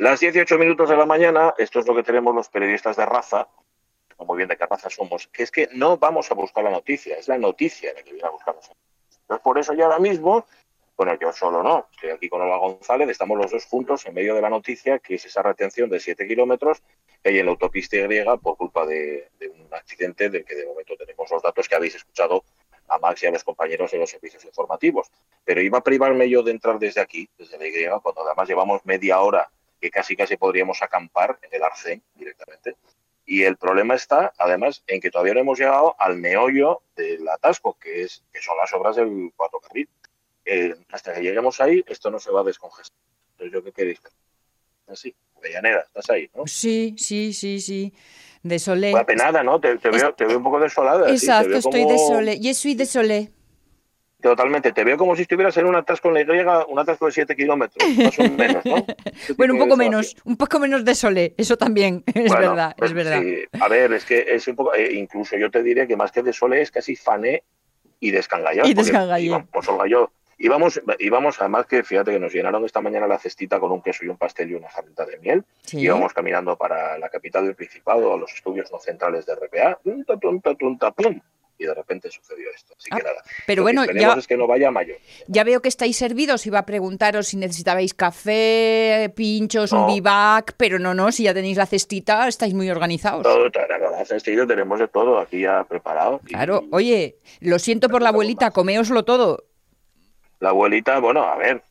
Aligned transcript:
Las 0.00 0.18
18 0.20 0.56
minutos 0.56 0.88
de 0.88 0.96
la 0.96 1.04
mañana, 1.04 1.52
esto 1.58 1.78
es 1.78 1.86
lo 1.86 1.94
que 1.94 2.02
tenemos 2.02 2.34
los 2.34 2.48
periodistas 2.48 2.96
de 2.96 3.04
raza, 3.04 3.46
como 4.16 4.34
bien 4.34 4.48
de 4.48 4.56
qué 4.56 4.64
raza 4.64 4.88
somos, 4.88 5.28
que 5.28 5.42
es 5.42 5.50
que 5.50 5.68
no 5.72 5.98
vamos 5.98 6.30
a 6.30 6.34
buscar 6.34 6.64
la 6.64 6.70
noticia, 6.70 7.18
es 7.18 7.28
la 7.28 7.36
noticia 7.36 7.92
la 7.92 8.02
que 8.02 8.14
viene 8.14 8.26
a 8.26 8.30
buscarnos. 8.30 8.70
Entonces, 9.10 9.44
por 9.44 9.58
eso 9.58 9.74
ya 9.74 9.84
ahora 9.84 9.98
mismo, 9.98 10.46
bueno, 10.96 11.18
yo 11.20 11.30
solo 11.34 11.62
no, 11.62 11.86
estoy 11.92 12.08
aquí 12.12 12.30
con 12.30 12.40
Olga 12.40 12.56
González, 12.56 13.10
estamos 13.10 13.36
los 13.36 13.50
dos 13.50 13.66
juntos 13.66 14.06
en 14.06 14.14
medio 14.14 14.34
de 14.34 14.40
la 14.40 14.48
noticia, 14.48 15.00
que 15.00 15.16
es 15.16 15.26
esa 15.26 15.42
retención 15.42 15.90
de 15.90 16.00
7 16.00 16.26
kilómetros 16.26 16.82
que 17.22 17.28
hay 17.28 17.38
en 17.38 17.44
la 17.44 17.52
autopista 17.52 17.98
Y 17.98 18.24
por 18.42 18.56
culpa 18.56 18.86
de, 18.86 19.28
de 19.38 19.48
un 19.50 19.68
accidente 19.74 20.30
del 20.30 20.46
que 20.46 20.54
de 20.54 20.64
momento 20.64 20.96
tenemos 20.96 21.30
los 21.30 21.42
datos 21.42 21.68
que 21.68 21.74
habéis 21.74 21.96
escuchado 21.96 22.42
a 22.88 22.96
Max 22.96 23.22
y 23.22 23.26
a 23.26 23.32
los 23.32 23.44
compañeros 23.44 23.90
de 23.90 23.98
los 23.98 24.08
servicios 24.08 24.46
informativos. 24.46 25.10
Pero 25.44 25.60
iba 25.60 25.76
a 25.76 25.82
privarme 25.82 26.26
yo 26.30 26.42
de 26.42 26.52
entrar 26.52 26.78
desde 26.78 27.02
aquí, 27.02 27.28
desde 27.36 27.58
la 27.58 27.66
Y, 27.66 28.00
cuando 28.00 28.26
además 28.26 28.48
llevamos 28.48 28.86
media 28.86 29.20
hora 29.20 29.50
que 29.80 29.90
casi 29.90 30.16
casi 30.16 30.36
podríamos 30.36 30.82
acampar 30.82 31.38
en 31.42 31.54
el 31.54 31.62
Arcén 31.62 32.02
directamente. 32.14 32.76
Y 33.24 33.44
el 33.44 33.56
problema 33.56 33.94
está, 33.94 34.32
además, 34.38 34.82
en 34.86 35.00
que 35.00 35.10
todavía 35.10 35.34
no 35.34 35.40
hemos 35.40 35.58
llegado 35.58 35.94
al 35.98 36.16
meollo 36.16 36.82
del 36.96 37.26
atasco, 37.28 37.78
que, 37.78 38.02
es, 38.02 38.24
que 38.32 38.40
son 38.42 38.56
las 38.56 38.72
obras 38.74 38.96
del 38.96 39.32
cuatro 39.36 39.60
carril. 39.60 39.88
Eh, 40.44 40.74
hasta 40.90 41.14
que 41.14 41.22
lleguemos 41.22 41.60
ahí, 41.60 41.84
esto 41.86 42.10
no 42.10 42.18
se 42.18 42.30
va 42.30 42.40
a 42.40 42.44
descongestar. 42.44 42.96
Entonces, 43.32 43.52
¿yo 43.52 43.62
qué 43.64 43.72
queréis? 43.72 44.00
Así, 44.88 45.14
Avellaneda, 45.36 45.80
estás 45.82 46.10
ahí, 46.10 46.28
¿no? 46.34 46.46
Sí, 46.46 46.94
sí, 46.98 47.32
sí, 47.32 47.60
sí. 47.60 47.94
Desolé. 48.42 48.96
Apenada, 48.96 49.42
¿no? 49.44 49.60
Te, 49.60 49.76
te, 49.78 49.90
veo, 49.90 50.12
te 50.14 50.24
veo 50.24 50.38
un 50.38 50.42
poco 50.42 50.58
desolada. 50.58 51.06
sí, 51.08 51.26
Exacto, 51.26 51.48
veo 51.50 51.58
estoy 51.58 51.82
como- 51.84 51.92
desolé. 51.92 52.40
Yo 52.40 52.52
soy 52.54 52.74
desolé. 52.74 53.30
Totalmente, 54.20 54.72
te 54.72 54.84
veo 54.84 54.96
como 54.96 55.16
si 55.16 55.22
estuvieras 55.22 55.56
en 55.56 55.66
un 55.66 55.74
atasco 55.76 56.08
en 56.08 56.14
la 56.14 56.20
Y, 56.20 56.70
un 56.70 56.78
atasco 56.78 57.06
de 57.06 57.12
7 57.12 57.34
kilómetros, 57.36 57.88
más 57.96 58.18
o 58.18 58.22
menos, 58.30 58.64
¿no? 58.64 58.76
Ese 59.14 59.32
Bueno, 59.34 59.54
un 59.54 59.60
de 59.60 59.64
poco 59.64 59.76
menos, 59.76 60.16
un 60.24 60.36
poco 60.36 60.58
menos 60.58 60.84
desolé. 60.84 61.34
Eso 61.38 61.56
también, 61.56 62.04
es 62.14 62.28
Bueno, 62.28 62.50
verdad, 62.50 62.74
pues 62.76 62.90
es 62.90 62.94
verdad. 62.94 63.22
sí. 63.22 63.44
A 63.60 63.68
ver, 63.68 63.92
es 63.94 64.04
que 64.04 64.26
es 64.28 64.46
un 64.48 64.56
poco, 64.56 64.74
eh, 64.74 64.92
incluso 64.92 65.36
yo 65.36 65.50
te 65.50 65.62
diría 65.62 65.86
que 65.86 65.96
más 65.96 66.12
que 66.12 66.22
de 66.22 66.32
sole 66.32 66.60
es 66.60 66.70
casi 66.70 66.96
fané 66.96 67.44
y 67.98 68.10
descangallado. 68.10 68.68
Y 68.68 68.74
Olga 68.74 69.18
y 69.20 69.90
yo, 69.90 70.10
íbamos, 70.38 70.80
íbamos, 70.98 71.40
además 71.40 71.66
que 71.66 71.82
fíjate 71.82 72.10
que 72.12 72.18
nos 72.18 72.32
llenaron 72.32 72.64
esta 72.64 72.80
mañana 72.80 73.06
la 73.06 73.18
cestita 73.18 73.60
con 73.60 73.70
un 73.70 73.82
queso 73.82 74.04
y 74.04 74.08
un 74.08 74.16
pastel 74.16 74.50
y 74.50 74.54
una 74.54 74.68
jarrita 74.68 75.06
de 75.06 75.18
miel. 75.18 75.44
Sí. 75.62 75.80
Íbamos 75.80 76.12
caminando 76.12 76.56
para 76.56 76.98
la 76.98 77.08
capital 77.08 77.46
del 77.46 77.54
Principado, 77.54 78.12
a 78.12 78.18
los 78.18 78.32
estudios 78.34 78.70
no 78.72 78.78
centrales 78.78 79.26
de 79.26 79.34
RPA, 79.34 79.78
tunta, 79.82 80.16
tunta, 80.18 80.54
tunta, 80.54 80.90
pum, 80.90 81.20
y 81.60 81.66
de 81.66 81.74
repente 81.74 82.10
sucedió 82.10 82.46
esto. 82.56 82.74
Así 82.76 82.88
que 82.88 82.96
Ah, 82.96 83.04
nada. 83.04 83.22
pero 83.46 83.62
Lo 83.62 83.66
que 83.68 83.74
bueno, 83.74 83.92
ya- 83.92 84.14
es 84.14 84.26
que 84.26 84.36
no 84.36 84.46
vaya. 84.46 84.70
Ya 85.26 85.44
veo 85.44 85.60
que 85.60 85.68
estáis 85.68 85.96
servidos. 85.96 86.46
Iba 86.46 86.60
a 86.60 86.66
preguntaros 86.66 87.28
si 87.28 87.36
necesitabais 87.36 87.92
café, 87.92 89.12
pinchos, 89.14 89.72
un 89.72 89.80
No. 89.80 89.86
vivac, 89.88 90.54
pero 90.56 90.78
no, 90.78 90.94
no, 90.94 91.12
si 91.12 91.24
ya 91.24 91.34
tenéis 91.34 91.58
la 91.58 91.66
cestita, 91.66 92.26
estáis 92.28 92.54
muy 92.54 92.70
organizados. 92.70 93.22
Todo, 93.22 93.50
tarara, 93.50 93.90
la 93.90 94.04
cestilla 94.06 94.46
tenemos 94.46 94.78
de 94.78 94.88
todo 94.88 95.18
aquí 95.18 95.42
ya 95.42 95.64
preparado. 95.64 96.20
Y- 96.26 96.28
Claro, 96.32 96.64
oye, 96.72 97.16
lo 97.40 97.58
siento 97.58 97.88
por 97.90 98.00
la 98.00 98.08
abuelita, 98.08 98.50
comeoslo 98.52 99.04
todo. 99.04 99.44
La 100.38 100.50
abuelita, 100.50 100.98
bueno, 101.00 101.22
a 101.24 101.36
ver, 101.36 101.62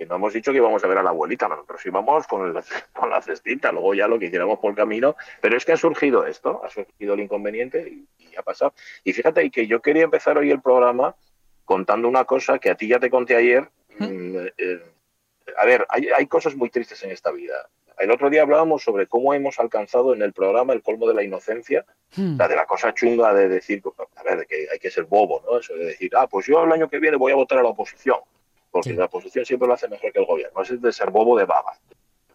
que 0.00 0.06
no 0.06 0.14
hemos 0.16 0.32
dicho 0.32 0.50
que 0.50 0.56
íbamos 0.56 0.82
a 0.82 0.86
ver 0.86 0.96
a 0.96 1.02
la 1.02 1.10
abuelita, 1.10 1.46
nosotros 1.46 1.84
íbamos 1.84 2.26
con, 2.26 2.46
el- 2.46 2.62
con 2.94 3.10
la 3.10 3.20
cestita, 3.20 3.70
luego 3.70 3.92
ya 3.92 4.08
lo 4.08 4.18
que 4.18 4.26
hiciéramos 4.26 4.58
por 4.58 4.70
el 4.70 4.76
camino, 4.76 5.14
pero 5.42 5.58
es 5.58 5.64
que 5.66 5.72
ha 5.72 5.76
surgido 5.76 6.26
esto, 6.26 6.62
ha 6.64 6.70
surgido 6.70 7.12
el 7.12 7.20
inconveniente 7.20 7.86
y, 7.86 8.06
y 8.30 8.34
ha 8.36 8.42
pasado. 8.42 8.72
Y 9.04 9.12
fíjate 9.12 9.50
que 9.50 9.66
yo 9.66 9.82
quería 9.82 10.04
empezar 10.04 10.38
hoy 10.38 10.50
el 10.50 10.62
programa 10.62 11.14
contando 11.66 12.08
una 12.08 12.24
cosa 12.24 12.58
que 12.58 12.70
a 12.70 12.74
ti 12.76 12.88
ya 12.88 12.98
te 12.98 13.10
conté 13.10 13.36
ayer. 13.36 13.68
Mm, 13.98 14.36
eh, 14.56 14.82
a 15.58 15.66
ver, 15.66 15.84
hay, 15.90 16.08
hay 16.16 16.26
cosas 16.26 16.56
muy 16.56 16.70
tristes 16.70 17.02
en 17.04 17.10
esta 17.10 17.30
vida. 17.30 17.68
El 17.98 18.10
otro 18.10 18.30
día 18.30 18.40
hablábamos 18.40 18.82
sobre 18.82 19.06
cómo 19.06 19.34
hemos 19.34 19.60
alcanzado 19.60 20.14
en 20.14 20.22
el 20.22 20.32
programa 20.32 20.72
el 20.72 20.80
colmo 20.80 21.06
de 21.06 21.12
la 21.14 21.22
inocencia, 21.22 21.84
Hmm. 22.16 22.36
la 22.38 22.48
de 22.48 22.56
la 22.56 22.66
cosa 22.66 22.92
chunga 22.92 23.32
de 23.32 23.48
decir, 23.48 23.80
a 24.16 24.22
ver, 24.24 24.44
que 24.48 24.66
hay 24.72 24.80
que 24.80 24.90
ser 24.90 25.04
bobo, 25.04 25.42
¿no? 25.48 25.58
Eso 25.60 25.74
de 25.74 25.84
decir, 25.84 26.10
ah, 26.16 26.26
pues 26.26 26.44
yo 26.46 26.64
el 26.64 26.72
año 26.72 26.88
que 26.90 26.98
viene 26.98 27.16
voy 27.16 27.30
a 27.30 27.36
votar 27.36 27.58
a 27.58 27.62
la 27.62 27.68
oposición, 27.68 28.18
porque 28.70 28.90
Sí. 28.90 28.96
la 28.96 29.06
oposición 29.06 29.44
siempre 29.44 29.66
lo 29.68 29.74
hace 29.74 29.88
mejor 29.88 30.12
que 30.12 30.18
el 30.20 30.26
gobierno. 30.26 30.62
Es 30.62 30.80
de 30.80 30.92
ser 30.92 31.10
bobo 31.10 31.36
de 31.38 31.44
baba. 31.44 31.76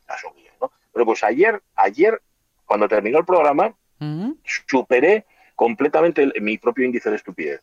Caso 0.05 0.31
mío, 0.33 0.51
¿no? 0.61 0.71
Pero 0.93 1.05
pues 1.05 1.23
ayer, 1.23 1.61
ayer, 1.75 2.21
cuando 2.65 2.87
terminó 2.87 3.17
el 3.19 3.25
programa, 3.25 3.73
superé 4.43 5.25
completamente 5.55 6.23
el- 6.23 6.33
mi 6.41 6.57
propio 6.57 6.85
índice 6.85 7.09
de 7.09 7.15
estupidez, 7.15 7.61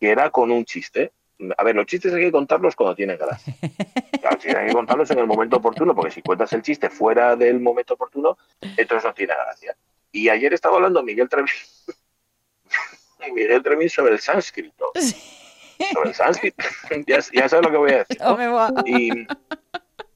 que 0.00 0.10
era 0.10 0.30
con 0.30 0.50
un 0.50 0.64
chiste. 0.64 1.12
A 1.58 1.64
ver, 1.64 1.74
los 1.76 1.86
chistes 1.86 2.12
hay 2.14 2.22
que 2.24 2.32
contarlos 2.32 2.74
cuando 2.76 2.94
tienen 2.94 3.18
gracia. 3.18 3.54
Claro, 4.24 4.38
sí, 4.40 4.48
hay 4.48 4.68
que 4.68 4.72
contarlos 4.72 5.10
en 5.10 5.18
el 5.18 5.26
momento 5.26 5.56
oportuno, 5.58 5.94
porque 5.94 6.10
si 6.10 6.22
cuentas 6.22 6.50
el 6.54 6.62
chiste 6.62 6.88
fuera 6.88 7.36
del 7.36 7.60
momento 7.60 7.92
oportuno, 7.92 8.38
entonces 8.62 9.04
no 9.04 9.12
tiene 9.12 9.34
gracia. 9.34 9.76
Y 10.12 10.30
ayer 10.30 10.54
estaba 10.54 10.76
hablando 10.76 11.02
Miguel 11.02 11.28
Tremín, 11.28 11.52
Miguel 13.34 13.62
Tremín 13.62 13.90
sobre 13.90 14.14
el 14.14 14.20
sánscrito. 14.20 14.92
Sobre 15.92 16.08
el 16.10 16.14
sánscrito. 16.14 16.64
ya, 17.06 17.18
ya 17.32 17.48
sabes 17.48 17.64
lo 17.66 17.70
que 17.70 17.76
voy 17.76 17.92
a 17.92 18.04
decir. 18.04 18.18
Y 18.86 19.26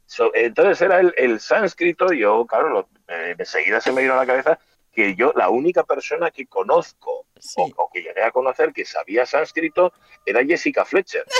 so- 0.06 0.32
entonces 0.34 0.80
era 0.82 1.00
el, 1.00 1.12
el 1.16 1.38
sánscrito, 1.40 2.12
y 2.12 2.20
yo, 2.20 2.46
claro, 2.46 2.68
lo- 2.70 2.88
eh, 3.08 3.34
enseguida 3.38 3.80
se 3.80 3.92
me 3.92 4.02
vino 4.02 4.14
a 4.14 4.16
la 4.16 4.26
cabeza 4.26 4.58
que 4.92 5.14
yo, 5.14 5.32
la 5.36 5.48
única 5.50 5.84
persona 5.84 6.30
que 6.30 6.46
conozco 6.46 7.26
Sí. 7.38 7.54
o, 7.76 7.84
o 7.84 7.90
que 7.92 8.02
llegué 8.02 8.22
a 8.22 8.32
conocer 8.32 8.72
que 8.72 8.84
sabía 8.84 9.24
sánscrito 9.24 9.92
era 10.26 10.44
Jessica 10.44 10.84
Fletcher. 10.84 11.24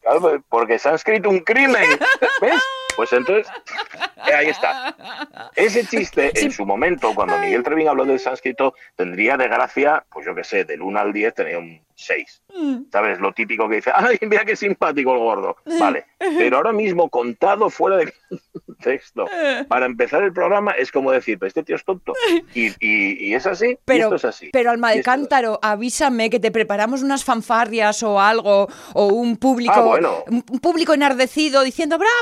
Claro, 0.00 0.42
porque 0.48 0.80
sánscrito 0.80 1.30
un 1.30 1.38
crimen. 1.40 1.88
¿Ves? 2.40 2.60
Pues 2.96 3.12
entonces, 3.12 3.46
eh, 4.28 4.34
ahí 4.34 4.48
está. 4.48 5.50
Ese 5.54 5.86
chiste, 5.86 6.32
en 6.34 6.50
su 6.50 6.66
momento, 6.66 7.14
cuando 7.14 7.38
Miguel 7.38 7.62
Trevín 7.62 7.88
habló 7.88 8.04
del 8.04 8.18
sánscrito, 8.18 8.74
tendría 8.96 9.36
de 9.36 9.48
gracia, 9.48 10.04
pues 10.10 10.26
yo 10.26 10.34
qué 10.34 10.44
sé, 10.44 10.64
del 10.64 10.82
1 10.82 10.98
al 10.98 11.12
10 11.12 11.34
tenía 11.34 11.58
un 11.58 11.80
6. 11.94 12.42
Mm. 12.54 12.76
¿Sabes? 12.90 13.20
Lo 13.20 13.32
típico 13.32 13.68
que 13.68 13.76
dice, 13.76 13.90
¡ay, 13.94 14.18
mira 14.22 14.44
qué 14.44 14.56
simpático 14.56 15.12
el 15.14 15.20
gordo! 15.20 15.56
Vale. 15.78 16.06
Pero 16.18 16.56
ahora 16.56 16.72
mismo, 16.72 17.08
contado 17.08 17.70
fuera 17.70 17.96
de 17.96 18.12
contexto, 18.82 19.26
para 19.68 19.86
empezar 19.86 20.22
el 20.22 20.32
programa, 20.32 20.72
es 20.72 20.90
como 20.90 21.10
decir, 21.12 21.38
pues 21.38 21.48
este 21.50 21.62
tío 21.62 21.76
es 21.76 21.84
tonto. 21.84 22.12
Y, 22.54 22.68
y- 22.80 23.28
y 23.30 23.34
es 23.34 23.46
así, 23.46 23.66
y 23.70 23.78
Pero, 23.84 24.04
esto 24.04 24.16
es 24.16 24.24
así. 24.26 24.50
pero 24.52 24.70
alma 24.70 24.90
de 24.90 25.02
cántaro, 25.02 25.58
avísame 25.62 26.28
que 26.28 26.38
te 26.40 26.50
preparamos 26.50 27.02
unas 27.02 27.24
fanfarrias 27.24 28.02
o 28.02 28.20
algo, 28.20 28.68
o 28.94 29.06
un 29.06 29.36
público, 29.36 29.72
Ah, 29.74 29.80
bueno. 29.80 30.24
un 30.28 30.42
público 30.60 30.92
enardecido 30.92 31.62
diciendo 31.62 31.96
¡Bravo! 31.98 32.12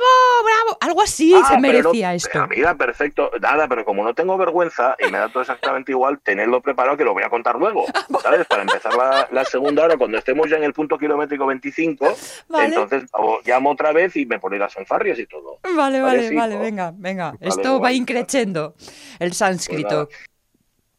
¡Bravo! 0.45 0.79
Algo 0.81 1.03
así 1.03 1.35
Ah, 1.35 1.47
se 1.49 1.59
merecía 1.59 2.11
no- 2.11 2.15
esto. 2.15 2.47
mira, 2.49 2.75
perfecto. 2.77 3.31
Nada, 3.41 3.67
pero 3.69 3.85
como 3.85 4.05
no 4.05 4.15
tengo 4.15 4.37
vergüenza 4.37 4.95
y 4.99 5.11
me 5.11 5.19
da 5.19 5.29
todo 5.29 5.43
exactamente 5.43 5.93
igual, 5.93 6.21
tenerlo 6.21 6.61
preparado 6.61 6.97
que 6.97 7.05
lo 7.05 7.13
voy 7.13 7.23
a 7.23 7.29
contar 7.31 7.57
luego. 7.57 7.85
¿Sabes? 8.23 8.47
Para 8.47 8.63
empezar 8.63 8.95
la, 8.95 9.29
la 9.33 9.45
segunda 9.45 9.85
hora, 9.85 9.97
cuando 9.97 10.19
estemos 10.19 10.49
ya 10.49 10.57
en 10.57 10.65
el 10.65 10.73
punto 10.73 10.97
kilométrico 10.99 11.47
25, 11.47 12.07
Vale. 12.49 12.67
entonces 12.67 13.05
llamo 13.45 13.71
otra 13.71 13.93
vez 13.93 14.15
y 14.17 14.27
me 14.27 14.39
ponéis 14.39 14.61
las 14.61 14.75
fanfarrias 14.75 15.19
y 15.19 15.27
todo. 15.27 15.59
Vale, 15.75 16.01
vale, 16.01 16.29
sí, 16.29 16.35
vale, 16.35 16.50
venga, 16.59 16.93
venga. 16.97 17.33
Vale, 17.33 17.39
Esto 17.41 17.81
va 17.81 17.93
increciendo. 17.93 18.75
El 19.19 19.33
sánscrito. 19.33 20.09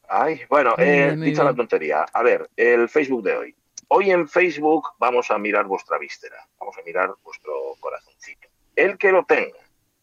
Ay, 0.08 0.42
bueno, 0.50 0.76
eh, 0.78 1.06
bien, 1.08 1.22
dicha 1.22 1.44
la 1.44 1.54
tontería. 1.54 2.06
A 2.12 2.22
ver, 2.22 2.50
el 2.58 2.90
Facebook 2.90 3.24
de 3.24 3.36
hoy. 3.38 3.56
Hoy 3.88 4.10
en 4.10 4.28
Facebook 4.28 4.90
vamos 5.00 5.32
a 5.32 5.38
mirar 5.38 5.66
vuestra 5.66 5.98
víscera, 5.98 6.38
vamos 6.58 6.78
a 6.78 6.82
mirar 6.84 7.14
vuestro 7.24 7.52
corazoncito. 7.82 8.48
El 8.74 8.98
que 8.98 9.12
lo 9.12 9.26
tenga, 9.26 9.58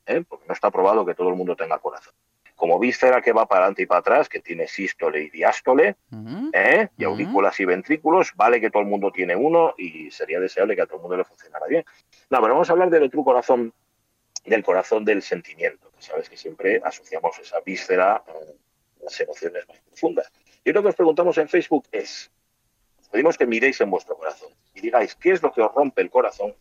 ¿eh? 0.04 0.22
porque 0.28 0.44
no 0.46 0.52
está 0.52 0.70
probado 0.70 1.06
que 1.06 1.14
todo 1.14 1.30
el 1.30 1.36
mundo 1.36 1.56
tenga 1.56 1.78
corazón. 1.78 2.12
Como 2.54 2.78
víscera 2.78 3.22
que 3.22 3.32
va 3.32 3.46
para 3.46 3.62
adelante 3.62 3.82
y 3.82 3.86
para 3.86 4.00
atrás, 4.00 4.28
que 4.28 4.40
tiene 4.40 4.66
sístole 4.66 5.22
y 5.22 5.30
diástole. 5.30 5.96
¿eh? 6.52 6.88
y 6.98 7.04
aurículas 7.04 7.58
y 7.60 7.64
ventrículos, 7.64 8.32
vale 8.36 8.60
que 8.60 8.70
todo 8.70 8.82
el 8.82 8.88
mundo 8.88 9.10
tiene 9.10 9.36
uno 9.36 9.74
y 9.78 10.10
sería 10.10 10.38
deseable 10.38 10.76
que 10.76 10.82
a 10.82 10.86
todo 10.86 10.96
el 10.96 11.02
mundo 11.02 11.16
le 11.16 11.24
funcionara 11.24 11.66
bien. 11.66 11.84
No, 12.28 12.42
pero 12.42 12.54
vamos 12.54 12.68
a 12.68 12.72
hablar 12.72 12.90
del 12.90 13.04
otro 13.04 13.24
corazón, 13.24 13.72
del 14.44 14.62
corazón 14.62 15.04
del 15.04 15.22
sentimiento, 15.22 15.90
que 15.90 16.02
sabes 16.02 16.28
que 16.28 16.36
siempre 16.36 16.80
asociamos 16.84 17.38
esa 17.38 17.60
víscera 17.60 18.16
a 18.16 19.04
las 19.04 19.20
emociones 19.20 19.68
más 19.68 19.78
profundas. 19.80 20.32
Y 20.64 20.72
lo 20.72 20.82
que 20.82 20.88
os 20.88 20.94
preguntamos 20.94 21.38
en 21.38 21.48
Facebook 21.48 21.86
es, 21.92 22.30
os 23.00 23.08
pedimos 23.08 23.36
que 23.38 23.46
miréis 23.46 23.80
en 23.80 23.90
vuestro 23.90 24.16
corazón 24.16 24.52
y 24.74 24.80
digáis 24.80 25.14
qué 25.14 25.32
es 25.32 25.42
lo 25.42 25.52
que 25.52 25.62
os 25.62 25.72
rompe 25.72 26.02
el 26.02 26.10
corazón 26.10 26.54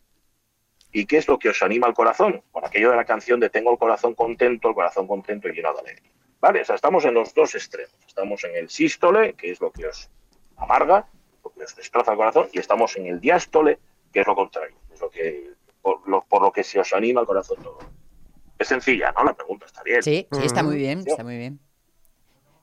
y 0.92 1.06
qué 1.06 1.18
es 1.18 1.28
lo 1.28 1.38
que 1.38 1.50
os 1.50 1.62
anima 1.62 1.86
el 1.86 1.94
corazón, 1.94 2.42
con 2.50 2.64
aquello 2.64 2.90
de 2.90 2.96
la 2.96 3.04
canción 3.04 3.40
de 3.40 3.50
tengo 3.50 3.72
el 3.72 3.78
corazón 3.78 4.14
contento, 4.14 4.68
el 4.68 4.74
corazón 4.74 5.06
contento 5.06 5.48
y 5.48 5.52
lleno 5.52 5.72
de 5.74 5.80
alegría. 5.80 6.10
¿Vale? 6.40 6.62
O 6.62 6.64
sea, 6.64 6.76
estamos 6.76 7.04
en 7.04 7.14
los 7.14 7.34
dos 7.34 7.54
extremos. 7.54 7.94
Estamos 8.06 8.44
en 8.44 8.54
el 8.54 8.70
sístole, 8.70 9.34
que 9.34 9.50
es 9.50 9.60
lo 9.60 9.72
que 9.72 9.86
os 9.86 10.08
amarga, 10.56 11.08
lo 11.44 11.50
que 11.50 11.64
os 11.64 11.76
destroza 11.76 12.12
el 12.12 12.16
corazón, 12.16 12.48
y 12.52 12.58
estamos 12.58 12.96
en 12.96 13.06
el 13.06 13.20
diástole, 13.20 13.78
que 14.12 14.20
es 14.20 14.26
lo 14.26 14.34
contrario, 14.34 14.76
es 14.92 15.00
lo 15.00 15.10
que, 15.10 15.50
lo, 16.06 16.17
por 16.28 16.42
lo 16.42 16.52
que 16.52 16.62
se 16.64 16.78
os 16.78 16.92
anima 16.92 17.20
el 17.22 17.26
corazón 17.26 17.58
todo. 17.62 17.78
Es 18.58 18.68
sencilla, 18.68 19.12
¿no? 19.16 19.24
La 19.24 19.34
pregunta 19.34 19.66
está 19.66 19.82
bien. 19.82 20.02
Sí, 20.02 20.26
sí, 20.32 20.40
está 20.44 20.62
muy 20.62 20.76
bien, 20.76 21.02
Sí. 21.04 21.10
está 21.10 21.22
muy 21.24 21.36
bien. 21.38 21.60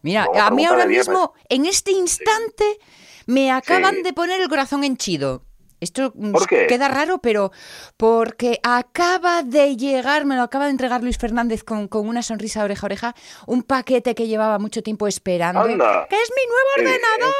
Mira, 0.02 0.28
a 0.40 0.52
mí 0.52 0.66
ahora 0.66 0.86
mismo, 0.86 1.34
en 1.50 1.66
este 1.66 1.92
instante, 1.92 2.78
me 3.26 3.52
acaban 3.52 3.96
Sí. 3.96 4.02
de 4.04 4.14
poner 4.14 4.40
el 4.40 4.50
corazón 4.50 4.84
henchido. 4.84 5.42
Esto 5.82 6.14
mm, 6.16 6.34
queda 6.68 6.88
raro, 6.88 7.20
pero 7.20 7.52
porque 7.98 8.60
acaba 8.64 9.44
de 9.44 9.76
llegar, 9.76 10.26
me 10.26 10.36
lo 10.36 10.42
acaba 10.44 10.66
de 10.66 10.72
entregar 10.72 11.02
Luis 11.04 11.18
Fernández 11.18 11.64
con, 11.64 11.88
con 11.88 12.08
una 12.08 12.22
sonrisa 12.24 12.64
oreja 12.64 12.86
a 12.86 12.88
oreja, 12.88 13.16
un 13.48 13.62
paquete 13.64 14.16
que 14.16 14.28
llevaba 14.28 14.58
mucho 14.60 14.82
tiempo 14.84 15.08
esperando. 15.08 15.62
Anda. 15.62 16.08
¡Que 16.10 16.16
es 16.16 16.32
mi 16.36 16.44
nuevo 16.48 16.70
ordenador! 16.92 17.34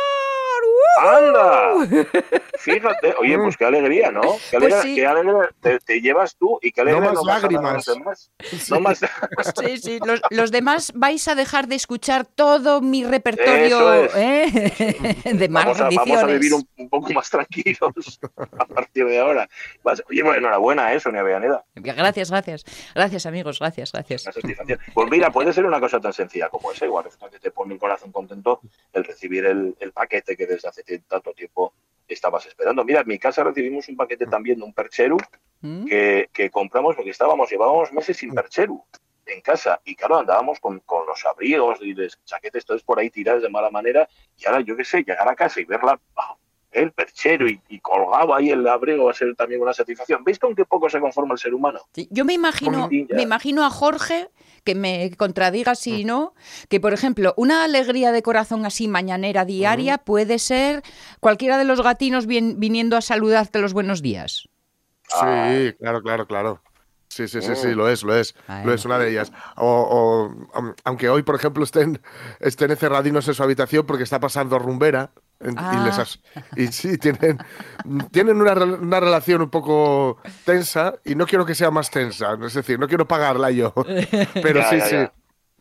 ¡Anda! 1.02 1.74
Fíjate, 2.58 3.14
oye, 3.20 3.38
pues 3.38 3.58
qué 3.58 3.66
alegría, 3.66 4.12
¿no? 4.12 4.22
Qué 4.50 4.58
alegría, 4.58 4.78
Pues 4.78 4.82
sí. 4.84 4.96
qué 4.96 5.06
alegría 5.06 5.50
te, 5.62 5.80
te 5.80 6.02
llevas 6.02 6.36
tú 6.36 6.58
y 6.62 6.72
qué 6.72 6.82
alegría 6.82 7.12
más 7.12 7.20
a 7.20 7.28
dar 7.28 7.38
a 7.38 7.42
lágrimas. 7.42 7.88
los 7.88 7.98
demás. 7.98 8.32
No 8.70 8.80
más. 8.80 9.00
Sí, 9.66 9.78
sí, 9.78 10.00
los, 10.06 10.22
los 10.30 10.52
demás 10.52 10.92
vais 10.96 11.28
a 11.28 11.36
dejar 11.36 11.68
de 11.68 11.76
escuchar 11.76 12.26
todo 12.26 12.82
mi 12.82 13.04
repertorio 13.04 13.94
es. 14.06 14.16
¿eh? 14.16 15.16
de 15.34 15.50
más 15.50 15.66
Vamos 15.66 15.82
a, 15.82 15.90
vamos 15.90 16.18
a 16.18 16.26
vivir 16.26 16.54
un, 16.54 16.68
un 16.78 16.90
poco 16.90 17.12
más 17.14 17.30
tranquilos 17.30 18.20
a 18.58 18.66
partir 18.66 19.06
de 19.06 19.20
ahora. 19.20 19.48
Oye, 20.10 20.24
bueno, 20.24 20.38
enhorabuena, 20.40 20.94
¿eh, 20.94 21.00
Sonia 21.00 21.24
Villaneda? 21.24 21.64
Gracias, 21.76 22.30
gracias. 22.32 22.64
Gracias, 22.94 23.26
amigos, 23.26 23.60
gracias, 23.60 23.92
gracias. 23.92 24.26
Pues 24.94 25.10
mira, 25.12 25.32
puede 25.32 25.52
ser 25.54 25.66
una 25.66 25.80
cosa 25.80 26.00
tan 26.00 26.14
sencilla 26.14 26.50
como 26.50 26.72
esa. 26.72 26.86
Igual 26.86 27.06
que 27.32 27.40
te 27.40 27.52
pone 27.52 27.74
el 27.74 27.80
corazón 27.80 28.12
contento 28.12 28.62
el 28.94 29.04
recibir 29.04 29.46
el, 29.46 29.76
el 29.80 29.92
paquete 29.92 30.36
que 30.38 30.46
desde 30.46 30.68
hace 30.70 30.75
tanto 31.08 31.34
tiempo 31.34 31.74
estabas 32.08 32.46
esperando. 32.46 32.84
Mira, 32.84 33.02
en 33.02 33.08
mi 33.08 33.20
casa 33.20 33.44
recibimos 33.44 33.88
un 33.90 33.96
paquete 33.96 34.28
también 34.28 34.60
de 34.60 34.66
un 34.66 34.74
percheru 34.74 35.18
¿Mm? 35.62 35.86
que, 35.86 36.30
que 36.32 36.50
compramos 36.50 36.96
porque 36.96 37.12
estábamos, 37.12 37.50
llevábamos 37.50 37.92
meses 37.92 38.18
sin 38.18 38.34
percheru 38.34 38.84
en 39.26 39.42
casa 39.42 39.82
y 39.84 39.96
claro, 39.96 40.20
andábamos 40.20 40.60
con, 40.60 40.80
con 40.82 41.06
los 41.08 41.26
abrigos 41.26 41.80
y 41.82 41.94
los 41.94 42.24
chaquetes 42.26 42.66
todos 42.66 42.84
por 42.84 43.00
ahí 43.00 43.10
tirados 43.10 43.42
de 43.42 43.50
mala 43.50 43.72
manera 43.72 44.08
y 44.38 44.46
ahora 44.46 44.62
yo 44.62 44.76
qué 44.78 44.86
sé, 44.86 45.00
llegar 45.00 45.28
a 45.28 45.36
casa 45.36 45.60
y 45.60 45.66
verla. 45.66 46.00
El 46.76 46.92
perchero 46.92 47.48
y, 47.48 47.60
y 47.70 47.80
colgado 47.80 48.34
ahí 48.36 48.50
el 48.50 48.68
abrigo 48.68 49.06
va 49.06 49.12
a 49.12 49.14
ser 49.14 49.36
también 49.36 49.62
una 49.62 49.74
satisfacción. 49.74 50.24
¿Veis 50.24 50.40
con 50.40 50.54
qué 50.56 50.66
poco 50.66 50.90
se 50.90 51.00
conforma 51.00 51.34
el 51.34 51.40
ser 51.40 51.54
humano? 51.54 51.80
Sí, 51.94 52.08
Yo 52.12 52.26
me 52.26 52.34
imagino, 52.34 52.90
me 52.90 53.22
imagino 53.22 53.66
a 53.66 53.70
Jorge, 53.70 54.30
que 54.64 54.76
me 54.76 55.12
contradiga 55.18 55.76
si 55.76 56.06
no, 56.06 56.34
que 56.70 56.80
por 56.80 56.94
ejemplo, 56.94 57.34
una 57.38 57.64
alegría 57.64 58.12
de 58.12 58.22
corazón 58.24 58.66
así 58.66 58.88
mañanera 58.88 59.46
diaria 59.46 59.98
puede 60.00 60.40
ser 60.40 60.82
cualquiera 61.20 61.58
de 61.58 61.66
los 61.66 61.82
gatinos 61.82 62.26
vien- 62.28 62.56
viniendo 62.60 62.98
a 62.98 63.02
saludarte 63.02 63.60
los 63.62 63.74
buenos 63.74 64.02
días. 64.02 64.48
Ah. 65.14 65.50
Sí, 65.52 65.74
claro, 65.80 66.02
claro, 66.02 66.28
claro. 66.28 66.62
Sí, 67.08 67.28
sí, 67.30 67.42
sí, 67.42 67.56
sí, 67.56 67.68
Mm. 67.68 67.72
lo 67.78 67.88
es, 67.88 68.04
lo 68.04 68.14
es. 68.16 68.36
Lo 68.66 68.74
es 68.74 68.84
una 68.84 68.98
de 69.00 69.10
ellas. 69.12 69.32
O, 69.56 70.34
o, 70.52 70.74
aunque 70.84 71.08
hoy, 71.10 71.24
por 71.24 71.36
ejemplo, 71.36 71.64
estén, 71.64 72.02
estén 72.42 72.72
encerradinos 72.72 73.26
en 73.30 73.34
su 73.36 73.44
habitación 73.44 73.86
porque 73.86 74.04
está 74.04 74.20
pasando 74.20 74.60
rumbera. 74.60 75.12
En- 75.40 75.56
Ah. 75.58 75.80
Y, 75.82 75.86
les 75.86 76.00
as- 76.00 76.20
y 76.56 76.68
sí, 76.68 76.98
tienen, 76.98 77.38
tienen 78.12 78.42
una, 78.42 78.54
una 78.54 79.00
relación 79.00 79.42
un 79.42 79.50
poco 79.50 80.18
tensa 80.46 80.96
y 81.04 81.16
no 81.16 81.26
quiero 81.28 81.46
que 81.46 81.56
sea 81.56 81.72
más 81.72 81.90
tensa. 81.92 82.38
Es 82.46 82.54
decir, 82.54 82.80
no 82.80 82.88
quiero 82.88 83.08
pagarla 83.08 83.52
yo. 83.52 83.74
Pero 84.42 84.60
Ya, 84.62 84.70
sí, 84.70 84.78
ya, 84.78 84.86
sí. 84.88 84.98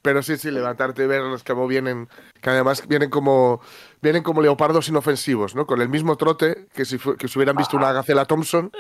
Pero 0.03 0.23
sí, 0.23 0.37
sí, 0.37 0.51
levantarte 0.51 1.05
y 1.05 1.07
verlos 1.07 1.43
como 1.45 1.67
vienen, 1.67 2.09
que 2.43 2.51
además 2.51 2.87
vienen 2.87 3.09
como 3.09 3.63
vienen 4.03 4.23
como 4.23 4.43
leopardos 4.43 4.87
inofensivos, 4.91 5.55
¿no? 5.55 5.67
Con 5.67 5.81
el 5.81 5.89
mismo 5.89 6.17
trote 6.17 6.67
que 6.75 6.85
si, 6.85 6.99
que 6.99 7.27
si 7.27 7.39
hubieran 7.39 7.57
visto 7.57 7.79
una 7.79 7.91
gacela 7.91 8.27
Thompson, 8.27 8.71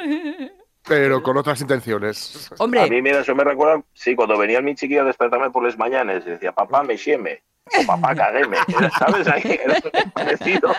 pero 0.86 1.22
con 1.22 1.38
otras 1.38 1.60
intenciones. 1.62 2.50
A 2.58 2.62
Hombre, 2.62 2.90
mí, 2.90 3.00
mira, 3.00 3.20
eso 3.20 3.34
me 3.34 3.42
recuerda, 3.42 3.82
sí, 3.94 4.14
cuando 4.14 4.36
venía 4.36 4.60
mi 4.60 4.74
chiquillo 4.74 5.00
a 5.00 5.06
despertarme 5.06 5.50
por 5.50 5.64
las 5.64 5.78
mañanas 5.78 6.24
y 6.26 6.30
decía, 6.30 6.52
papá, 6.52 6.82
me 6.82 6.98
sieme, 6.98 7.42
papá, 7.86 8.14
cagueme, 8.14 8.56
Era, 8.68 8.90
¿sabes? 8.90 9.26
Ahí 9.28 9.58
era 9.64 9.80
parecido, 10.12 10.72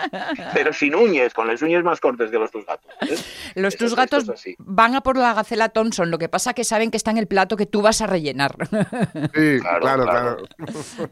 pero 0.54 0.72
sin 0.72 0.94
uñas, 0.94 1.34
con 1.34 1.46
las 1.46 1.60
uñas 1.62 1.82
más 1.84 2.00
cortas 2.00 2.30
que 2.30 2.38
los 2.38 2.50
tus 2.50 2.64
gatos. 2.64 2.90
¿ves? 3.00 3.52
los 3.54 3.76
tus 3.76 3.94
gatos 3.94 4.28
es 4.28 4.54
van 4.58 4.94
a 4.94 5.00
por 5.00 5.16
la 5.16 5.34
gacela 5.34 5.68
Thompson, 5.68 6.10
lo 6.10 6.18
que 6.18 6.28
pasa 6.28 6.54
que 6.54 6.64
saben 6.64 6.90
que 6.90 6.96
está 6.96 7.10
en 7.10 7.18
el 7.18 7.26
plato 7.26 7.56
que 7.56 7.66
tú 7.66 7.82
vas 7.82 8.00
a 8.00 8.06
rellenar. 8.06 8.56
Sí, 9.34 9.58
Claro, 9.60 9.80
claro, 9.80 10.04
claro. 10.04 10.36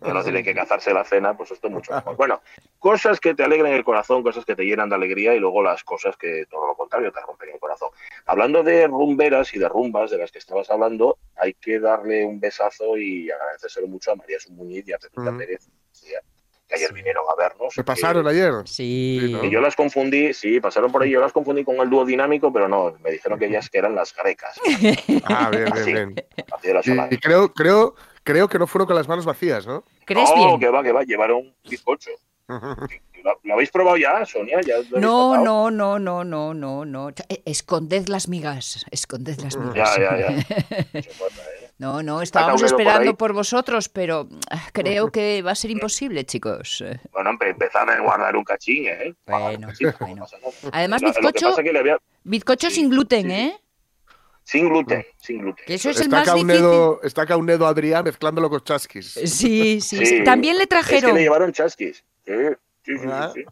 claro. 0.01 0.25
tiene 0.25 0.43
que 0.43 0.55
cazarse 0.55 0.93
la 0.93 1.05
cena, 1.05 1.37
pues 1.37 1.51
esto 1.51 1.69
es 1.69 1.73
mucho 1.73 1.93
mejor. 1.93 2.17
Bueno, 2.17 2.41
cosas 2.79 3.21
que 3.21 3.35
te 3.35 3.43
alegran 3.43 3.73
el 3.73 3.85
corazón, 3.85 4.23
cosas 4.23 4.45
que 4.45 4.55
te 4.55 4.65
llenan 4.65 4.89
de 4.89 4.95
alegría 4.95 5.35
y 5.35 5.41
luego 5.41 5.63
las 5.63 5.83
cosas 5.85 6.17
que 6.17 6.47
todo 6.51 6.67
lo 6.69 6.75
contrario 6.75 7.13
te 7.13 7.21
rompen 7.21 7.51
el 7.51 7.59
corazón. 7.59 7.91
Hablando 8.27 8.63
de 8.63 8.87
rumberas 8.87 9.55
y 9.55 9.59
de 9.59 9.69
rumbas 9.69 10.11
de 10.11 10.19
las 10.19 10.31
que 10.31 10.39
estabas 10.39 10.71
hablando, 10.71 11.19
hay 11.37 11.55
que 11.55 11.81
darle 11.81 12.25
un 12.25 12.41
besazo 12.41 12.97
y 12.97 13.31
agradecérselo 13.31 13.89
mucho 13.89 14.13
a 14.13 14.17
María 14.17 14.39
Sumuñiz 14.39 14.87
y 14.89 14.93
a 14.93 14.99
Pepita 14.99 15.33
Que 16.67 16.77
ayer 16.77 16.93
vinieron 16.95 17.25
a 17.31 17.35
vernos. 17.37 17.75
¿Se 17.75 17.85
pasaron 17.85 18.27
ayer? 18.27 18.53
Sí. 18.65 19.19
Sí, 19.21 19.33
¿no? 19.33 19.41
Que 19.43 19.51
yo 19.51 19.61
las 19.61 19.77
confundí, 19.77 20.33
sí, 20.33 20.61
pasaron 20.61 20.91
por 20.91 21.03
ahí, 21.03 21.11
yo 21.11 21.21
las 21.21 21.33
confundí 21.33 21.63
con 21.63 21.77
el 21.77 21.91
dúo 21.91 22.07
dinámico, 22.07 22.53
pero 22.53 22.69
no, 22.69 22.95
me 23.03 23.11
dijeron 23.11 23.39
que 23.39 23.47
ellas 23.47 23.69
que 23.69 23.79
eran 23.79 23.95
las 23.95 24.15
grecas. 24.15 24.59
Ah, 25.25 25.51
bien, 25.51 25.73
Así, 25.73 25.93
bien, 25.93 26.15
bien. 26.15 26.77
así 26.79 26.93
Y, 26.93 27.15
y 27.15 27.19
creo, 27.19 27.53
creo, 27.53 27.95
creo 28.23 28.49
que 28.49 28.59
no 28.59 28.67
fueron 28.67 28.87
con 28.87 28.97
las 28.97 29.09
manos 29.09 29.27
vacías, 29.27 29.67
¿no? 29.67 29.85
¿Crees 30.07 30.31
no, 30.31 30.37
bien? 30.37 30.61
que 30.61 30.69
va, 30.71 30.83
que 30.83 30.93
va, 30.93 31.03
llevaron 31.03 31.39
un 31.39 31.55
bizcocho. 31.69 32.11
¿Lo, 32.49 33.41
lo 33.43 33.55
habéis 33.55 33.71
probado 33.71 33.97
ya, 33.97 34.25
Sonia? 34.27 34.61
¿Ya 34.61 34.77
No, 34.99 35.43
no, 35.43 35.71
no, 35.71 35.99
no, 35.99 36.25
no, 36.25 36.53
no, 36.53 36.85
no. 36.85 37.11
Esconded 37.47 38.07
las 38.09 38.29
migas, 38.29 38.85
esconded 38.91 39.39
las 39.41 39.57
migas. 39.57 39.97
Ya, 39.97 40.03
ya, 40.03 40.19
ya. 40.19 40.31
No 40.31 41.03
se 41.03 41.11
puede, 41.19 41.33
¿eh? 41.63 41.64
No, 41.79 42.03
no, 42.03 42.23
estábamos 42.23 42.61
por 42.63 42.71
esperando 42.71 43.17
por, 43.17 43.33
vosotros, 43.33 43.89
pero 43.89 44.29
ah, 44.51 44.69
creo 44.73 45.11
que 45.11 45.43
va 45.43 45.51
a 45.51 45.55
ser 45.57 45.71
imposible, 45.73 46.25
chicos. 46.25 46.85
Bueno, 47.13 47.31
empezar 47.41 47.91
a 47.91 48.01
guardar 48.01 48.37
un 48.37 48.45
cachín, 48.45 48.87
¿eh? 48.87 49.15
Bueno, 49.27 49.69
cachín, 49.69 49.93
bueno. 49.99 50.27
Además, 50.73 51.03
Lo- 51.03 51.09
bizcocho, 51.09 51.49
pasa 51.49 51.61
es 51.61 51.65
que 51.67 51.73
le 51.73 51.79
había... 51.81 51.99
bizcocho 52.23 52.69
Sí, 52.71 52.77
sin 52.77 52.91
gluten, 52.91 53.23
sí, 53.23 53.29
sí. 53.29 53.35
¿eh? 53.35 53.61
Sin 54.45 54.69
gluten, 54.69 55.05
sin 55.17 55.39
gluten. 55.39 55.65
Que 55.67 55.75
eso 55.75 55.91
es 55.91 55.97
el 55.97 56.03
Está 56.05 56.17
más 56.19 56.29
un 56.41 56.47
difícil. 56.47 56.67
está 57.03 57.23
acá 57.23 57.37
un 57.37 57.47
dedo 57.47 57.67
Adrián 57.67 58.05
mezclándolo 58.05 58.49
con 58.51 58.61
chasquis. 58.63 59.13
Sí, 59.13 59.27
sí, 59.27 59.81
Sí. 59.81 60.07
sí. 60.07 60.25
También 60.25 60.57
le 60.57 60.65
Es 60.65 60.69
que 60.69 60.75
trajeron. 60.77 61.15
le 61.15 61.23
llevaron 61.23 61.53
chasquis. 61.53 62.05
Sí, 62.27 62.33
sí, 62.85 62.99
sí, 62.99 62.99
sí, 62.99 63.09
sí. 63.35 63.45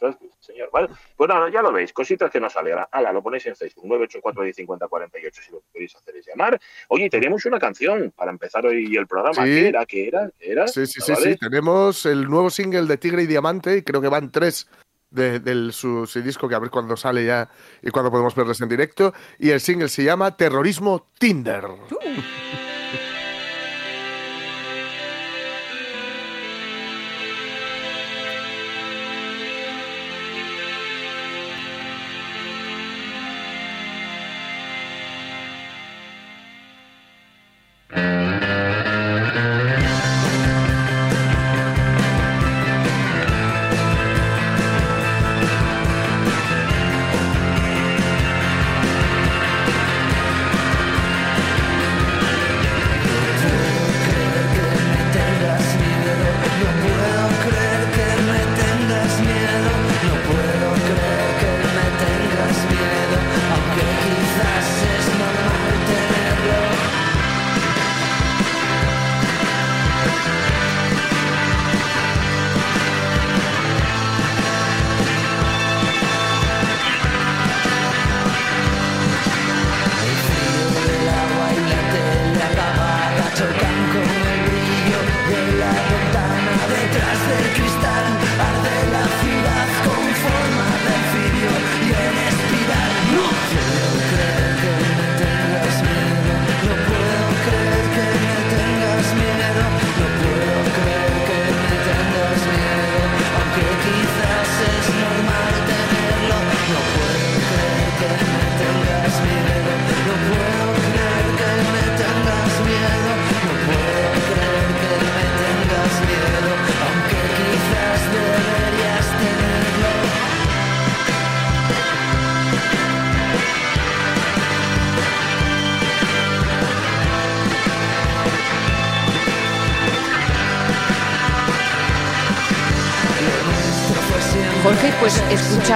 Chasquis, 0.00 0.30
señor. 0.58 0.70
Vale. 0.72 0.88
Pues 1.16 1.28
nada, 1.28 1.50
ya 1.50 1.62
lo 1.62 1.72
veis, 1.72 1.92
cositas 1.92 2.30
que 2.30 2.40
nos 2.40 2.56
alegran. 2.56 2.86
Ala, 2.90 3.12
lo 3.12 3.22
ponéis 3.22 3.46
en 3.46 3.56
Facebook, 3.56 3.86
984 3.86 4.52
50 4.54 4.88
48 4.88 5.42
si 5.42 5.52
lo 5.52 5.60
que 5.60 5.66
queréis 5.72 5.96
hacer 5.96 6.16
es 6.16 6.26
llamar. 6.26 6.60
Oye, 6.88 7.08
tenemos 7.08 7.44
una 7.46 7.58
canción 7.58 8.12
para 8.16 8.30
empezar 8.30 8.66
hoy 8.66 8.96
el 8.96 9.06
programa. 9.06 9.34
Sí. 9.34 9.50
¿Qué 9.50 9.68
era? 9.68 9.86
¿Qué 9.86 10.08
era? 10.08 10.30
¿Qué 10.38 10.52
era? 10.52 10.68
Sí, 10.68 10.86
sí, 10.86 11.00
sí, 11.00 11.12
¿Vale? 11.12 11.32
sí. 11.32 11.38
Tenemos 11.38 12.06
el 12.06 12.28
nuevo 12.28 12.50
single 12.50 12.86
de 12.86 12.96
Tigre 12.96 13.22
y 13.22 13.26
Diamante 13.26 13.76
y 13.76 13.82
creo 13.82 14.00
que 14.00 14.08
van 14.08 14.30
tres 14.30 14.68
de, 15.10 15.40
del 15.40 15.72
su, 15.72 16.06
su 16.06 16.20
disco 16.22 16.48
que 16.48 16.54
a 16.54 16.58
ver 16.58 16.70
cuándo 16.70 16.96
sale 16.96 17.24
ya 17.24 17.48
y 17.82 17.90
cuándo 17.90 18.10
podemos 18.10 18.34
verles 18.34 18.60
en 18.60 18.68
directo. 18.68 19.14
Y 19.38 19.50
el 19.50 19.60
single 19.60 19.88
se 19.88 20.04
llama 20.04 20.36
Terrorismo 20.36 21.08
Tinder. 21.18 21.62
Terrorismo 21.62 22.67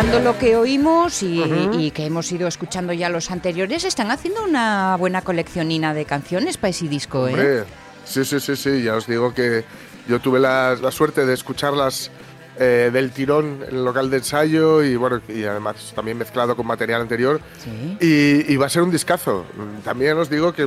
escuchando 0.02 0.32
lo 0.32 0.38
que 0.38 0.56
oímos 0.56 1.23
y, 1.23 1.40
y 1.78 1.90
que 1.92 2.06
hemos 2.06 2.30
ido 2.32 2.49
escuchando 2.49 2.92
ya 2.92 3.09
los 3.09 3.30
anteriores, 3.30 3.85
están 3.85 4.11
haciendo 4.11 4.42
una 4.42 4.97
buena 4.99 5.23
coleccionina 5.23 5.94
de 5.94 6.04
canciones 6.04 6.56
para 6.56 6.71
ese 6.71 6.88
disco, 6.88 7.28
¿eh? 7.28 7.30
Hombre, 7.32 7.64
sí, 8.04 8.25
sí, 8.25 8.40
sí, 8.40 8.56
sí, 8.56 8.82
ya 8.82 8.97
os 8.97 9.06
digo 9.06 9.32
que 9.32 9.64
yo 10.09 10.18
tuve 10.21 10.40
la, 10.40 10.75
la 10.80 10.90
suerte 10.90 11.25
de 11.25 11.32
escucharlas 11.35 12.11
eh, 12.59 12.90
del 12.92 13.12
tirón 13.12 13.61
en 13.68 13.76
el 13.76 13.85
local 13.85 14.11
de 14.11 14.16
ensayo 14.18 14.82
y 14.82 14.97
bueno, 14.97 15.21
y 15.28 15.44
además 15.44 15.92
también 15.94 16.18
mezclado 16.18 16.56
con 16.56 16.66
material 16.66 17.00
anterior. 17.02 17.40
Sí. 17.62 17.97
Y, 18.00 18.52
y 18.52 18.56
va 18.56 18.66
a 18.66 18.71
ser 18.71 18.82
un 18.82 18.90
discazo. 18.90 19.44
También 19.85 20.18
os 20.18 20.28
digo 20.28 20.52
que 20.52 20.66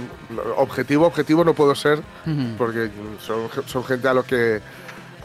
objetivo, 0.55 1.05
objetivo 1.07 1.43
no 1.43 1.53
puedo 1.53 1.75
ser, 1.75 1.99
Ujú. 2.25 2.55
porque 2.57 2.89
son, 3.19 3.49
son 3.65 3.83
gente 3.83 4.07
a 4.07 4.13
lo 4.13 4.23
que 4.23 4.61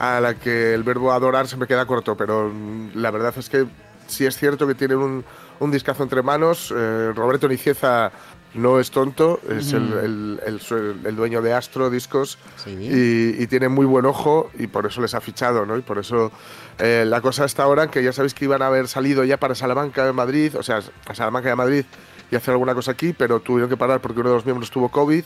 a 0.01 0.19
la 0.19 0.35
que 0.35 0.73
el 0.75 0.83
verbo 0.83 1.13
adorar 1.13 1.47
se 1.47 1.59
me 1.59 1.67
queda 1.67 1.85
corto, 1.85 2.17
pero 2.17 2.51
la 2.95 3.11
verdad 3.11 3.35
es 3.37 3.51
que 3.51 3.67
sí 4.11 4.27
es 4.27 4.37
cierto 4.37 4.67
que 4.67 4.75
tienen 4.75 4.99
un, 4.99 5.25
un 5.61 5.71
discazo 5.71 6.03
entre 6.03 6.23
manos. 6.23 6.73
Eh, 6.77 7.13
Roberto 7.15 7.49
Nicieza 7.49 8.11
no 8.55 8.81
es 8.81 8.91
tonto, 8.91 9.39
es 9.49 9.73
el, 9.73 9.93
el- 9.93 10.41
el 10.45 10.61
su- 10.61 10.75
el 11.05 11.15
dueño 11.15 11.41
de 11.41 11.53
Astro 11.55 11.89
Discos 11.89 12.37
Sí. 12.57 12.71
y, 12.71 13.43
y 13.43 13.47
tiene 13.47 13.69
muy 13.69 13.87
buen 13.87 14.05
ojo 14.07 14.51
y 14.59 14.67
por 14.67 14.87
eso 14.87 15.01
les 15.01 15.15
ha 15.15 15.21
fichado, 15.21 15.65
¿no? 15.67 15.77
Y 15.77 15.83
por 15.83 15.99
eso 15.99 16.33
eh, 16.79 17.05
la 17.07 17.21
cosa 17.21 17.45
está 17.45 17.63
ahora 17.63 17.85
en 17.85 17.91
que 17.91 18.03
ya 18.03 18.13
sabéis 18.13 18.35
que 18.35 18.47
iban 18.47 18.61
a 18.63 18.67
haber 18.67 18.89
salido 18.89 19.23
ya 19.23 19.37
para 19.39 19.55
Salamanca 19.55 20.05
de 20.05 20.13
Madrid, 20.13 20.57
o 20.59 20.63
sea, 20.65 20.81
a 21.07 21.15
Salamanca 21.15 21.49
de 21.49 21.55
Madrid 21.55 21.85
y 22.33 22.35
hacer 22.37 22.51
alguna 22.53 22.75
cosa 22.75 22.91
aquí, 22.93 23.13
pero 23.13 23.39
tuvieron 23.41 23.69
que 23.71 23.77
parar 23.77 24.01
porque 24.01 24.19
uno 24.21 24.31
de 24.31 24.35
los 24.37 24.45
miembros 24.45 24.71
tuvo 24.71 24.89
COVID. 24.89 25.25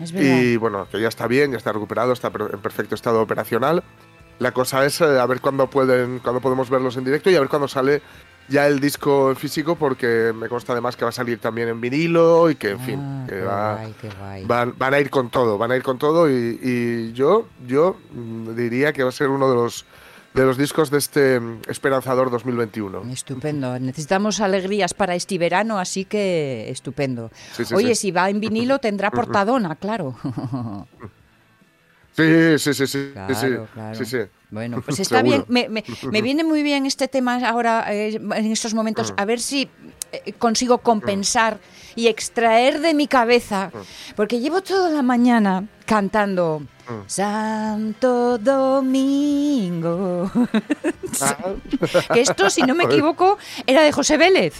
Es 0.00 0.12
verdad. 0.12 0.40
Y 0.40 0.56
bueno, 0.56 0.86
que 0.90 1.00
ya 1.00 1.08
está 1.08 1.26
bien, 1.26 1.52
ya 1.52 1.56
está 1.58 1.72
recuperado, 1.72 2.12
está 2.12 2.28
en 2.28 2.60
perfecto 2.60 2.94
estado 2.94 3.22
operacional. 3.22 3.82
La 4.40 4.52
cosa 4.52 4.84
es 4.84 5.00
eh, 5.00 5.04
a 5.20 5.26
ver 5.26 5.40
cuándo 5.40 5.70
pueden, 5.70 6.18
cuándo 6.18 6.40
podemos 6.40 6.68
verlos 6.68 6.96
en 6.96 7.04
directo 7.04 7.30
y 7.30 7.36
a 7.36 7.40
ver 7.40 7.48
cuándo 7.48 7.68
sale 7.68 8.02
ya 8.48 8.66
el 8.66 8.80
disco 8.80 9.32
físico, 9.36 9.76
porque 9.76 10.32
me 10.34 10.48
consta 10.48 10.72
además 10.72 10.96
que 10.96 11.04
va 11.04 11.10
a 11.10 11.12
salir 11.12 11.38
también 11.38 11.68
en 11.68 11.80
vinilo 11.80 12.50
y 12.50 12.56
que, 12.56 12.70
en 12.70 12.80
fin, 12.80 12.98
Ah, 13.00 13.24
que 13.28 13.34
qué 13.36 13.40
va- 13.42 13.74
guay, 13.76 13.94
qué 14.00 14.08
guay. 14.18 14.44
van, 14.46 14.74
van 14.76 14.94
a 14.94 14.98
ir 14.98 15.08
con 15.08 15.30
todo, 15.30 15.56
van 15.56 15.70
a 15.70 15.76
ir 15.76 15.84
con 15.84 15.98
todo 15.98 16.28
y, 16.28 16.58
y 16.60 17.12
yo, 17.12 17.46
yo 17.66 17.96
mm, 18.12 18.56
diría 18.56 18.92
que 18.92 19.04
va 19.04 19.10
a 19.10 19.12
ser 19.12 19.28
uno 19.28 19.48
de 19.48 19.54
los 19.54 19.84
de 20.32 20.44
los 20.44 20.56
discos 20.56 20.90
de 20.92 20.98
este 20.98 21.38
mm, 21.40 21.62
esperanzador 21.68 22.30
2021. 22.30 23.02
Estupendo. 23.12 23.78
Necesitamos 23.80 24.40
alegrías 24.40 24.94
para 24.94 25.14
este 25.16 25.38
verano, 25.38 25.78
así 25.78 26.04
que 26.04 26.70
estupendo. 26.70 27.30
Sí, 27.52 27.64
sí, 27.64 27.74
Oye, 27.74 27.94
sí. 27.96 28.00
si 28.02 28.10
va 28.12 28.30
en 28.30 28.38
vinilo 28.40 28.78
tendrá 28.78 29.10
portadona, 29.10 29.74
claro. 29.76 30.14
Sí, 32.16 32.58
sí, 32.58 32.74
sí, 32.74 32.86
sí, 32.86 33.10
Claro, 33.12 33.34
sí, 33.34 33.46
claro. 33.72 33.94
sí, 33.94 34.04
sí. 34.04 34.18
Bueno, 34.50 34.82
pues 34.82 34.98
está 35.00 35.22
bien. 35.22 35.44
Me, 35.48 35.68
me- 35.68 35.84
me 36.10 36.22
viene 36.28 36.42
muy 36.44 36.62
bien 36.62 36.84
este 36.86 37.06
tema 37.08 37.36
ahora, 37.48 37.86
eh, 37.94 38.14
en 38.16 38.52
estos 38.52 38.74
momentos, 38.74 39.14
a 39.16 39.24
ver 39.24 39.40
si 39.40 39.68
eh, 40.12 40.32
consigo 40.38 40.78
compensar 40.78 41.58
y 41.94 42.08
extraer 42.08 42.80
de 42.80 42.94
mi 42.94 43.06
cabeza, 43.06 43.70
Mm. 43.72 43.78
porque 44.16 44.40
llevo 44.40 44.60
toda 44.60 44.90
la 44.90 45.02
mañana 45.02 45.64
cantando 45.86 46.62
Santo 47.06 48.38
Domingo. 48.38 50.30
Ah, 51.20 51.36
que 52.14 52.20
esto, 52.20 52.50
si 52.50 52.62
no 52.62 52.74
me 52.74 52.84
equivoco, 52.90 53.38
era 53.66 53.82
de 53.82 53.92
José 53.92 54.16
Vélez. 54.16 54.54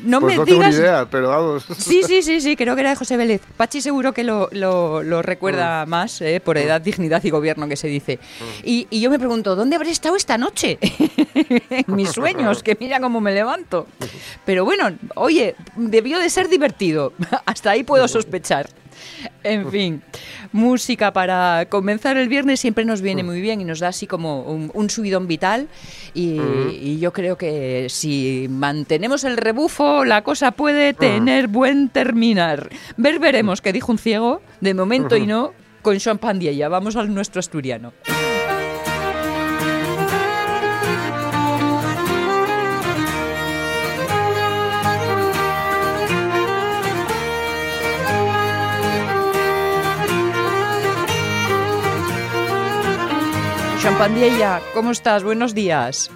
No 0.00 0.20
pues 0.20 0.32
me 0.34 0.38
no 0.38 0.44
tengo 0.46 0.60
ni 0.60 0.66
digas. 0.68 0.80
idea, 0.80 1.06
pero 1.10 1.28
vamos. 1.28 1.64
Sí, 1.78 2.02
sí, 2.06 2.22
sí, 2.22 2.40
sí, 2.40 2.56
creo 2.56 2.74
que 2.74 2.80
era 2.80 2.90
de 2.90 2.96
José 2.96 3.16
Vélez. 3.16 3.42
Pachi 3.56 3.80
seguro 3.80 4.12
que 4.12 4.24
lo, 4.24 4.48
lo- 4.52 5.02
lo 5.02 5.20
recuerda 5.22 5.84
Mm. 5.84 5.88
más, 5.90 6.20
eh, 6.22 6.40
por 6.40 6.56
edad, 6.58 6.80
dignidad 6.80 7.22
y 7.24 7.30
gobierno 7.30 7.68
que 7.68 7.76
se 7.76 7.88
dice. 7.88 8.18
Y, 8.64 8.86
y 8.90 9.00
yo 9.00 9.10
me 9.10 9.18
pregunto, 9.18 9.56
¿dónde 9.56 9.76
habré 9.76 9.90
estado 9.90 10.16
esta 10.16 10.38
noche? 10.38 10.78
en 11.70 11.84
mis 11.94 12.10
sueños, 12.10 12.62
que 12.62 12.76
mira 12.80 13.00
cómo 13.00 13.20
me 13.20 13.32
levanto. 13.32 13.86
Pero 14.46 14.64
bueno, 14.64 14.90
oye, 15.16 15.54
debió 15.76 16.18
de 16.18 16.30
ser 16.30 16.48
divertido. 16.48 17.12
Hasta 17.46 17.70
ahí 17.72 17.82
puedo 17.82 18.08
sospechar. 18.08 18.68
En 19.42 19.70
fin, 19.70 20.02
música 20.52 21.12
para 21.12 21.66
comenzar 21.68 22.16
el 22.16 22.28
viernes 22.28 22.60
siempre 22.60 22.84
nos 22.84 23.00
viene 23.00 23.22
muy 23.22 23.40
bien 23.40 23.60
y 23.60 23.64
nos 23.64 23.80
da 23.80 23.88
así 23.88 24.06
como 24.06 24.42
un, 24.42 24.70
un 24.74 24.90
subidón 24.90 25.26
vital 25.26 25.68
y, 26.14 26.38
y 26.80 26.98
yo 26.98 27.12
creo 27.12 27.36
que 27.36 27.86
si 27.88 28.46
mantenemos 28.50 29.24
el 29.24 29.36
rebufo 29.36 30.04
la 30.04 30.22
cosa 30.22 30.52
puede 30.52 30.94
tener 30.94 31.48
buen 31.48 31.88
terminar. 31.88 32.70
Ver 32.96 33.18
veremos, 33.18 33.60
que 33.60 33.72
dijo 33.72 33.92
un 33.92 33.98
ciego, 33.98 34.42
de 34.60 34.74
momento 34.74 35.16
y 35.16 35.26
no, 35.26 35.52
con 35.82 35.98
champán 35.98 36.40
ya. 36.40 36.68
Vamos 36.68 36.96
al 36.96 37.12
nuestro 37.12 37.40
asturiano. 37.40 37.92
Champandilla, 53.90 54.60
¿cómo 54.72 54.92
estás? 54.92 55.24
Buenos 55.24 55.52
días. 55.52 56.12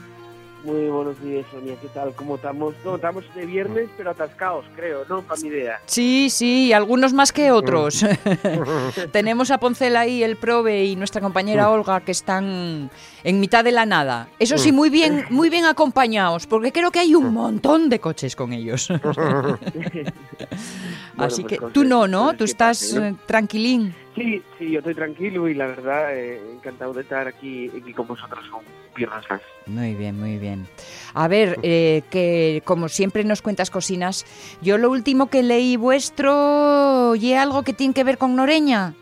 Muy 0.63 0.89
buenos 0.91 1.21
días, 1.21 1.45
Sonia. 1.51 1.75
¿Qué 1.83 1.89
tal? 1.89 2.15
¿Cómo 2.15 2.37
estamos? 2.37 2.73
No, 2.85 2.95
estamos 2.95 3.25
de 3.35 3.47
viernes, 3.47 3.89
pero 3.97 4.13
atascados, 4.13 4.65
creo, 4.77 5.05
¿no? 5.09 5.23
Para 5.23 5.41
mi 5.41 5.49
idea. 5.49 5.81
Sí, 5.85 6.31
sí, 6.31 6.73
algunos 6.73 7.13
más 7.13 7.33
que 7.33 7.51
otros. 7.51 8.07
Tenemos 9.13 9.51
a 9.51 9.59
Poncela 9.59 9.99
ahí, 10.01 10.23
el 10.23 10.37
Prove 10.37 10.85
y 10.85 10.95
nuestra 10.95 11.21
compañera 11.21 11.69
Olga 11.69 12.01
que 12.01 12.13
están 12.13 12.93
en 13.25 13.41
mitad 13.41 13.65
de 13.65 13.73
la 13.73 13.87
nada. 13.87 14.29
Eso 14.39 14.57
sí, 14.57 14.71
muy 14.71 14.89
bien, 14.89 15.25
muy 15.31 15.51
bien 15.51 15.65
acompañados, 15.65 16.47
porque 16.47 16.71
creo 16.71 16.93
que 16.93 17.01
hay 17.01 17.17
un 17.17 17.35
montón 17.35 17.89
de 17.89 17.99
coches 17.99 18.37
con 18.37 18.53
ellos. 18.53 18.89
Así 21.19 21.43
pues 21.43 21.47
que 21.47 21.59
tú 21.73 21.83
no, 21.83 22.07
¿no? 22.07 22.35
Tú 22.35 22.45
estás 22.45 22.95
eh, 22.95 23.17
tranquilín. 23.27 23.97
Sí, 24.15 24.43
sí, 24.59 24.71
yo 24.71 24.79
estoy 24.79 24.95
tranquilo 24.95 25.49
y 25.49 25.55
la 25.55 25.67
verdad, 25.67 26.17
eh, 26.17 26.41
encantado 26.53 26.93
de 26.93 27.03
estar 27.03 27.27
aquí, 27.27 27.69
aquí 27.69 27.93
con 27.93 28.07
vosotros 28.07 28.45
un 28.53 28.63
viernes 28.95 29.25
más. 29.29 29.41
Muy 29.67 29.95
bien, 29.95 30.21
muy 30.21 30.39
bien. 30.39 30.67
A 31.15 31.27
ver, 31.27 31.59
eh, 31.63 32.03
que 32.11 32.63
como 32.65 32.89
siempre 32.89 33.25
nos 33.25 33.43
cuentas 33.43 33.71
cocinas, 33.71 34.25
yo 34.63 34.79
lo 34.79 34.91
último 34.91 35.31
que 35.31 35.43
leí 35.43 35.77
vuestro, 35.77 37.17
¿y 37.17 37.33
algo 37.33 37.65
que 37.65 37.73
tiene 37.73 37.93
que 37.93 38.05
ver 38.05 38.17
con 38.17 38.37
Noreña? 38.37 38.95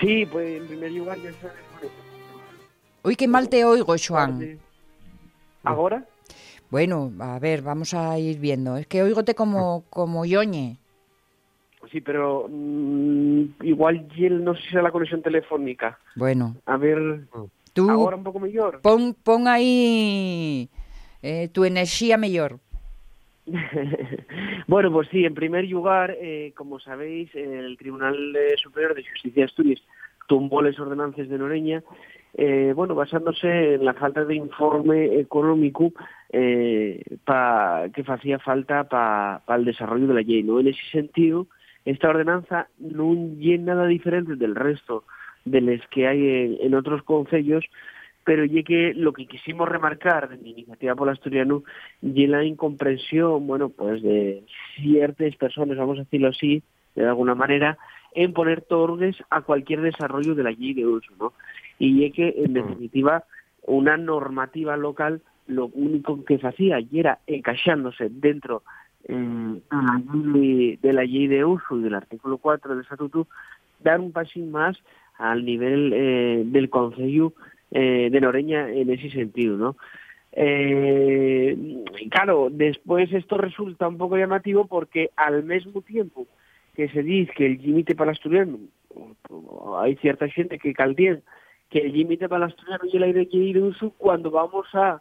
Sí, 0.00 0.24
pues 0.26 0.60
en 0.60 0.68
primer 0.68 0.92
lugar, 0.92 1.18
ya 1.18 1.32
sabes. 1.40 1.56
Uy, 3.02 3.16
qué 3.16 3.26
mal 3.26 3.48
te 3.48 3.64
oigo, 3.64 3.94
Joan. 4.04 4.58
¿Ahora? 5.64 6.04
Bueno, 6.70 7.12
a 7.20 7.38
ver, 7.38 7.62
vamos 7.62 7.94
a 7.94 8.18
ir 8.18 8.38
viendo. 8.38 8.76
Es 8.76 8.86
que 8.86 9.02
oígote 9.02 9.34
como, 9.34 9.84
como 9.90 10.24
yoñe. 10.24 10.78
Sí, 11.96 12.02
pero 12.02 12.46
mm, 12.46 13.44
igual 13.62 14.06
no 14.42 14.54
sé 14.54 14.60
si 14.68 14.74
la 14.76 14.90
conexión 14.90 15.22
telefónica. 15.22 15.98
Bueno, 16.14 16.54
A 16.66 16.76
ver, 16.76 17.22
tú 17.72 17.88
ahora 17.88 18.16
un 18.16 18.22
poco 18.22 18.38
mejor. 18.38 18.82
pon, 18.82 19.14
pon 19.14 19.48
ahí 19.48 20.68
eh, 21.22 21.48
tu 21.48 21.64
energía 21.64 22.18
mejor. 22.18 22.58
bueno, 24.66 24.92
pues 24.92 25.08
sí, 25.08 25.24
en 25.24 25.32
primer 25.32 25.64
lugar, 25.70 26.14
eh, 26.20 26.52
como 26.54 26.78
sabéis, 26.80 27.34
el 27.34 27.78
Tribunal 27.78 28.36
Superior 28.62 28.94
de 28.94 29.02
Justicia 29.02 29.40
de 29.40 29.46
Asturias 29.46 29.80
tumbó 30.26 30.60
las 30.60 30.78
ordenanzas 30.78 31.30
de 31.30 31.38
Noreña, 31.38 31.82
eh, 32.34 32.74
bueno, 32.76 32.94
basándose 32.94 33.74
en 33.74 33.84
la 33.86 33.94
falta 33.94 34.26
de 34.26 34.34
informe 34.34 35.18
económico 35.18 35.92
eh, 36.30 37.02
pa, 37.24 37.86
que 37.94 38.04
hacía 38.06 38.38
falta 38.38 38.84
para 38.84 39.40
el 39.56 39.64
desarrollo 39.64 40.06
de 40.06 40.14
la 40.14 40.20
ley. 40.20 40.42
¿no? 40.42 40.60
En 40.60 40.68
ese 40.68 40.82
sentido, 40.92 41.46
esta 41.86 42.10
ordenanza 42.10 42.68
no 42.78 43.14
es 43.14 43.60
nada 43.60 43.86
diferente 43.86 44.36
del 44.36 44.54
resto 44.54 45.04
de 45.44 45.60
las 45.62 45.86
que 45.88 46.06
hay 46.06 46.18
en, 46.18 46.56
en 46.60 46.74
otros 46.74 47.02
concellos, 47.04 47.64
pero 48.24 48.44
ya 48.44 48.64
que 48.64 48.92
lo 48.94 49.12
que 49.12 49.26
quisimos 49.26 49.68
remarcar 49.68 50.28
de 50.28 50.36
mi 50.36 50.50
iniciativa 50.50 50.96
por 50.96 51.08
asturiano 51.08 51.62
y 52.02 52.26
la 52.26 52.44
incomprensión, 52.44 53.46
bueno, 53.46 53.68
pues 53.68 54.02
de 54.02 54.42
ciertas 54.74 55.36
personas, 55.36 55.78
vamos 55.78 55.98
a 55.98 56.02
decirlo 56.02 56.28
así, 56.28 56.62
de 56.96 57.06
alguna 57.06 57.36
manera, 57.36 57.78
en 58.14 58.32
poner 58.32 58.62
torres 58.62 59.16
a 59.30 59.42
cualquier 59.42 59.80
desarrollo 59.80 60.34
de 60.34 60.42
la 60.42 60.50
ley 60.50 60.74
de 60.74 60.86
uso, 60.86 61.12
¿no? 61.20 61.34
Y 61.78 62.04
es 62.04 62.14
que, 62.14 62.34
en 62.36 62.54
definitiva, 62.54 63.24
una 63.62 63.96
normativa 63.96 64.76
local 64.76 65.22
lo 65.46 65.66
único 65.66 66.24
que 66.24 66.40
hacía 66.42 66.80
y 66.80 66.88
era 66.98 67.20
encaixándose 67.28 68.08
dentro 68.10 68.64
eh, 69.08 69.60
de, 69.70 69.82
la 69.82 70.02
ley, 70.24 70.76
de 70.76 70.92
la 70.92 71.02
ley 71.02 71.26
de 71.26 71.44
uso 71.44 71.78
y 71.78 71.82
del 71.82 71.94
artículo 71.94 72.38
4 72.38 72.74
del 72.74 72.82
estatuto, 72.82 73.26
dar 73.80 74.00
un 74.00 74.12
pasín 74.12 74.50
más 74.50 74.76
al 75.18 75.44
nivel 75.44 75.92
eh, 75.94 76.42
del 76.46 76.70
Concello 76.70 77.32
eh, 77.70 78.08
de 78.10 78.20
Noreña 78.20 78.70
en 78.70 78.90
ese 78.90 79.10
sentido, 79.10 79.56
¿no? 79.56 79.76
Eh, 80.38 81.84
claro, 82.10 82.48
después 82.50 83.10
esto 83.12 83.38
resulta 83.38 83.88
un 83.88 83.96
poco 83.96 84.18
llamativo 84.18 84.66
porque 84.66 85.10
al 85.16 85.42
mismo 85.44 85.80
tiempo 85.80 86.26
que 86.74 86.90
se 86.90 87.02
dice 87.02 87.32
que 87.34 87.46
el 87.46 87.56
límite 87.56 87.94
para 87.94 88.10
el 88.10 88.16
asturiano, 88.16 88.58
hay 89.78 89.96
cierta 89.96 90.28
gente 90.28 90.58
que 90.58 90.74
caldien 90.74 91.22
que 91.70 91.78
el 91.78 91.92
límite 91.92 92.28
para 92.28 92.44
el 92.44 92.50
asturiano 92.50 92.84
y 92.84 92.96
el 92.96 93.02
aire 93.04 93.28
ir 93.30 93.62
uso 93.62 93.94
cuando 93.96 94.30
vamos 94.30 94.66
a 94.74 95.00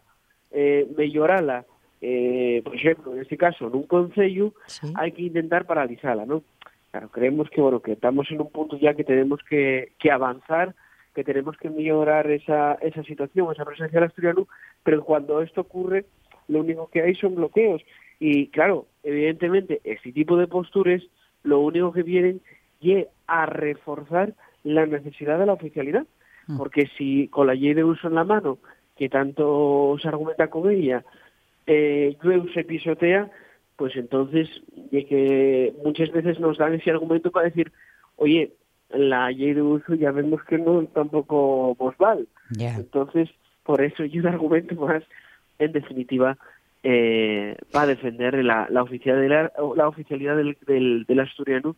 eh, 0.51 0.87
mellorala, 0.97 1.65
eh, 2.01 2.61
por 2.63 2.75
exemplo, 2.75 3.13
en 3.15 3.21
este 3.21 3.37
caso, 3.37 3.69
nun 3.69 3.87
concello, 3.87 4.53
Sí. 4.67 4.91
hai 4.95 5.11
que 5.11 5.23
intentar 5.23 5.65
paralizala, 5.65 6.25
non? 6.25 6.43
Claro, 6.91 7.09
creemos 7.11 7.49
que, 7.49 7.59
bueno, 7.59 7.81
que 7.81 7.93
estamos 7.93 8.29
en 8.31 8.39
un 8.39 8.51
punto 8.51 8.77
ya 8.77 8.93
que 8.95 9.03
tenemos 9.03 9.43
que, 9.43 9.93
que 9.99 10.11
avanzar, 10.11 10.75
que 11.13 11.23
tenemos 11.23 11.57
que 11.57 11.69
mejorar 11.69 12.29
esa, 12.31 12.75
esa 12.81 13.03
situación, 13.03 13.51
esa 13.51 13.65
presencia 13.65 13.99
del 13.99 14.07
asturiano, 14.07 14.47
pero 14.83 15.03
cuando 15.03 15.41
esto 15.41 15.61
ocurre, 15.61 16.05
lo 16.47 16.59
único 16.59 16.89
que 16.89 17.01
hay 17.01 17.15
son 17.15 17.35
bloqueos. 17.35 17.81
Y 18.19 18.47
claro, 18.47 18.87
evidentemente, 19.03 19.81
este 19.83 20.11
tipo 20.11 20.37
de 20.37 20.47
posturas 20.47 21.01
lo 21.43 21.59
único 21.59 21.91
que 21.91 22.03
vienen 22.03 22.41
es 22.81 23.07
a 23.27 23.45
reforzar 23.45 24.33
la 24.63 24.85
necesidad 24.85 25.39
de 25.39 25.45
la 25.45 25.53
oficialidad. 25.53 26.05
Mm. 26.47 26.57
Porque 26.57 26.87
si 26.97 27.27
con 27.29 27.47
la 27.47 27.55
ley 27.55 27.73
de 27.73 27.83
uso 27.83 28.07
en 28.07 28.15
la 28.15 28.23
mano, 28.23 28.59
que 28.95 29.09
tanto 29.09 29.97
se 30.01 30.07
argumenta 30.07 30.47
con 30.47 30.69
ella, 30.69 31.03
eh, 31.67 32.15
llueve 32.21 32.53
se 32.53 32.63
pisotea, 32.63 33.29
pues 33.75 33.95
entonces 33.95 34.49
de 34.91 35.05
que 35.05 35.73
muchas 35.83 36.11
veces 36.11 36.39
nos 36.39 36.57
dan 36.57 36.73
ese 36.73 36.91
argumento 36.91 37.31
para 37.31 37.45
decir, 37.47 37.71
oye, 38.15 38.53
la 38.89 39.29
ley 39.31 39.53
de 39.53 39.61
uso 39.61 39.95
ya 39.95 40.11
vemos 40.11 40.43
que 40.43 40.57
no 40.57 40.85
tampoco 40.85 41.75
vos 41.75 41.95
vale. 41.97 42.25
Entonces, 42.57 43.29
por 43.63 43.81
eso 43.81 44.03
hay 44.03 44.19
un 44.19 44.27
argumento 44.27 44.75
más, 44.75 45.03
en 45.59 45.71
definitiva, 45.71 46.37
eh, 46.83 47.57
para 47.71 47.87
defender 47.87 48.35
la, 48.43 48.67
la 48.69 48.83
oficialidad, 48.83 49.51
la 49.75 49.87
oficialidad 49.87 50.37
del, 50.37 50.57
del, 50.67 51.05
del 51.07 51.19
asturiano. 51.19 51.75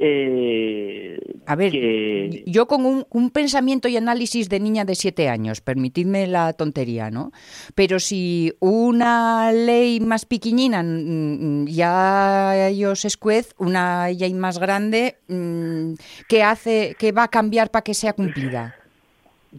Eh, 0.00 1.18
A 1.46 1.56
ver, 1.56 1.72
que- 1.72 2.44
yo 2.46 2.66
con 2.66 2.86
un, 2.86 3.04
un 3.10 3.30
pensamiento 3.30 3.88
y 3.88 3.96
análisis 3.96 4.48
de 4.48 4.60
niña 4.60 4.84
de 4.84 4.94
siete 4.94 5.28
años, 5.28 5.60
permitidme 5.60 6.26
la 6.28 6.52
tontería, 6.52 7.10
¿no? 7.10 7.32
Pero 7.74 7.98
si 7.98 8.52
una 8.60 9.50
ley 9.50 9.98
más 10.00 10.24
piquiñina 10.24 10.82
mm, 10.84 11.66
ya 11.66 12.68
ellos 12.68 13.04
escuez, 13.04 13.54
una 13.58 14.08
ley 14.08 14.34
más 14.34 14.58
grande, 14.60 15.16
mm, 15.28 15.94
¿qué 16.28 16.42
hace, 16.44 16.94
qué 16.98 17.10
va 17.12 17.24
a 17.24 17.28
cambiar 17.28 17.70
para 17.70 17.82
que 17.82 17.94
sea 17.94 18.12
cumplida? 18.12 18.76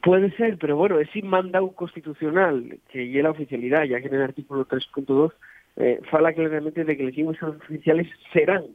Puede 0.03 0.31
ser, 0.38 0.58
pero 0.58 0.77
bueno, 0.77 1.00
es 1.00 1.10
mandado 1.24 1.72
constitucional 1.72 2.77
que 2.91 3.08
lleve 3.08 3.24
la 3.24 3.31
oficialidad, 3.31 3.84
ya 3.86 4.00
que 4.00 4.08
en 4.08 4.13
el 4.15 4.22
artículo 4.22 4.65
3.2 4.65 5.34
eh, 5.77 6.00
fala 6.12 6.31
claramente 6.31 6.84
de 6.86 6.96
que 6.96 7.03
los 7.03 7.43
oficiales 7.43 8.08
serán, 8.31 8.65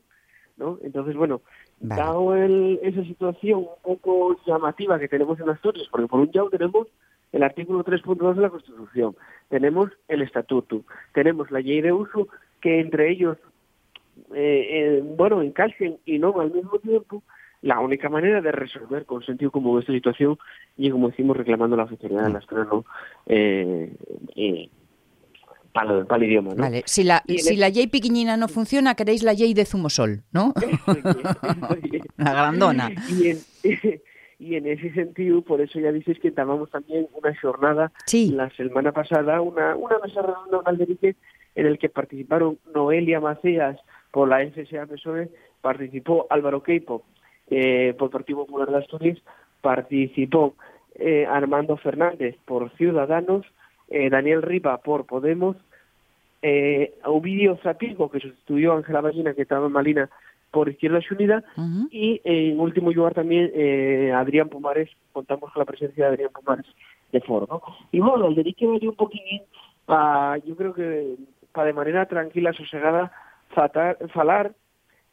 ¿no? 0.57 0.79
Entonces, 0.83 1.17
bueno, 1.17 1.41
Vale. 1.81 2.03
dado 2.03 2.35
el- 2.37 2.79
esa 2.83 3.03
situación 3.05 3.61
un 3.61 3.97
poco 3.97 4.37
llamativa 4.47 4.99
que 4.99 5.09
tenemos 5.09 5.39
en 5.41 5.51
Asturias, 5.51 5.89
porque 5.91 6.07
por 6.07 6.21
un 6.21 6.31
lado 6.33 6.51
tenemos 6.51 6.89
el 7.33 7.43
artículo 7.43 7.83
3.2 7.83 8.37
de 8.37 8.43
la 8.43 8.51
Constitución, 8.51 9.17
tenemos 9.49 9.91
el 10.09 10.23
Estatuto, 10.23 10.83
tenemos 11.13 11.51
la 11.51 11.61
ley 11.61 11.81
de 11.81 11.93
uso, 11.93 12.29
que 12.61 12.81
entre 12.81 13.11
ellos, 13.11 13.37
eh, 14.33 14.69
eh, 14.71 15.03
bueno, 15.17 15.43
encajen 15.43 15.99
y 16.07 16.19
no 16.19 16.41
al 16.41 16.53
mismo 16.53 16.79
tiempo, 16.79 17.23
la 17.63 17.81
única 17.81 18.09
manera 18.11 18.41
de 18.43 18.53
resolver 18.53 19.07
con 19.07 19.23
sentido 19.25 19.51
común 19.51 19.81
esta 19.81 19.93
situación 19.93 20.39
y 20.77 20.91
como 20.91 21.09
decimos 21.09 21.37
reclamando 21.37 21.77
la 21.77 21.85
oficialidad 21.85 22.25
del 22.25 22.37
astrónomo 22.37 22.85
eh, 23.27 23.91
eh, 24.37 24.69
para, 25.75 25.99
el- 25.99 26.07
para 26.07 26.23
el 26.25 26.31
idioma, 26.31 26.55
¿no? 26.55 26.63
Vale, 26.63 26.83
si 26.87 27.05
la, 27.05 27.23
Y 27.27 27.39
si 27.41 27.55
el- 27.55 27.61
la 27.61 27.69
ley 27.69 27.87
piquiñina 27.89 28.37
no 28.39 28.49
funciona, 28.49 28.95
queréis 28.95 29.23
la 29.23 29.35
ley 29.35 29.53
de 29.53 29.67
zumosol, 29.67 30.23
¿no? 30.33 30.55
La 32.17 32.33
grandona. 32.33 32.91
y 33.09 33.29
en, 33.31 33.39
y 34.39 34.55
en 34.57 34.67
ese 34.67 34.93
sentido, 34.93 35.43
por 35.43 35.61
eso 35.61 35.79
ya 35.81 35.93
dices 35.93 36.19
que 36.21 36.31
tomamos 36.31 36.71
también 36.71 37.07
una 37.15 37.35
jornada 37.41 37.93
Sí. 38.07 38.31
la 38.31 38.51
semana 38.51 38.93
pasada, 38.93 39.41
una, 39.41 39.77
una 39.77 39.99
mesa 39.99 40.23
redonda 40.23 40.59
en 40.61 40.69
Alderique 40.69 41.17
en 41.55 41.67
el 41.67 41.79
que 41.79 41.89
participaron 41.89 42.59
Noelia 42.75 43.21
Macías 43.21 43.79
por 44.11 44.29
la 44.29 44.41
FSA 44.47 44.87
PSOE, 44.87 45.29
participó 45.61 46.27
Álvaro 46.31 46.63
Queipo 46.63 47.05
eh, 47.51 47.95
por 47.99 48.11
Partido 48.11 48.47
Popular 48.47 48.71
de 48.71 48.79
Asturias, 48.79 49.19
participó 49.61 50.55
eh, 50.97 51.27
Armando 51.29 51.77
Fernández 51.77 52.37
por 52.45 52.71
Ciudadanos, 52.77 53.45
eh, 53.89 54.11
Daniel 54.11 54.43
Ripa 54.43 54.79
por 54.79 55.07
Podemos, 55.07 55.57
eh, 56.43 56.95
Ovidio 57.05 57.57
Zapigo, 57.63 58.11
que 58.11 58.21
sustituyó 58.21 58.73
a 58.73 58.77
Ángela 58.77 59.01
Ballina, 59.01 59.35
que 59.35 59.43
estaba 59.43 59.67
en 59.67 59.73
Malina, 59.73 60.11
por 60.51 60.69
Izquierda 60.69 61.01
Unida, 61.11 61.43
y 61.91 62.21
en 62.23 62.61
último 62.61 62.93
lugar 62.93 63.13
también 63.13 63.51
eh, 63.55 64.13
Adrián 64.15 64.49
Pomares, 64.49 64.89
contamos 65.13 65.53
con 65.53 65.61
la 65.61 65.67
presencia 65.67 66.05
de 66.05 66.11
Adrián 66.11 66.31
Pomares 66.33 66.67
de 67.11 67.21
Foro. 67.23 67.49
¿no? 67.51 67.61
Y 67.91 67.99
bueno, 67.99 68.29
el 68.29 68.37
dedique 68.37 68.67
valió 68.67 68.91
un 68.91 68.97
poquín 68.97 69.43
pa, 69.85 70.37
yo 70.39 70.55
creo 70.55 70.73
que 70.73 71.17
para 71.53 71.67
de 71.69 71.73
manera 71.73 72.07
tranquila, 72.07 72.53
sosegada, 72.53 73.13
fatar, 73.49 73.97
falar 74.11 74.53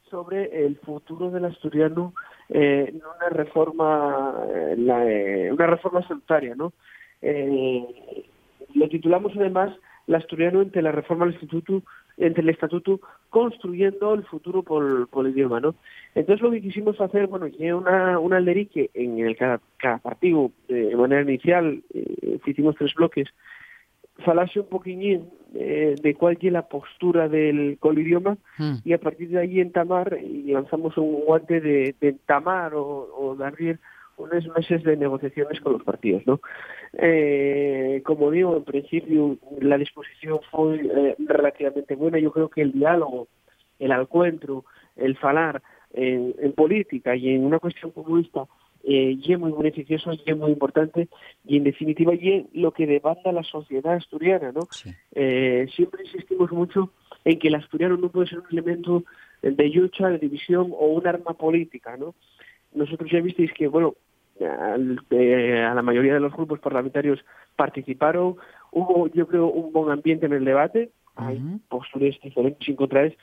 sobre 0.10 0.65
el 0.65 0.75
futuro 0.77 1.31
del 1.31 1.45
asturiano 1.45 2.13
eh, 2.49 2.88
en 2.89 2.97
una 2.97 3.29
reforma, 3.29 4.36
eh, 4.53 4.75
la, 4.77 5.10
eh, 5.10 5.51
una 5.51 5.67
reforma 5.67 6.05
salutaria, 6.07 6.53
¿no? 6.55 6.73
Eh, 7.21 8.25
lo 8.75 8.89
titulamos 8.89 9.34
además 9.36 9.71
el 10.07 10.15
asturiano 10.15 10.62
entre 10.62 10.81
la 10.81 10.91
reforma 10.91 11.25
del 11.25 11.36
instituto 11.36 11.84
entre 12.17 12.43
el 12.43 12.49
estatuto 12.49 12.99
construyendo 13.29 14.13
el 14.13 14.23
futuro 14.25 14.63
por, 14.63 15.07
por 15.07 15.25
el 15.25 15.31
idioma, 15.31 15.60
¿no? 15.60 15.75
Entonces 16.13 16.41
lo 16.41 16.51
que 16.51 16.62
quisimos 16.62 16.99
hacer, 16.99 17.27
bueno, 17.27 17.47
que 17.49 17.73
una, 17.73 18.19
una 18.19 18.38
alderique 18.38 18.89
en 18.93 19.19
el 19.19 19.36
cada, 19.36 19.60
cada 19.77 19.97
partido 19.97 20.51
eh, 20.67 20.73
de 20.73 20.95
manera 20.95 21.21
inicial, 21.21 21.81
eh, 21.93 22.39
hicimos 22.45 22.75
tres 22.75 22.93
bloques, 22.93 23.27
falase 24.25 24.60
un 24.60 24.67
poquillín 24.67 25.29
eh, 25.55 25.95
de 26.01 26.15
cuál 26.15 26.38
es 26.39 26.51
la 26.51 26.67
postura 26.67 27.27
del 27.27 27.77
con 27.79 27.97
el 27.97 28.03
idioma 28.05 28.38
Mm. 28.57 28.75
y 28.84 28.93
a 28.93 28.99
partir 28.99 29.29
de 29.29 29.39
ahí 29.39 29.60
entamar 29.60 30.19
y 30.21 30.51
lanzamos 30.51 30.97
un 30.97 31.23
guante 31.25 31.62
de, 31.62 31.95
de 31.99 32.10
entamar 32.10 32.75
o, 32.75 33.10
o 33.15 33.36
de 33.36 33.45
abrir 33.45 33.79
unos 34.23 34.47
meses 34.55 34.84
de 34.84 34.97
negociaciones 34.97 35.60
con 35.62 35.73
los 35.73 35.84
partidos, 35.84 36.23
¿no? 36.25 36.39
Eh, 36.93 38.01
como 38.05 38.31
digo, 38.31 38.57
en 38.57 38.63
principio 38.63 39.38
la 39.60 39.77
disposición 39.77 40.39
fue 40.49 40.81
eh, 40.84 41.15
relativamente 41.19 41.95
buena. 41.95 42.19
Yo 42.19 42.31
creo 42.31 42.49
que 42.49 42.62
el 42.62 42.71
diálogo, 42.71 43.27
el 43.79 43.91
encuentro, 43.91 44.65
el 44.95 45.17
falar 45.17 45.62
en, 45.93 46.36
en 46.39 46.53
política 46.53 47.15
y 47.15 47.29
en 47.29 47.45
una 47.45 47.60
cuestión 47.60 47.91
como 47.91 48.17
esta 48.17 48.45
eh, 48.84 49.17
y 49.21 49.34
es 49.34 49.39
muy 49.39 49.51
beneficioso 49.51 50.12
y 50.13 50.21
es 50.25 50.38
muy 50.38 50.51
importante 50.51 51.07
y 51.45 51.57
en 51.57 51.63
definitiva 51.63 52.15
y 52.15 52.31
es 52.31 52.45
lo 52.53 52.71
que 52.71 52.88
demanda 52.88 53.31
la 53.31 53.43
sociedad 53.43 53.93
asturiana, 53.93 54.51
¿no? 54.51 54.62
Sí. 54.71 54.89
Eh, 55.13 55.67
siempre 55.75 56.03
insistimos 56.03 56.51
mucho 56.51 56.91
en 57.23 57.38
que 57.38 57.49
el 57.49 57.55
asturiano 57.55 57.97
no 57.97 58.10
puede 58.10 58.27
ser 58.27 58.39
un 58.39 58.47
elemento 58.51 59.03
de 59.43 59.69
lucha, 59.69 60.07
de 60.10 60.17
división 60.17 60.71
o 60.71 60.88
un 60.88 61.05
arma 61.05 61.34
política, 61.34 61.95
¿no? 61.95 62.15
Nosotros 62.73 63.12
ya 63.12 63.21
visteis 63.21 63.51
que, 63.53 63.67
bueno, 63.67 63.95
al- 64.45 64.99
eh, 65.12 65.62
a 65.63 65.73
la 65.73 65.82
mayoría 65.82 66.13
de 66.13 66.19
los 66.19 66.34
grupos 66.34 66.60
parlamentarios 66.60 67.19
participaron, 67.56 68.36
hubo, 68.71 69.08
yo 69.10 69.27
creo, 69.27 69.47
un 69.47 69.71
buen 69.71 69.91
ambiente 69.91 70.25
en 70.25 70.34
el 70.34 70.45
debate, 70.45 70.89
hay 71.15 71.38
Ujú. 71.38 71.60
posturas 71.69 72.15
diferentes 72.23 72.67
y 72.67 72.75
contrarias, 72.75 73.13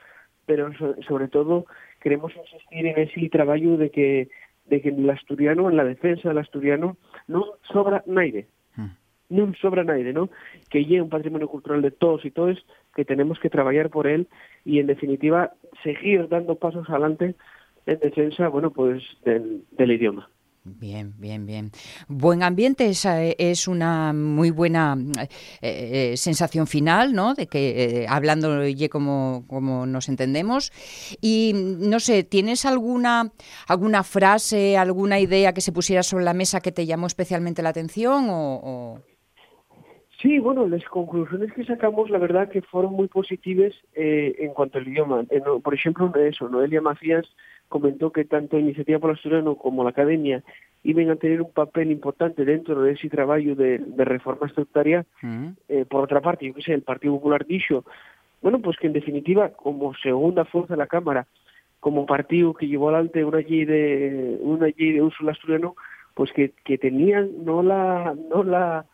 pero 0.47 0.73
so- 0.75 0.95
sobre 1.07 1.29
todo 1.29 1.67
queremos 2.01 2.33
insistir 2.37 2.87
en 2.87 2.99
ese 2.99 3.29
trabajo 3.29 3.77
de 3.77 3.91
que 3.91 4.29
de 4.67 4.83
que 4.83 4.91
en 4.91 4.99
el 5.03 5.09
asturiano, 5.09 5.71
en 5.71 5.79
la 5.79 5.85
defensa 5.85 6.29
del 6.29 6.37
asturiano, 6.39 6.99
no 7.27 7.45
sobra 7.73 8.03
nadie 8.07 8.47
Mm. 8.77 8.93
non 9.33 9.53
sobra 9.61 9.83
naide, 9.85 10.13
¿no? 10.13 10.29
Que 10.69 10.85
lle 10.85 11.01
un 11.01 11.09
patrimonio 11.09 11.49
cultural 11.49 11.81
de 11.83 11.91
todos 11.91 12.25
y 12.25 12.31
todas, 12.31 12.57
que 12.95 13.05
tenemos 13.05 13.39
que 13.41 13.49
trabajar 13.51 13.89
por 13.91 14.07
él 14.07 14.29
y 14.65 14.79
en 14.79 14.87
definitiva 14.87 15.53
seguir 15.83 16.29
dando 16.29 16.57
pasos 16.57 16.89
adelante 16.89 17.35
en 17.87 17.99
defensa, 18.01 18.49
bueno, 18.49 18.71
pues 18.71 19.03
del, 19.25 19.65
del 19.73 19.93
idioma. 19.93 20.29
Bien, 20.77 21.15
bien, 21.19 21.47
bien. 21.47 21.71
Buen 22.09 22.43
ambiente 22.43 22.87
esa 22.87 23.25
e- 23.25 23.37
es 23.39 23.69
una 23.69 24.13
muy 24.13 24.51
buena 24.51 24.97
eh, 25.21 26.13
eh, 26.13 26.17
sensación 26.17 26.67
final, 26.67 27.15
¿no? 27.15 27.35
De 27.35 27.47
que 27.47 28.03
eh, 28.03 28.07
hablando 28.09 28.67
ye 28.67 28.89
como, 28.89 29.45
como 29.49 29.87
nos 29.87 30.09
entendemos. 30.09 30.73
Y 31.21 31.53
no 31.55 32.01
sé, 32.01 32.25
¿tienes 32.25 32.65
alguna 32.65 33.33
alguna 33.67 34.03
frase, 34.03 34.77
alguna 34.77 35.21
idea 35.21 35.53
que 35.53 35.61
se 35.61 35.73
pusiera 35.73 36.03
sobre 36.03 36.25
la 36.25 36.35
mesa 36.35 36.61
que 36.61 36.73
te 36.73 36.87
llamó 36.87 37.07
especialmente 37.07 37.63
la 37.63 37.71
atención 37.71 38.27
o, 38.31 39.01
Sí, 40.21 40.41
bueno, 40.41 40.67
las 40.67 40.85
conclusiones 40.87 41.53
que 41.53 41.65
sacamos, 41.65 42.11
la 42.11 42.19
verdad 42.19 42.49
que 42.49 42.61
fueron 42.61 42.93
muy 42.95 43.07
positivas 43.07 43.73
eh, 43.95 44.35
en 44.41 44.53
cuanto 44.53 44.79
al 44.79 44.89
idioma. 44.89 45.25
Por 45.63 45.75
ejemplo, 45.75 46.13
eso, 46.17 46.49
Noelia 46.49 46.81
Macías 46.81 47.25
comentó 47.69 48.11
que 48.13 48.25
tanto 48.25 48.59
Iniciativa 48.59 48.99
por 48.99 49.11
el 49.11 49.17
Asturiano 49.17 49.57
como 49.57 49.85
la 49.85 49.91
Academia 49.91 50.43
iban 50.83 51.11
a 51.11 51.17
tener 51.17 51.43
un 51.43 51.53
papel 51.53 51.91
importante 51.91 52.45
dentro 52.45 52.83
de 52.83 52.93
ese 52.93 53.09
trabajo 53.09 53.55
de, 53.55 53.79
de 53.79 54.05
reforma 54.05 54.47
estatutaria 54.47 55.05
Mm, 55.23 55.49
eh, 55.69 55.85
por 55.89 56.05
otra 56.05 56.21
parte, 56.21 56.47
yo 56.47 56.55
que 56.55 56.63
sé, 56.63 56.73
el 56.73 56.83
Partido 56.83 57.15
Popular 57.15 57.45
dicho, 57.45 57.85
bueno, 58.41 58.61
pues 58.61 58.77
que 58.79 58.87
en 58.87 58.93
definitiva, 58.93 59.51
como 59.51 59.95
segunda 59.95 60.45
fuerza 60.45 60.75
de 60.75 60.79
la 60.79 60.87
Cámara, 60.87 61.27
como 61.81 62.07
partido 62.07 62.55
que 62.55 62.67
llevó 62.67 62.91
adelante 62.91 63.25
una 63.25 63.39
ley 63.39 63.65
de 63.65 64.39
una 64.41 64.67
ley 64.67 64.93
de 64.93 65.03
uso 65.03 65.17
del 65.21 65.31
asturiano, 65.31 65.77
pues 66.15 66.33
que, 66.33 66.53
que 66.65 66.79
tenían 66.79 67.45
no 67.45 67.63
la 67.63 68.15
no 68.31 68.43
la 68.43 68.85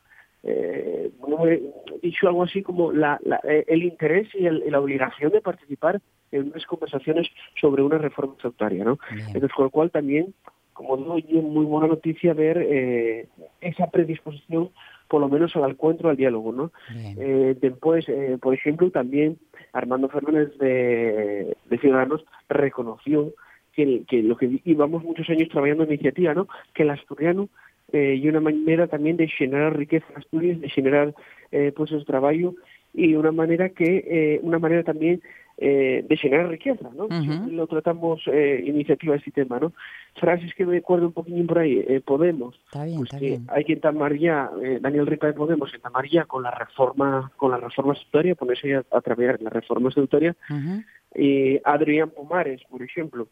eh, 0.42 1.10
no 1.26 1.46
he 1.46 1.62
dicho 2.02 2.28
algo 2.28 2.42
así 2.42 2.62
como 2.62 2.92
la, 2.92 3.18
la, 3.24 3.40
eh, 3.44 3.64
el 3.68 3.82
interés 3.82 4.28
y, 4.34 4.46
el, 4.46 4.62
y, 4.66 4.70
la 4.70 4.80
obligación 4.80 5.32
de 5.32 5.40
participar 5.40 6.02
en 6.32 6.48
unas 6.48 6.66
conversaciones 6.66 7.28
sobre 7.60 7.82
una 7.82 7.98
reforma 7.98 8.34
estatutaria, 8.34 8.84
¿no? 8.84 8.98
Bien. 9.12 9.26
Entonces, 9.28 9.52
con 9.52 9.64
lo 9.64 9.70
cual 9.70 9.90
también, 9.90 10.34
como 10.72 10.96
digo, 10.96 11.18
y 11.18 11.38
es 11.38 11.44
muy 11.44 11.64
buena 11.64 11.86
noticia 11.86 12.34
ver 12.34 12.58
eh, 12.58 13.28
esa 13.60 13.90
predisposición, 13.90 14.70
por 15.08 15.20
lo 15.20 15.28
menos 15.28 15.54
al 15.56 15.70
encuentro, 15.70 16.08
al 16.08 16.16
diálogo, 16.16 16.52
¿no? 16.52 16.72
Eh, 16.94 17.56
después, 17.60 18.08
eh, 18.08 18.38
por 18.40 18.54
ejemplo, 18.54 18.90
también 18.90 19.38
Armando 19.72 20.08
Fernández 20.08 20.56
de, 20.58 21.56
de 21.68 21.78
Ciudadanos 21.78 22.24
reconoció 22.48 23.32
que, 23.72 24.04
que, 24.08 24.22
lo 24.22 24.36
que 24.36 24.60
íbamos 24.64 25.02
muchos 25.04 25.28
años 25.30 25.48
trabajando 25.48 25.84
en 25.84 25.90
iniciativa, 25.90 26.34
¿no? 26.34 26.48
Que 26.72 26.82
el 26.84 26.90
asturiano 26.90 27.48
eh, 27.92 28.18
y 28.20 28.28
una 28.28 28.40
manera 28.40 28.86
también 28.86 29.16
de 29.16 29.28
generar 29.28 29.76
riqueza 29.76 30.06
en 30.10 30.18
Asturias, 30.18 30.60
de 30.60 30.68
generar 30.68 31.14
eh, 31.52 31.72
puestos 31.76 32.00
de 32.00 32.04
trabajo 32.04 32.54
y 32.94 33.14
una 33.16 33.32
manera 33.32 33.68
que 33.70 34.04
eh, 34.06 34.40
una 34.42 34.58
manera 34.58 34.82
también 34.84 35.20
eh, 35.58 36.04
de 36.08 36.16
generar 36.16 36.48
riqueza, 36.48 36.90
¿no? 36.96 37.04
Uh 37.04 37.08
-huh. 37.10 37.50
Lo 37.52 37.66
tratamos 37.66 38.22
eh, 38.26 38.62
iniciativa 38.66 39.14
este 39.16 39.30
tema, 39.30 39.58
¿no? 39.60 39.72
Frases 40.20 40.52
que 40.54 40.64
me 40.66 40.78
acuerdo 40.78 41.06
un 41.06 41.12
poquillo 41.12 41.46
por 41.46 41.58
ahí, 41.58 41.84
eh, 41.88 42.00
Podemos, 42.04 42.54
está 42.66 42.84
bien, 42.84 42.98
pues 42.98 43.08
está 43.12 43.18
que 43.20 43.26
bien. 43.26 43.46
hay 43.48 43.64
que 43.64 43.72
entamar 43.74 44.16
ya, 44.16 44.50
eh, 44.62 44.78
Daniel 44.80 45.06
Ripa 45.06 45.26
de 45.28 45.32
Podemos, 45.34 45.72
entamar 45.74 46.08
ya 46.08 46.24
con 46.24 46.42
la 46.42 46.50
reforma, 46.50 47.30
con 47.36 47.50
la 47.52 47.58
reforma 47.58 47.92
estatutaria, 47.92 48.34
ponerse 48.34 48.68
ya 48.68 48.82
a 48.90 49.00
trabajar 49.00 49.36
en 49.38 49.44
la 49.44 49.50
reforma 49.50 49.88
estatutaria, 49.90 50.34
Uh 50.50 50.54
-huh. 50.54 50.84
y 51.16 51.60
Adrián 51.64 52.10
Pomares, 52.10 52.60
por 52.70 52.82
ejemplo, 52.82 53.28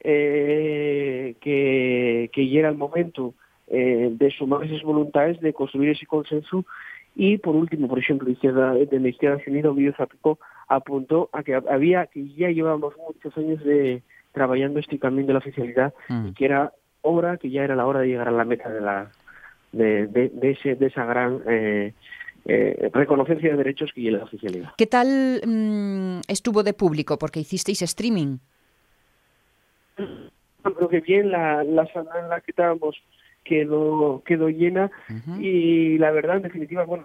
eh, 0.00 1.34
que, 1.40 2.30
que 2.32 2.46
llega 2.46 2.68
el 2.68 2.76
momento 2.76 3.34
eh, 3.66 4.08
de 4.12 4.30
sumar 4.30 4.64
esas 4.64 4.82
voluntades, 4.82 5.38
de 5.40 5.52
construir 5.52 5.90
ese 5.90 6.06
consenso 6.06 6.64
y 7.18 7.36
por 7.38 7.56
último, 7.56 7.88
por 7.88 7.98
ejemplo, 7.98 8.30
izquierda, 8.30 8.74
de 8.74 9.00
la 9.00 9.08
Izquierda 9.08 9.42
Unida, 9.44 9.70
Ovidio 9.70 9.92
Zapico 9.96 10.38
apuntó 10.68 11.28
a 11.32 11.42
que 11.42 11.52
había 11.56 12.06
que 12.06 12.28
ya 12.28 12.48
llevábamos 12.48 12.94
muchos 12.96 13.36
años 13.36 13.62
de 13.64 14.02
trabajando 14.32 14.78
este 14.78 15.00
camino 15.00 15.26
de 15.26 15.32
la 15.32 15.40
oficialidad 15.40 15.92
Mm. 16.08 16.28
y 16.28 16.32
que 16.34 16.44
era 16.44 16.72
hora, 17.02 17.36
que 17.36 17.50
ya 17.50 17.64
era 17.64 17.74
la 17.74 17.86
hora 17.86 18.00
de 18.00 18.06
llegar 18.06 18.28
a 18.28 18.30
la 18.30 18.44
meta 18.44 18.70
de 18.70 18.80
la 18.80 19.10
de, 19.72 20.06
de, 20.06 20.28
de 20.28 20.50
ese, 20.52 20.76
de 20.76 20.86
esa 20.86 21.04
gran 21.06 21.42
eh, 21.48 21.92
eh, 22.44 22.90
reconocencia 22.94 23.50
de 23.50 23.56
derechos 23.56 23.90
que 23.92 24.10
la 24.12 24.22
oficialidad. 24.22 24.70
¿Qué 24.78 24.86
tal 24.86 25.40
mm, 25.44 26.20
estuvo 26.28 26.62
de 26.62 26.72
público? 26.72 27.18
Porque 27.18 27.40
hicisteis 27.40 27.82
streaming. 27.82 28.38
Creo 29.96 30.88
que 30.88 31.00
bien 31.00 31.32
la, 31.32 31.64
la 31.64 31.84
sala 31.92 32.20
en 32.20 32.28
la 32.28 32.40
que 32.40 32.52
estábamos 32.52 32.96
quedó, 33.48 34.22
quedó 34.24 34.48
llena 34.50 34.90
Uh 35.08 35.12
-huh. 35.14 35.42
y 35.42 35.98
la 35.98 36.10
verdad, 36.10 36.36
en 36.36 36.42
definitiva, 36.42 36.84
bueno, 36.84 37.04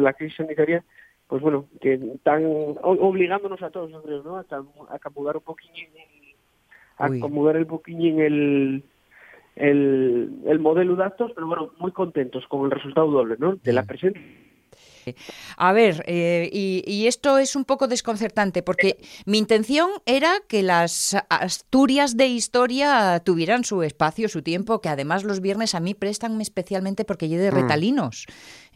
la 0.00 0.12
crisis 0.12 0.36
sanitaria, 0.36 0.84
pues 1.26 1.42
bueno, 1.42 1.66
que 1.80 1.94
están 1.94 2.44
obligándonos 2.82 3.60
a 3.62 3.70
todos, 3.70 3.90
yo 3.90 4.02
creo, 4.02 4.22
¿no? 4.22 4.36
A, 4.36 4.40
a 4.40 4.94
acomodar 4.94 5.36
un 5.36 5.42
poquillín, 5.42 5.88
a 6.98 7.06
acomodar 7.06 7.56
el 7.56 7.66
poquillín 7.66 8.20
el, 8.20 8.84
el, 9.56 10.30
el 10.46 10.58
modelo 10.60 10.96
de 10.96 11.04
actos, 11.04 11.32
pero 11.34 11.46
bueno, 11.48 11.72
muy 11.78 11.90
contentos 11.92 12.46
con 12.46 12.64
el 12.64 12.70
resultado 12.70 13.10
doble, 13.10 13.36
¿no? 13.38 13.56
De 13.56 13.72
la 13.72 13.82
presencia 13.84 14.22
A 15.56 15.72
ver, 15.72 16.02
eh, 16.06 16.48
y, 16.52 16.82
y, 16.86 17.06
esto 17.06 17.38
es 17.38 17.54
un 17.54 17.64
poco 17.64 17.86
desconcertante 17.86 18.62
porque 18.62 18.98
mi 19.24 19.38
intención 19.38 19.90
era 20.04 20.40
que 20.48 20.62
las 20.62 21.16
Asturias 21.28 22.16
de 22.16 22.26
historia 22.26 23.20
tuvieran 23.24 23.64
su 23.64 23.82
espacio, 23.82 24.28
su 24.28 24.42
tiempo, 24.42 24.80
que 24.80 24.88
además 24.88 25.24
los 25.24 25.40
viernes 25.40 25.74
a 25.74 25.80
mí 25.80 25.94
prestan 25.94 26.40
especialmente 26.40 27.04
porque 27.04 27.28
yo 27.28 27.38
de 27.38 27.50
retalinos. 27.50 28.26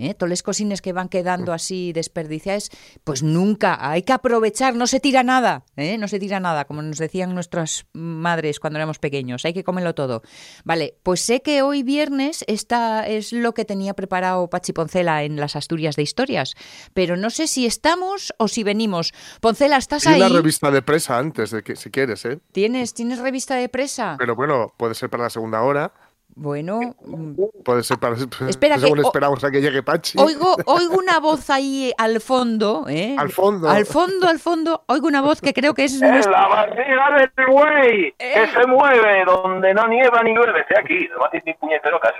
¿Eh? 0.01 0.15
Todos 0.15 0.31
los 0.31 0.43
cosines 0.43 0.83
que 0.83 0.93
van 0.93 1.09
quedando 1.09 1.53
así 1.53 1.93
desperdiciados, 1.93 2.71
pues 3.05 3.23
nunca, 3.23 3.79
hay 3.81 4.03
que 4.03 4.13
aprovechar, 4.13 4.75
no 4.77 4.87
se 4.87 5.01
tira 5.01 5.23
nada, 5.23 5.65
¿eh? 5.77 5.99
no 5.99 6.09
se 6.09 6.19
tira 6.19 6.39
nada, 6.39 6.65
como 6.65 6.83
nos 6.83 6.99
decían 6.99 7.35
nuestras 7.35 7.87
madres 7.93 8.61
cuando 8.61 8.79
éramos 8.79 8.99
pequeños, 8.99 9.45
hay 9.45 9.53
que 9.53 9.65
comerlo 9.65 9.95
todo. 9.95 10.23
Vale, 10.65 10.95
pues 11.03 11.21
sé 11.21 11.43
que 11.43 11.63
hoy 11.63 11.83
viernes 11.83 12.45
esta 12.47 13.07
es 13.07 13.33
lo 13.33 13.53
que 13.55 13.65
tenía 13.65 13.95
preparado 13.95 14.49
Pachi 14.49 14.73
Poncela 14.73 15.25
en 15.25 15.37
las 15.37 15.57
Asturias 15.57 15.97
de 15.97 16.03
historia 16.03 16.21
historias, 16.21 16.55
pero 16.93 17.17
no 17.17 17.31
sé 17.31 17.47
si 17.47 17.67
estamos 17.67 18.33
o 18.39 18.49
si 18.49 18.63
venimos. 18.63 19.13
Poncela, 19.41 19.77
¿estás 19.77 20.07
ahí? 20.07 20.21
la 20.21 20.29
revista 20.29 20.71
de 20.71 20.83
presa 20.83 21.19
antes, 21.19 21.51
de 21.51 21.63
que, 21.63 21.77
si 21.77 21.91
quieres, 21.91 22.25
¿eh? 22.25 22.41
¿Tienes, 22.53 22.95
¿Tienes 22.95 23.19
revista 23.19 23.55
de 23.57 23.69
presa? 23.69 24.17
Pero 24.19 24.37
bueno, 24.37 24.73
puede 24.77 24.95
ser 24.95 25.09
para 25.09 25.25
la 25.25 25.31
segunda 25.31 25.63
hora. 25.63 25.93
Bueno, 26.43 26.81
mm, 27.05 27.35
puede 27.63 27.83
ser 27.83 27.99
para 27.99 28.15
Espera 28.49 28.79
según 28.79 28.97
que, 28.97 29.03
esperamos 29.03 29.45
a 29.45 29.51
que 29.51 29.61
llegue 29.61 29.83
Pachi. 29.83 30.19
Oigo, 30.19 30.57
oigo 30.65 30.95
una 30.97 31.19
voz 31.21 31.51
ahí 31.51 31.93
al 31.99 32.19
fondo, 32.23 32.87
¿eh? 32.89 33.15
Al 33.19 33.29
fondo. 33.29 33.69
Al 33.69 33.85
fondo, 33.85 34.27
al 34.27 34.39
fondo, 34.39 34.83
oigo 34.87 35.07
una 35.07 35.21
voz 35.21 35.43
que 35.43 35.53
creo 35.53 35.75
que 35.75 35.85
es. 35.85 36.01
¡Es 36.01 36.27
la 36.27 36.49
barriga 36.49 37.31
del 37.37 37.47
güey! 37.47 38.15
Eh. 38.19 38.33
¡Que 38.33 38.47
se 38.59 38.67
mueve 38.67 39.23
donde 39.27 39.75
no 39.75 39.87
nieva 39.87 40.23
ni 40.23 40.35
llueve! 40.35 40.61
Estoy 40.61 40.77
aquí, 40.79 41.09
no 41.15 41.27
haces 41.27 41.43
ni 41.45 41.53
puñetero 41.53 42.01
caso. 42.01 42.17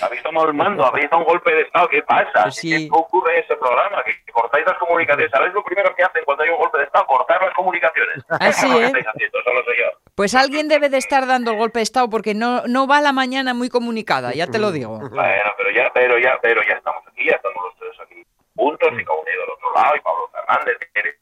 Habéis 0.00 0.22
tomado 0.22 0.48
el 0.48 0.54
mando, 0.54 0.82
habéis 0.86 1.10
dado 1.10 1.24
un 1.24 1.28
golpe 1.28 1.54
de 1.54 1.60
estado, 1.60 1.88
¿qué 1.90 2.00
pasa? 2.04 2.50
Sí. 2.50 2.88
¿Qué 2.88 2.88
ocurre 2.90 3.36
en 3.36 3.44
ese 3.44 3.54
programa? 3.56 4.02
Que 4.02 4.32
cortáis 4.32 4.64
las 4.64 4.78
comunicaciones. 4.78 5.30
¿Sabéis 5.30 5.52
lo 5.52 5.62
primero 5.62 5.94
que 5.94 6.02
hacen 6.02 6.22
cuando 6.24 6.42
hay 6.42 6.48
un 6.48 6.56
golpe 6.56 6.78
de 6.78 6.84
estado? 6.84 7.04
Cortar 7.06 7.42
las 7.42 7.52
comunicaciones. 7.52 8.24
Así, 8.30 8.64
Eso 8.64 8.68
lo 8.68 8.80
¿eh? 8.80 8.86
estáis 8.86 9.06
haciendo, 9.08 9.42
solo 9.44 9.62
soy 9.62 9.74
yo. 9.76 10.03
Pues 10.14 10.34
alguien 10.36 10.68
debe 10.68 10.88
de 10.90 10.98
estar 10.98 11.26
dando 11.26 11.50
el 11.50 11.56
golpe 11.58 11.80
de 11.80 11.82
estado 11.82 12.08
porque 12.08 12.34
no, 12.34 12.62
no 12.68 12.86
va 12.86 13.00
la 13.00 13.12
mañana 13.12 13.52
muy 13.52 13.68
comunicada, 13.68 14.32
ya 14.32 14.46
te 14.46 14.58
lo 14.60 14.70
digo. 14.70 14.98
Bueno, 14.98 15.50
pero 15.56 15.70
ya, 15.74 15.90
pero 15.92 16.18
ya, 16.18 16.38
pero 16.40 16.60
ya 16.68 16.74
estamos 16.76 17.02
aquí, 17.08 17.26
ya 17.28 17.34
estamos 17.36 17.56
los 17.64 17.74
tres 17.78 18.06
aquí 18.06 18.22
juntos 18.54 18.88
y 18.92 19.04
con 19.04 19.16
unido 19.18 19.40
del 19.40 19.50
otro 19.50 19.72
lado 19.74 19.96
y 19.96 20.00
Pablo 20.00 20.30
Fernández. 20.32 20.76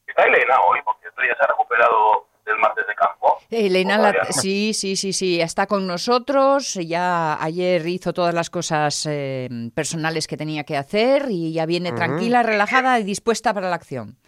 Está 0.07 0.25
Elena 0.25 0.57
hoy, 0.69 0.81
porque 0.85 1.09
esto 1.09 1.23
ya 1.27 1.35
se 1.37 1.43
ha 1.43 1.47
recuperado 1.47 2.27
del 2.45 2.59
martes 2.59 2.87
de 2.87 2.95
campo. 2.95 3.39
Elena, 3.51 3.99
¿O 3.99 4.03
la- 4.03 4.25
sí, 4.31 4.75
sí, 4.75 4.97
sí, 4.97 5.15
sí, 5.15 5.41
está 5.41 5.67
con 5.67 5.87
nosotros. 5.87 6.75
Ya 6.75 7.43
ayer 7.43 7.87
hizo 7.87 8.13
todas 8.13 8.35
las 8.35 8.51
cosas 8.51 9.07
eh, 9.09 9.49
personales 9.75 10.27
que 10.27 10.37
tenía 10.37 10.65
que 10.65 10.77
hacer 10.77 11.27
y 11.31 11.55
ya 11.55 11.65
viene 11.65 11.93
tranquila, 11.93 12.43
relajada 12.43 12.99
y 13.01 13.05
dispuesta 13.05 13.55
para 13.55 13.71
la 13.71 13.77
acción. 13.77 14.19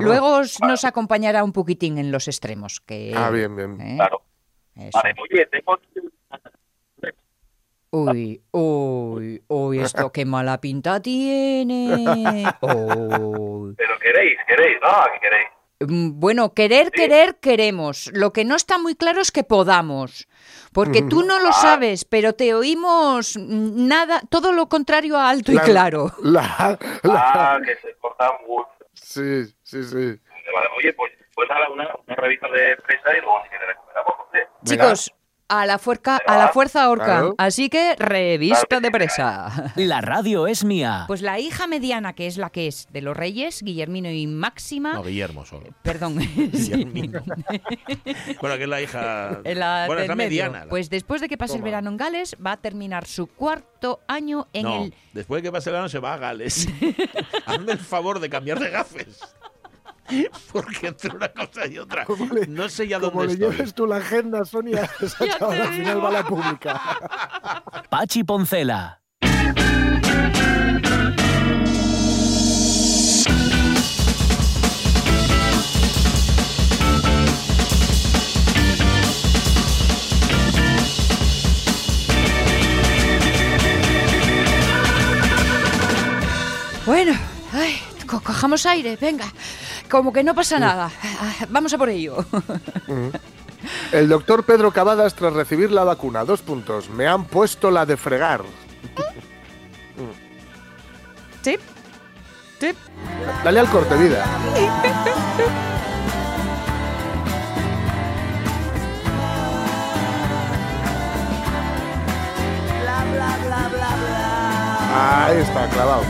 Luego 0.00 0.38
os- 0.38 0.60
nos 0.60 0.84
acompañará 0.84 1.44
un 1.44 1.52
poquitín 1.52 1.98
en 1.98 2.10
los 2.12 2.28
extremos. 2.28 2.80
Que, 2.80 3.12
Ah, 3.16 3.30
bien, 3.30 3.54
bien. 3.56 3.80
¿eh? 3.80 3.94
Claro. 3.96 4.22
Eso. 4.74 4.90
Vale, 5.02 5.14
oye, 5.30 5.46
tengo 5.46 5.78
Uy, 7.94 8.42
uy, 8.52 9.42
uy, 9.48 9.78
esto 9.80 10.10
qué 10.12 10.24
mala 10.24 10.58
pinta 10.62 11.00
tiene. 11.02 12.46
Uy. 12.62 13.74
Pero 13.76 13.98
queréis, 14.00 14.38
queréis, 14.48 14.78
¿no? 14.82 14.88
¿Qué 15.12 15.20
queréis? 15.20 15.46
Mm, 15.80 16.18
Bueno, 16.18 16.54
querer, 16.54 16.90
querer, 16.90 17.36
queremos. 17.36 18.10
Lo 18.14 18.32
que 18.32 18.46
no 18.46 18.54
está 18.56 18.78
muy 18.78 18.94
claro 18.94 19.20
es 19.20 19.30
que 19.30 19.44
podamos. 19.44 20.26
Porque 20.72 21.02
tú 21.02 21.22
no 21.22 21.38
lo 21.38 21.52
sabes, 21.52 22.06
pero 22.06 22.32
te 22.32 22.54
oímos 22.54 23.36
nada, 23.36 24.22
todo 24.30 24.52
lo 24.52 24.70
contrario 24.70 25.18
a 25.18 25.28
alto 25.28 25.52
y 25.52 25.56
La- 25.56 25.62
claro. 25.64 26.12
La, 26.22 26.78
la- 27.02 27.54
Ah, 27.56 27.58
que 27.62 27.76
se 27.76 27.94
corta 28.00 28.30
mucho. 28.48 28.68
Sí, 29.12 29.54
sí, 29.62 29.82
sí. 29.84 30.20
Vale, 30.54 30.68
oye, 30.76 30.92
pues, 30.94 31.12
pues 31.34 31.50
ahora 31.50 31.68
una, 31.70 31.94
una 32.06 32.16
revista 32.16 32.48
de 32.48 32.76
prensa 32.78 33.16
y 33.16 33.20
luego 33.20 33.42
si 33.42 33.48
quieres 33.50 33.68
recuperamos. 33.68 34.14
hombre. 34.20 34.48
Chicos, 34.64 35.12
a 35.60 35.66
la 35.66 35.78
fuerza, 35.78 36.18
a 36.26 36.36
la 36.38 36.48
fuerza 36.48 36.88
orca. 36.90 37.04
Claro. 37.04 37.34
Así 37.38 37.68
que 37.68 37.94
revista 37.96 38.80
de 38.80 38.90
presa. 38.90 39.72
La 39.76 40.00
radio 40.00 40.46
es 40.46 40.64
mía. 40.64 41.04
Pues 41.06 41.20
la 41.22 41.38
hija 41.38 41.66
mediana, 41.66 42.14
que 42.14 42.26
es 42.26 42.36
la 42.38 42.50
que 42.50 42.66
es 42.68 42.86
de 42.90 43.02
los 43.02 43.16
reyes, 43.16 43.62
Guillermino 43.62 44.10
y 44.10 44.26
Máxima. 44.26 44.94
No, 44.94 45.02
Guillermo 45.02 45.44
solo. 45.44 45.68
Perdón. 45.82 46.20
sí. 46.20 46.48
Guillermino. 46.50 47.20
bueno, 48.40 48.56
que 48.56 48.62
es 48.62 48.68
la 48.68 48.80
hija. 48.80 49.40
La 49.44 49.84
bueno, 49.86 50.02
es 50.02 50.08
la 50.08 50.14
mediana. 50.14 50.60
la- 50.64 50.68
Pues 50.70 50.88
después 50.90 51.20
de 51.20 51.28
que 51.28 51.36
pase 51.36 51.56
el 51.56 51.62
verano 51.62 51.90
en 51.90 51.96
Gales, 51.96 52.36
va 52.44 52.52
a 52.52 52.56
terminar 52.56 53.06
su 53.06 53.26
cuarto 53.26 54.00
año 54.08 54.48
en 54.52 54.62
no, 54.62 54.84
el 54.84 54.94
después 55.12 55.42
de 55.42 55.48
que 55.48 55.52
pase 55.52 55.70
el 55.70 55.72
verano 55.74 55.88
se 55.88 55.98
va 55.98 56.14
a 56.14 56.18
Gales. 56.18 56.68
Hazme 57.46 57.72
el 57.72 57.78
favor 57.78 58.20
de 58.20 58.30
cambiar 58.30 58.58
de 58.58 58.70
gafes. 58.70 59.20
Porque 60.52 60.88
entre 60.88 61.10
una 61.14 61.28
cosa 61.28 61.66
y 61.66 61.78
otra. 61.78 62.04
Como 62.06 62.26
le- 62.34 62.46
no 62.46 62.68
sé 62.68 62.88
ya 62.88 62.98
Como 63.00 63.12
dónde 63.20 63.26
le 63.28 63.32
estoy. 63.34 63.50
lleves 63.52 63.74
tú 63.74 63.86
la 63.86 63.96
agenda, 63.96 64.44
Sonia, 64.44 64.88
al 65.40 65.72
final 65.74 66.04
va 66.04 66.08
a 66.08 66.12
la 66.12 66.24
pública. 66.26 66.80
Pachi 67.88 68.24
Poncela. 68.24 69.00
Bueno, 86.84 87.12
ay, 87.52 87.78
co- 88.06 88.20
cojamos 88.20 88.66
aire, 88.66 88.96
venga. 89.00 89.32
Como 89.92 90.10
que 90.10 90.24
no 90.24 90.34
pasa 90.34 90.58
nada. 90.58 90.90
Ah, 91.20 91.46
Vamos 91.50 91.74
a 91.74 91.76
por 91.76 91.90
ello. 91.90 92.24
El 93.92 94.08
doctor 94.08 94.42
Pedro 94.42 94.72
Cavadas, 94.72 95.14
tras 95.14 95.34
recibir 95.34 95.70
la 95.70 95.84
vacuna, 95.84 96.24
dos 96.24 96.40
puntos. 96.40 96.88
Me 96.88 97.06
han 97.06 97.26
puesto 97.26 97.70
la 97.70 97.84
de 97.84 97.98
fregar. 97.98 98.42
Sí. 101.42 101.58
Sí. 102.58 102.70
Dale 103.44 103.60
al 103.60 103.68
corte, 103.68 103.94
vida. 103.96 104.24
Ahí 114.94 115.36
está, 115.36 115.68
clavado. 115.68 116.02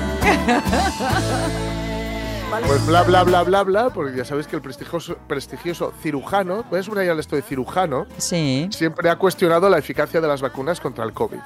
Pues 2.67 2.87
bla 2.87 3.03
bla 3.03 3.25
bla 3.25 3.43
bla 3.43 3.63
bla, 3.65 3.91
porque 3.91 4.17
ya 4.17 4.25
sabéis 4.25 4.47
que 4.47 4.57
el 4.57 4.63
prestigioso, 4.63 5.17
prestigioso 5.27 5.93
cirujano, 6.03 6.65
voy 6.71 6.81
a 6.81 6.83
subrayar 6.83 7.19
esto 7.19 7.35
de 7.37 7.43
cirujano, 7.43 8.07
Sí. 8.19 8.69
siempre 8.71 9.09
ha 9.11 9.17
cuestionado 9.17 9.69
la 9.71 9.79
eficacia 9.79 10.21
de 10.21 10.29
las 10.29 10.43
vacunas 10.43 10.79
contra 10.81 11.05
el 11.05 11.13
COVID. 11.13 11.39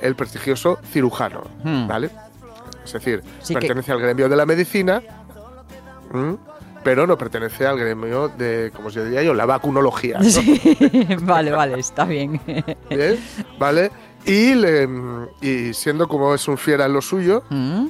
El 0.00 0.14
prestigioso 0.14 0.78
cirujano, 0.92 1.42
Hmm. 1.64 1.88
¿vale? 1.88 2.10
Es 2.84 2.92
decir, 2.92 3.22
Sí 3.42 3.54
que- 3.54 3.60
pertenece 3.60 3.90
al 3.92 4.00
gremio 4.00 4.28
de 4.28 4.36
la 4.36 4.46
medicina, 4.46 5.02
pero 6.84 7.06
no 7.06 7.18
pertenece 7.18 7.66
al 7.66 7.78
gremio 7.78 8.28
de, 8.28 8.70
como 8.74 8.90
se 8.90 9.04
diría 9.04 9.22
yo, 9.22 9.34
la 9.34 9.44
vacunología. 9.44 10.18
¿no? 10.18 10.24
Sí. 10.24 10.60
vale, 11.22 11.50
vale, 11.50 11.80
está 11.80 12.04
bien. 12.04 12.40
¿Bien? 12.88 13.18
¿Vale? 13.58 13.90
Y, 14.24 14.54
le- 14.54 14.88
y 15.40 15.74
siendo 15.74 16.06
como 16.08 16.34
es 16.34 16.46
un 16.48 16.56
fiera 16.58 16.86
en 16.86 16.92
lo 16.92 17.02
suyo, 17.02 17.42
Mm, 17.50 17.86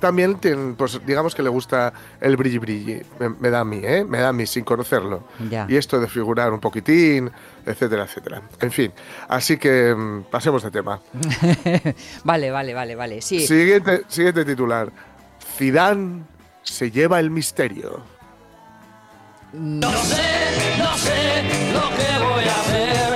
también 0.00 0.38
tiene, 0.38 0.74
pues 0.74 1.00
digamos 1.06 1.34
que 1.34 1.42
le 1.42 1.48
gusta 1.48 1.92
el 2.20 2.36
brilli 2.36 2.58
brilli. 2.58 3.02
Me, 3.18 3.28
me 3.28 3.50
da 3.50 3.60
a 3.60 3.64
mí, 3.64 3.80
¿eh? 3.82 4.04
Me 4.04 4.18
da 4.18 4.28
a 4.30 4.32
mí 4.32 4.46
sin 4.46 4.64
conocerlo. 4.64 5.24
Ya. 5.48 5.66
Y 5.68 5.76
esto 5.76 6.00
de 6.00 6.08
figurar 6.08 6.52
un 6.52 6.60
poquitín, 6.60 7.30
etcétera, 7.64 8.04
etcétera. 8.04 8.42
En 8.60 8.70
fin, 8.72 8.92
así 9.28 9.56
que 9.58 9.94
mm, 9.94 10.22
pasemos 10.30 10.62
de 10.62 10.70
tema. 10.70 11.00
Vale, 12.24 12.50
vale, 12.50 12.74
vale, 12.74 12.94
vale. 12.94 13.22
Sí. 13.22 13.46
Siguiente, 13.46 14.02
siguiente 14.08 14.44
titular. 14.44 14.90
Zidane 15.56 16.22
se 16.62 16.90
lleva 16.90 17.20
el 17.20 17.30
misterio. 17.30 18.02
No 19.52 19.90
sé, 19.92 20.22
no 20.78 20.96
sé 20.96 21.72
lo 21.72 21.80
que 21.96 22.24
voy 22.24 22.44
a 22.44 22.60
hacer. 22.60 23.09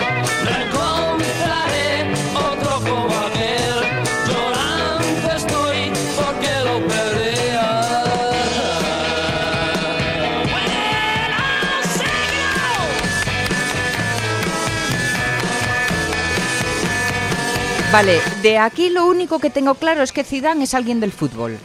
Vale, 17.94 18.20
de 18.42 18.58
aquí 18.58 18.90
lo 18.90 19.06
único 19.06 19.38
que 19.38 19.50
tengo 19.50 19.76
claro 19.76 20.02
es 20.02 20.10
que 20.10 20.24
Zidane 20.24 20.64
es 20.64 20.74
alguien 20.74 20.98
del 20.98 21.12
fútbol. 21.12 21.56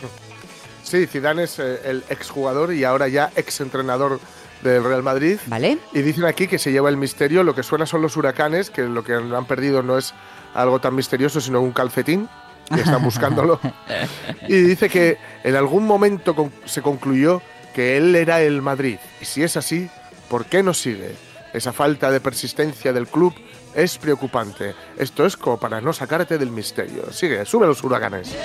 Sí, 0.84 1.08
Zidane 1.08 1.46
es 1.46 1.58
eh, 1.58 1.80
el 1.86 2.04
exjugador 2.08 2.72
y 2.72 2.84
ahora 2.84 3.08
ya 3.08 3.32
exentrenador 3.36 4.20
del 4.62 4.84
Real 4.84 5.02
Madrid. 5.02 5.40
¿Vale? 5.48 5.80
Y 5.92 6.04
dicen 6.04 6.26
aquí 6.26 6.46
que 6.48 6.60
se 6.60 6.72
lleva 6.72 6.90
el 6.90 6.98
misterio. 6.98 7.42
Lo 7.42 7.56
que 7.56 7.64
suena 7.64 7.88
son 7.88 8.04
los 8.04 8.16
huracanes, 8.16 8.70
que 8.70 8.84
lo 8.84 9.04
que 9.04 9.16
han 9.16 9.46
perdido 9.46 9.82
no 9.82 9.98
es 9.98 10.14
algo 10.54 10.80
tan 10.80 10.94
misterioso, 10.94 11.42
sino 11.42 11.62
un 11.62 11.72
calcetín. 11.72 12.30
Y 12.70 12.80
están 12.80 13.04
buscándolo. 13.04 13.60
y 14.48 14.54
dice 14.54 14.88
que 14.88 15.18
en 15.44 15.56
algún 15.56 15.88
momento 15.88 16.36
con- 16.36 16.54
se 16.66 16.84
concluyó 16.84 17.42
que 17.74 17.98
él 17.98 18.16
era 18.16 18.40
el 18.40 18.62
Madrid. 18.62 19.00
Y 19.20 19.26
si 19.26 19.42
es 19.42 19.58
así, 19.58 19.90
¿por 20.30 20.46
qué 20.46 20.62
no 20.62 20.76
sigue? 20.76 21.16
Esa 21.54 21.74
falta 21.74 22.12
de 22.12 22.20
persistencia 22.20 22.94
del 22.94 23.08
club 23.08 23.34
es 23.74 23.98
preocupante. 23.98 24.76
Esto 24.98 25.26
es 25.26 25.38
como 25.38 25.58
para 25.58 25.82
no 25.82 25.94
sacarte 25.94 26.38
del 26.38 26.52
misterio. 26.52 27.12
Sigue, 27.12 27.46
sube 27.46 27.68
los 27.68 27.84
huracanes. 27.84 28.36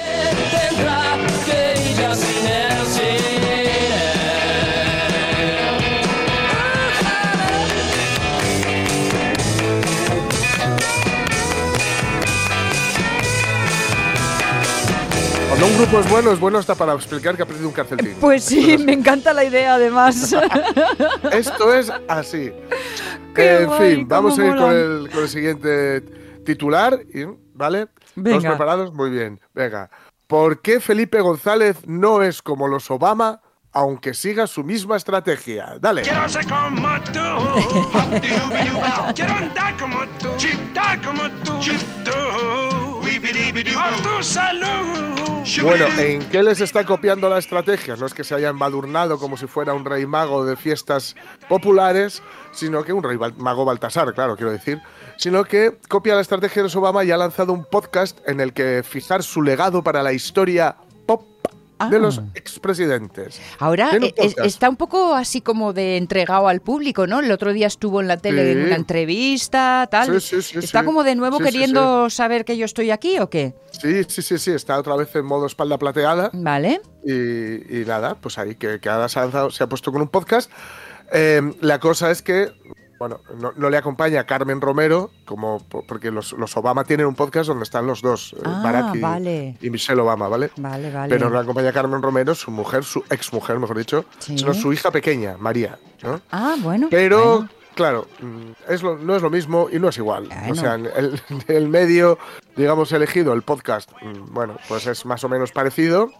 Cuando 15.54 15.68
un 15.68 15.78
grupo 15.78 16.00
es 16.00 16.10
bueno, 16.10 16.32
es 16.32 16.40
bueno 16.40 16.58
hasta 16.58 16.74
para 16.74 16.94
explicar 16.94 17.36
que 17.36 17.44
ha 17.44 17.46
perdido 17.46 17.68
un 17.68 17.74
calcetín. 17.74 18.16
Pues 18.20 18.42
sí, 18.42 18.76
me 18.76 18.92
encanta 18.92 19.32
la 19.32 19.44
idea 19.44 19.74
además. 19.74 20.34
Esto 21.32 21.72
es 21.72 21.92
así. 22.08 22.52
Qué 23.34 23.62
en 23.62 23.66
guay, 23.66 23.96
fin, 23.96 24.08
vamos 24.08 24.38
a 24.38 24.46
ir 24.46 24.56
con 24.56 24.70
el, 24.72 25.10
con 25.10 25.22
el 25.22 25.28
siguiente 25.28 26.00
titular, 26.44 27.00
¿vale? 27.54 27.86
¿Todos 27.86 28.02
Venga. 28.14 28.50
preparados? 28.50 28.94
Muy 28.94 29.10
bien, 29.10 29.40
venga. 29.54 29.90
¿Por 30.26 30.60
qué 30.62 30.80
Felipe 30.80 31.20
González 31.20 31.78
no 31.86 32.22
es 32.22 32.40
como 32.42 32.68
los 32.68 32.90
Obama, 32.90 33.40
aunque 33.72 34.14
siga 34.14 34.46
su 34.46 34.64
misma 34.64 34.96
estrategia? 34.96 35.76
Dale. 35.80 36.02
Quiero 36.02 36.28
ser 36.28 36.46
como 36.46 36.88
tú. 37.12 37.20
Quiero 39.14 39.32
andar 39.32 39.76
como 39.78 40.00
tú. 40.18 40.28
Como 41.04 41.30
tú. 41.44 42.83
Bueno, 45.62 45.86
¿en 45.98 46.28
qué 46.30 46.42
les 46.42 46.60
está 46.60 46.84
copiando 46.84 47.28
la 47.28 47.38
estrategia? 47.38 47.96
No 47.96 48.06
es 48.06 48.14
que 48.14 48.24
se 48.24 48.34
haya 48.34 48.48
embadurnado 48.48 49.18
como 49.18 49.36
si 49.36 49.46
fuera 49.46 49.74
un 49.74 49.84
rey 49.84 50.06
mago 50.06 50.44
de 50.44 50.56
fiestas 50.56 51.14
populares, 51.48 52.22
sino 52.52 52.82
que 52.82 52.92
un 52.92 53.02
rey 53.02 53.18
mago 53.36 53.64
Baltasar, 53.64 54.14
claro, 54.14 54.36
quiero 54.36 54.52
decir, 54.52 54.80
sino 55.16 55.44
que 55.44 55.78
copia 55.88 56.14
la 56.14 56.22
estrategia 56.22 56.62
de 56.62 56.78
Obama 56.78 57.04
y 57.04 57.10
ha 57.10 57.16
lanzado 57.16 57.52
un 57.52 57.64
podcast 57.64 58.18
en 58.26 58.40
el 58.40 58.52
que 58.52 58.82
fijar 58.82 59.22
su 59.22 59.42
legado 59.42 59.82
para 59.82 60.02
la 60.02 60.12
historia 60.12 60.76
de 61.90 61.96
Ah. 61.96 61.98
los 61.98 62.20
expresidentes. 62.34 63.40
Ahora 63.58 63.90
eh, 63.96 64.14
es- 64.16 64.36
está 64.38 64.68
un 64.70 64.76
poco 64.76 65.14
así 65.14 65.40
como 65.40 65.72
de 65.72 65.96
entregado 65.96 66.48
al 66.48 66.60
público, 66.60 67.06
¿no? 67.06 67.20
El 67.20 67.30
otro 67.32 67.52
día 67.52 67.66
estuvo 67.66 68.00
en 68.00 68.08
la 68.08 68.16
tele 68.16 68.44
Sí. 68.44 68.58
en 68.58 68.66
una 68.66 68.76
entrevista, 68.76 69.88
tal. 69.90 70.20
Sí, 70.20 70.40
sí, 70.40 70.42
sí, 70.42 70.58
¿Está 70.58 70.84
como 70.84 71.02
de 71.04 71.14
nuevo 71.16 71.38
queriendo 71.38 72.08
saber 72.10 72.44
que 72.44 72.56
yo 72.56 72.64
estoy 72.64 72.90
aquí 72.90 73.18
o 73.18 73.28
qué? 73.28 73.54
Sí, 73.72 74.04
sí, 74.08 74.22
sí, 74.22 74.38
sí, 74.38 74.50
está 74.52 74.78
otra 74.78 74.96
vez 74.96 75.14
en 75.16 75.24
modo 75.26 75.46
espalda 75.46 75.78
plateada. 75.78 76.30
Vale. 76.32 76.80
Y, 77.04 77.80
y 77.80 77.84
nada, 77.84 78.14
pues 78.14 78.38
ahí 78.38 78.54
que, 78.54 78.80
que 78.80 78.88
ahora 78.88 79.08
se 79.08 79.18
ha, 79.18 79.22
lanzado- 79.24 79.50
se 79.50 79.62
ha 79.64 79.68
puesto 79.68 79.92
con 79.92 80.00
un 80.00 80.08
podcast. 80.08 80.50
Eh, 81.12 81.42
la 81.60 81.78
cosa 81.80 82.10
es 82.10 82.22
que, 82.22 82.52
bueno, 83.08 83.20
no, 83.38 83.52
no 83.56 83.70
le 83.70 83.76
acompaña 83.76 84.24
Carmen 84.24 84.60
Romero, 84.60 85.10
como 85.24 85.58
po- 85.60 85.84
porque 85.86 86.10
los, 86.10 86.32
los 86.32 86.56
Obama 86.56 86.84
tienen 86.84 87.06
un 87.06 87.14
podcast 87.14 87.48
donde 87.48 87.64
están 87.64 87.86
los 87.86 88.00
dos, 88.02 88.32
eh, 88.34 88.42
Ah, 88.44 88.60
Barack 88.64 88.94
y, 88.94 89.00
vale. 89.00 89.56
y 89.60 89.70
Michelle 89.70 90.00
Obama, 90.00 90.28
¿vale? 90.28 90.50
Vale, 90.56 90.90
vale. 90.90 91.08
Pero 91.14 91.28
no 91.28 91.36
le 91.36 91.42
acompaña 91.42 91.72
Carmen 91.72 92.00
Romero, 92.02 92.34
su 92.34 92.50
mujer, 92.50 92.84
su 92.84 93.04
exmujer, 93.10 93.58
mejor 93.58 93.76
dicho, 93.78 94.04
Sí. 94.18 94.38
sino 94.38 94.54
su 94.54 94.72
hija 94.72 94.90
pequeña, 94.90 95.36
María, 95.38 95.78
¿no? 96.02 96.20
Ah, 96.30 96.56
bueno. 96.60 96.88
Pero, 96.90 97.34
bueno. 97.36 97.48
claro, 97.74 98.06
mm, 98.20 98.72
es 98.72 98.82
lo- 98.82 98.96
no 98.96 99.16
es 99.16 99.22
lo 99.22 99.30
mismo 99.30 99.68
y 99.70 99.78
no 99.78 99.88
es 99.88 99.98
igual. 99.98 100.28
O 100.50 100.54
sea, 100.54 100.74
el, 100.74 101.20
el 101.48 101.68
medio, 101.68 102.18
digamos, 102.56 102.90
elegido, 102.92 103.32
el 103.34 103.42
podcast, 103.42 103.90
mm, 104.02 104.32
bueno, 104.32 104.56
pues 104.68 104.86
es 104.86 105.04
más 105.04 105.22
o 105.24 105.28
menos 105.28 105.52
parecido. 105.52 106.10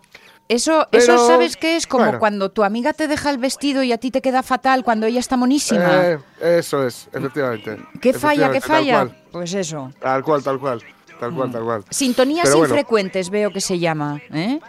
Eso, 0.48 0.87
pero, 0.90 1.02
eso 1.02 1.26
sabes 1.26 1.57
qué 1.57 1.76
es 1.76 1.87
como 1.87 2.04
bueno. 2.04 2.18
cuando 2.18 2.50
tu 2.50 2.64
amiga 2.64 2.92
te 2.92 3.09
deja 3.09 3.30
el 3.30 3.38
vestido 3.38 3.83
y 3.83 3.92
a 3.92 3.98
ti 3.98 4.11
te 4.11 4.20
queda 4.20 4.42
fatal 4.42 4.85
cuando 4.85 5.07
ella 5.07 5.20
está 5.20 5.37
monísima. 5.37 6.12
Eh, 6.12 6.18
eso 6.40 6.87
es, 6.87 7.09
efectivamente. 7.12 7.78
¿Qué 8.00 8.12
falla, 8.12 8.50
qué 8.50 8.61
falla? 8.61 9.09
Pues 9.33 9.54
eso. 9.54 9.90
tal 10.00 10.22
cual, 10.22 10.42
tal 10.42 10.59
cual. 10.61 10.83
Tal 11.18 11.35
cual, 11.35 11.50
tal 11.50 11.64
cual. 11.64 11.85
Sintonías 11.90 12.50
bueno. 12.50 12.66
infrecuentes 12.66 13.30
veo 13.30 13.50
que 13.50 13.61
se 13.61 13.78
llama. 13.78 14.20
¿eh? 14.33 14.61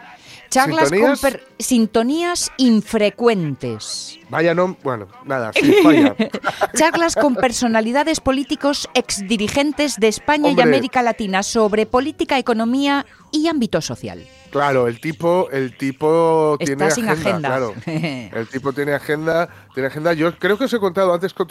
Charlas 0.50 0.88
¿Sintonías? 0.88 1.20
con 1.20 1.30
per- 1.30 1.44
sintonías 1.58 2.50
infrecuentes. 2.56 4.18
Vaya 4.28 4.54
no, 4.54 4.76
bueno, 4.82 5.08
nada, 5.24 5.52
sí, 5.52 5.72
falla. 5.82 6.14
Charlas 6.74 7.14
con 7.16 7.34
personalidades 7.36 8.20
políticos 8.20 8.88
exdirigentes 8.94 9.96
de 9.98 10.08
España 10.08 10.48
Hombre. 10.48 10.64
y 10.64 10.68
América 10.68 11.02
Latina 11.02 11.42
sobre 11.42 11.86
política, 11.86 12.38
economía 12.38 13.06
y 13.32 13.48
ámbito 13.48 13.80
social. 13.80 14.24
Claro, 14.50 14.86
el 14.88 15.00
tipo, 15.00 15.50
el 15.50 15.76
tipo 15.76 16.56
Está 16.60 16.64
tiene 16.76 16.90
sin 16.92 17.08
agenda, 17.08 17.30
agenda. 17.30 17.48
claro. 17.48 17.74
El 18.40 18.46
tipo 18.48 18.72
tiene 18.72 18.94
agenda, 18.94 19.48
tiene 19.74 19.88
agenda. 19.88 20.12
Yo 20.14 20.38
creo 20.38 20.56
que 20.56 20.64
os 20.64 20.72
he 20.72 20.78
contado 20.78 21.12
antes 21.12 21.34
con 21.34 21.46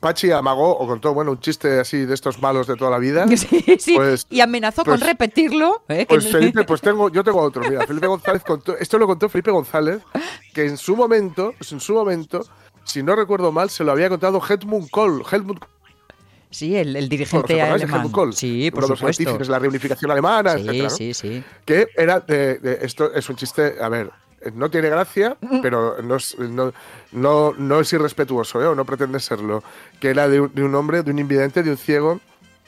Pachi 0.00 0.30
amagó 0.30 0.76
o 0.78 0.86
contó, 0.86 1.12
bueno, 1.12 1.32
un 1.32 1.40
chiste 1.40 1.80
así 1.80 2.04
de 2.06 2.14
estos 2.14 2.40
malos 2.40 2.66
de 2.68 2.76
toda 2.76 2.90
la 2.90 2.98
vida. 2.98 3.26
Sí, 3.36 3.64
sí. 3.78 3.94
Pues- 3.96 4.26
y 4.30 4.40
amenazó 4.40 4.84
pues- 4.84 5.00
con 5.00 5.06
repetirlo. 5.08 5.82
¿eh? 5.88 6.06
Pues 6.08 6.30
Felipe, 6.30 6.64
pues 6.64 6.80
tengo, 6.80 7.08
yo 7.10 7.24
tengo 7.24 7.40
otro. 7.40 7.68
Mira, 7.68 7.86
Felipe 7.86 8.06
González 8.06 8.42
contó, 8.44 8.76
esto 8.78 8.98
lo 8.98 9.06
contó 9.06 9.28
Felipe 9.28 9.50
González, 9.50 10.02
que 10.54 10.66
en 10.66 10.76
su 10.76 10.94
momento, 10.96 11.52
pues 11.58 11.72
en 11.72 11.80
su 11.80 11.94
momento, 11.94 12.44
si 12.84 13.02
no 13.02 13.16
recuerdo 13.16 13.50
mal, 13.52 13.70
se 13.70 13.82
lo 13.84 13.92
había 13.92 14.08
contado 14.08 14.40
Helmut 14.48 14.88
Kohl. 14.90 15.22
Helmut 15.30 15.58
Sí, 16.50 16.74
el, 16.76 16.96
el 16.96 17.04
¿os 17.04 17.10
dirigente 17.10 17.60
alemán. 17.60 18.08
Kohl? 18.10 18.32
Sí, 18.32 18.70
por 18.70 18.78
Uno 18.84 18.86
de 18.86 18.90
los 19.02 19.16
supuesto. 19.16 19.36
de 19.38 19.44
la 19.50 19.58
reunificación 19.58 20.10
alemana, 20.10 20.54
Sí, 20.54 20.60
etcétera, 20.60 20.84
¿no? 20.84 20.90
sí, 20.90 21.12
sí. 21.14 21.44
Que 21.66 21.88
era 21.94 22.20
de, 22.20 22.58
de- 22.58 22.78
esto 22.82 23.12
es 23.12 23.28
un 23.28 23.36
chiste, 23.36 23.74
a 23.82 23.88
ver, 23.90 24.10
no 24.54 24.70
tiene 24.70 24.88
gracia, 24.88 25.36
pero 25.62 26.00
no 26.02 26.16
es, 26.16 26.38
no, 26.38 26.72
no, 27.12 27.52
no 27.56 27.80
es 27.80 27.92
irrespetuoso, 27.92 28.62
¿eh? 28.62 28.66
o 28.66 28.74
no 28.74 28.84
pretende 28.84 29.20
serlo, 29.20 29.62
que 30.00 30.10
era 30.10 30.28
de 30.28 30.40
un, 30.40 30.54
de 30.54 30.62
un 30.62 30.74
hombre, 30.74 31.02
de 31.02 31.10
un 31.10 31.18
invidente, 31.18 31.62
de 31.62 31.70
un 31.70 31.76
ciego, 31.76 32.20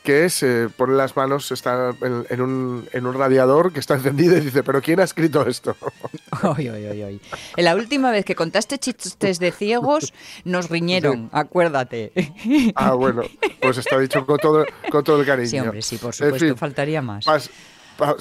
que 0.03 0.31
se 0.31 0.71
pone 0.75 0.95
las 0.95 1.15
manos 1.15 1.53
está 1.53 1.91
en, 2.01 2.25
en 2.31 2.41
un, 2.41 2.89
en 2.93 3.07
un 3.07 3.15
radiador 3.15 3.71
que 3.71 3.81
está 3.81 3.95
encendido 3.97 4.35
y 4.35 4.41
dice, 4.41 4.63
pero 4.63 4.81
¿quién 4.81 4.99
ha 4.99 5.03
escrito 5.05 5.47
esto? 5.47 5.77
Ay, 6.57 6.69
ay, 6.69 7.03
ay. 7.03 7.21
La 7.59 7.75
última 7.75 8.11
vez 8.11 8.25
que 8.25 8.35
contaste 8.35 8.79
chistes 8.79 9.39
de 9.39 9.53
ciegos, 9.53 10.15
nos 10.45 10.71
riñeron, 10.71 11.29
acuérdate. 11.33 12.13
ah, 12.77 12.95
bueno, 12.95 13.23
pues 13.61 13.77
está 13.77 13.99
dicho 13.99 14.25
con 14.25 14.39
todo, 14.39 14.65
con 14.91 15.05
todo 15.05 15.21
el 15.21 15.27
cariño. 15.27 15.49
Sí, 15.51 15.59
hombre, 15.59 15.83
sí, 15.83 15.97
por 15.99 16.09
En 16.09 16.13
supuesto, 16.15 16.47
fin, 16.47 16.57
faltaría 16.57 17.03
más. 17.03 17.27
pas- 17.27 17.51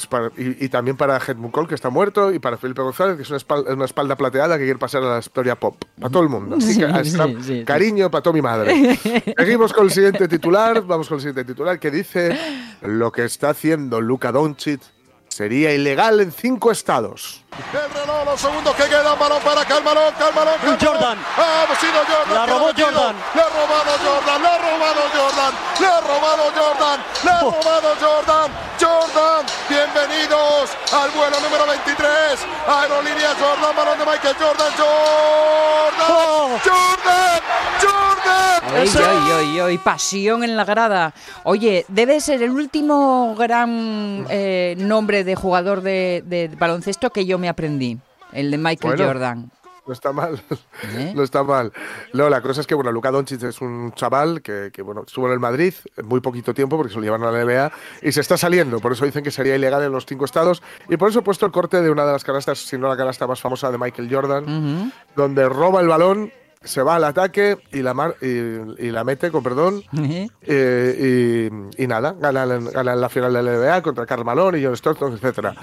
para- 0.10 0.32
y, 0.38 0.66
y 0.66 0.70
también 0.70 0.96
para 0.98 1.18
Helmut 1.18 1.52
Kohl, 1.52 1.68
que 1.68 1.76
está 1.76 1.90
muerto, 1.90 2.32
y 2.34 2.40
para 2.40 2.58
Felipe 2.58 2.82
González, 2.82 3.16
que 3.18 3.24
es 3.24 3.30
una 3.30 3.38
espalda, 3.38 3.74
una 3.74 3.86
espalda 3.86 4.16
plateada 4.16 4.58
que 4.58 4.64
quiere 4.66 4.80
pasar 4.80 5.02
a 5.04 5.14
la 5.14 5.20
historia 5.20 5.56
pop. 5.60 5.76
A 6.02 6.10
todo 6.10 6.24
el 6.24 6.30
mundo. 6.30 6.58
Así 6.58 6.74
Sí, 6.74 6.80
que 6.80 7.04
sí, 7.06 7.12
sí, 7.12 7.38
sí. 7.44 7.66
cariño 7.66 8.12
para 8.12 8.22
toda 8.22 8.34
mi 8.34 8.42
madre. 8.42 8.96
Seguimos 9.38 9.74
con 9.74 9.86
el 9.86 9.92
siguiente 9.92 10.28
titular. 10.28 10.82
Vamos 10.82 11.08
con 11.08 11.16
el 11.16 11.22
siguiente 11.22 11.46
titular 11.46 11.80
que 11.80 11.90
dice: 11.92 12.38
Lo 12.82 13.12
que 13.12 13.26
está 13.26 13.50
haciendo 13.50 14.00
Luka 14.02 14.32
Doncic 14.32 14.82
sería 15.28 15.74
ilegal 15.74 16.20
en 16.20 16.32
cinco 16.32 16.72
estados. 16.72 17.46
El 17.74 17.90
reloj, 17.94 18.26
los 18.26 18.40
segundos 18.42 18.76
que 18.76 18.84
quedan, 18.84 19.18
balón 19.20 19.42
para 19.44 19.64
Calmalón, 19.66 20.14
Calmalón, 20.18 20.54
Calmalón. 20.60 20.80
Jordan. 20.80 21.18
Ah, 21.38 21.66
ha 21.70 21.76
sido 21.80 21.94
Jordan. 22.08 22.34
La 22.36 22.46
robó 22.46 22.68
metido. 22.68 22.88
Jordan. 22.88 23.16
Le 23.36 23.42
ha 23.42 23.50
robado 23.50 23.92
Jordan, 24.06 24.42
le 24.42 24.48
ha 24.48 24.58
robado 24.58 25.02
Jordan, 25.14 25.54
le 25.80 25.88
ha 25.88 26.02
robado 26.02 26.44
Jordan, 26.56 27.00
le 27.24 27.30
ha 27.32 27.42
robado 27.42 27.90
Jordan. 28.00 28.52
Jordan, 28.80 29.39
bienvenidos 29.94 30.70
al 30.94 31.10
vuelo 31.12 31.38
número 31.42 31.66
23. 31.68 32.06
Aerolínea 32.68 33.30
Jordan, 33.40 33.76
balón 33.76 34.00
de 34.00 34.06
Michael 34.06 34.36
Jordan, 34.36 34.72
Jordan. 34.78 36.10
Oh. 36.10 36.58
Jordan, 36.64 37.42
Jordan. 37.82 38.76
Ay, 38.76 38.90
ay, 38.96 39.32
ay, 39.32 39.60
ay, 39.60 39.78
pasión 39.80 40.44
en 40.44 40.56
la 40.58 40.66
grada. 40.66 41.14
Oye, 41.44 41.86
debe 41.88 42.22
ser 42.22 42.44
el 42.44 42.52
último 42.52 43.36
gran 43.38 44.26
eh, 44.30 44.76
nombre 44.78 45.24
de 45.24 45.36
jugador 45.36 45.82
de, 45.82 46.24
de 46.26 46.50
baloncesto 46.50 47.10
que 47.10 47.26
yo 47.26 47.38
me 47.38 47.50
aprendí, 47.50 47.98
el 48.34 48.52
de 48.52 48.58
Michael 48.58 48.96
Bueno. 48.96 49.06
Jordan. 49.08 49.52
No 49.90 49.94
está 49.94 50.12
mal, 50.12 50.40
¿Eh? 50.84 51.14
no 51.16 51.24
está 51.24 51.44
mal. 51.44 51.74
No, 52.14 52.30
la 52.30 52.44
cosa 52.44 52.62
es 52.62 52.68
que, 52.68 52.76
bueno, 52.76 52.92
Luka 52.92 53.10
Doncic 53.10 53.42
es 53.42 53.60
un 53.60 53.92
chaval 53.94 54.44
que, 54.44 54.70
que, 54.72 54.84
bueno, 54.84 55.04
estuvo 55.08 55.26
en 55.26 55.34
el 55.34 55.40
Madrid 55.40 55.74
muy 56.04 56.20
poquito 56.20 56.54
tiempo 56.54 56.78
porque 56.78 56.94
se 56.94 57.00
lo 57.00 57.06
llevan 57.06 57.24
a 57.24 57.32
la 57.32 57.44
NBA 57.44 57.72
y 58.04 58.12
se 58.12 58.22
está 58.22 58.38
saliendo. 58.38 58.80
Por 58.82 58.92
eso 58.92 59.04
dicen 59.04 59.24
que 59.24 59.32
sería 59.32 59.56
ilegal 59.56 59.82
en 59.82 59.92
los 59.92 60.06
cinco 60.06 60.26
estados. 60.26 60.62
Y 60.90 60.98
por 60.98 61.10
eso 61.10 61.20
he 61.20 61.22
puesto 61.24 61.48
el 61.48 61.52
corte 61.52 61.82
de 61.82 61.90
una 61.90 62.06
de 62.06 62.12
las 62.12 62.24
canastas, 62.24 62.60
si 62.60 62.78
no 62.78 62.88
la 62.88 62.96
canasta 62.96 63.26
más 63.26 63.42
famosa 63.42 63.72
de 63.72 63.80
Michael 63.80 64.14
Jordan, 64.14 64.94
donde 65.16 65.50
roba 65.50 65.82
el 65.82 65.88
balón, 65.88 66.32
se 66.62 66.84
va 66.84 66.96
al 66.96 67.06
ataque 67.06 67.58
y 67.72 67.82
la, 67.82 67.94
mar- 67.94 68.16
y, 68.22 68.28
y 68.28 68.92
la 68.92 69.06
mete, 69.06 69.32
con 69.32 69.42
perdón, 69.42 69.82
¿Eh? 69.98 70.28
eh, 70.42 71.50
y, 71.78 71.84
y 71.84 71.88
nada, 71.88 72.14
gana, 72.20 72.46
gana 72.46 72.96
la 72.96 73.08
final 73.10 73.34
de 73.34 73.42
la 73.44 73.52
NBA 73.54 73.82
contra 73.82 74.06
Karl 74.06 74.26
Malone 74.26 74.60
y 74.60 74.66
John 74.66 74.74
Stockton, 74.74 75.14
etcétera. 75.14 75.56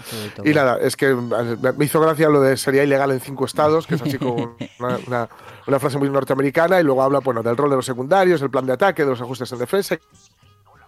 Y 0.43 0.55
nada, 0.55 0.79
es 0.81 0.97
que 0.97 1.11
eh, 1.11 1.73
me 1.77 1.85
hizo 1.85 2.01
gracia 2.01 2.31
lo 2.31 2.41
de 2.41 2.57
sería 2.57 2.83
ilegal 2.83 3.11
en 3.11 3.21
cinco 3.21 3.45
estados, 3.45 3.87
que 3.87 3.97
es 3.97 4.03
así 4.03 4.19
como 4.19 4.57
una, 4.81 4.99
una- 5.07 5.29
una 5.67 5.79
frase 5.81 5.99
muy 5.99 6.09
norteamericana, 6.09 6.81
y 6.81 6.85
luego 6.85 7.03
habla 7.03 7.19
bueno, 7.19 7.43
del 7.43 7.57
rol 7.57 7.69
de 7.71 7.77
los 7.77 7.85
secundarios, 7.87 8.41
el 8.41 8.51
plan 8.51 8.65
de 8.67 8.73
ataque, 8.73 9.03
de 9.05 9.11
los 9.11 9.21
ajustes 9.21 9.51
en 9.53 9.59
defensa, 9.59 9.99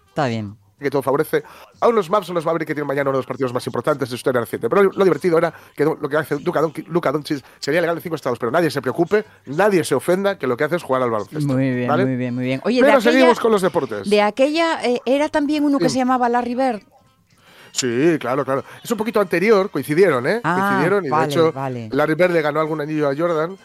Está 0.08 0.26
bien. 0.28 0.56
Que 0.78 0.90
todo 0.90 1.02
favorece 1.02 1.42
a 1.80 1.88
unos 1.88 2.08
Maps, 2.10 2.28
unos 2.28 2.44
Mavericks 2.44 2.68
que 2.68 2.74
tienen 2.74 2.86
mañana 2.86 3.10
uno 3.10 3.18
de 3.18 3.20
los 3.20 3.26
partidos 3.26 3.52
más 3.52 3.66
importantes 3.66 4.00
de 4.00 4.10
su 4.10 4.14
historia 4.16 4.40
reciente. 4.40 4.68
Pero 4.68 4.84
lo 4.84 5.04
divertido 5.04 5.38
era 5.38 5.52
que 5.74 5.84
lo 5.84 6.08
que 6.08 6.16
hace 6.16 6.36
Doncic, 6.38 6.88
Luka 6.88 7.10
Doncic 7.12 7.44
sería 7.58 7.80
legal 7.80 7.96
en 7.96 8.02
cinco 8.02 8.14
estados, 8.16 8.38
pero 8.38 8.52
nadie 8.52 8.70
se 8.70 8.80
preocupe, 8.80 9.24
nadie 9.46 9.82
se 9.84 9.94
ofenda, 9.94 10.38
que 10.38 10.46
lo 10.46 10.56
que 10.56 10.64
hace 10.64 10.76
es 10.76 10.82
jugar 10.82 11.02
al 11.02 11.10
baloncesto. 11.10 11.52
Muy 11.52 11.70
bien, 11.74 11.88
¿vale? 11.88 12.04
muy 12.06 12.16
bien, 12.16 12.34
muy 12.34 12.44
bien. 12.44 12.60
Oye, 12.64 12.80
Pero 12.80 12.92
de 12.92 12.98
aquella, 12.98 13.12
seguimos 13.12 13.40
con 13.40 13.52
los 13.52 13.62
deportes. 13.62 14.08
de 14.08 14.22
aquella 14.22 14.84
eh, 14.84 15.00
era 15.04 15.28
también 15.28 15.64
uno 15.64 15.78
que 15.78 15.88
Sí. 15.88 15.94
se 15.94 15.98
llamaba 15.98 16.28
Larry 16.28 16.54
Bird. 16.54 16.82
Sí, 17.72 18.16
claro, 18.18 18.44
claro. 18.44 18.64
Es 18.82 18.90
un 18.90 18.96
poquito 18.98 19.20
anterior, 19.20 19.70
coincidieron, 19.70 20.26
¿eh? 20.26 20.40
Ah, 20.42 20.56
coincidieron 20.58 21.04
y 21.04 21.08
vale, 21.10 21.26
de 21.26 21.32
hecho 21.32 21.52
vale. 21.52 21.88
Larry 21.92 22.14
Bird 22.14 22.32
le 22.32 22.42
ganó 22.42 22.60
algún 22.60 22.80
anillo 22.80 23.08
a 23.08 23.14
Jordan, 23.16 23.56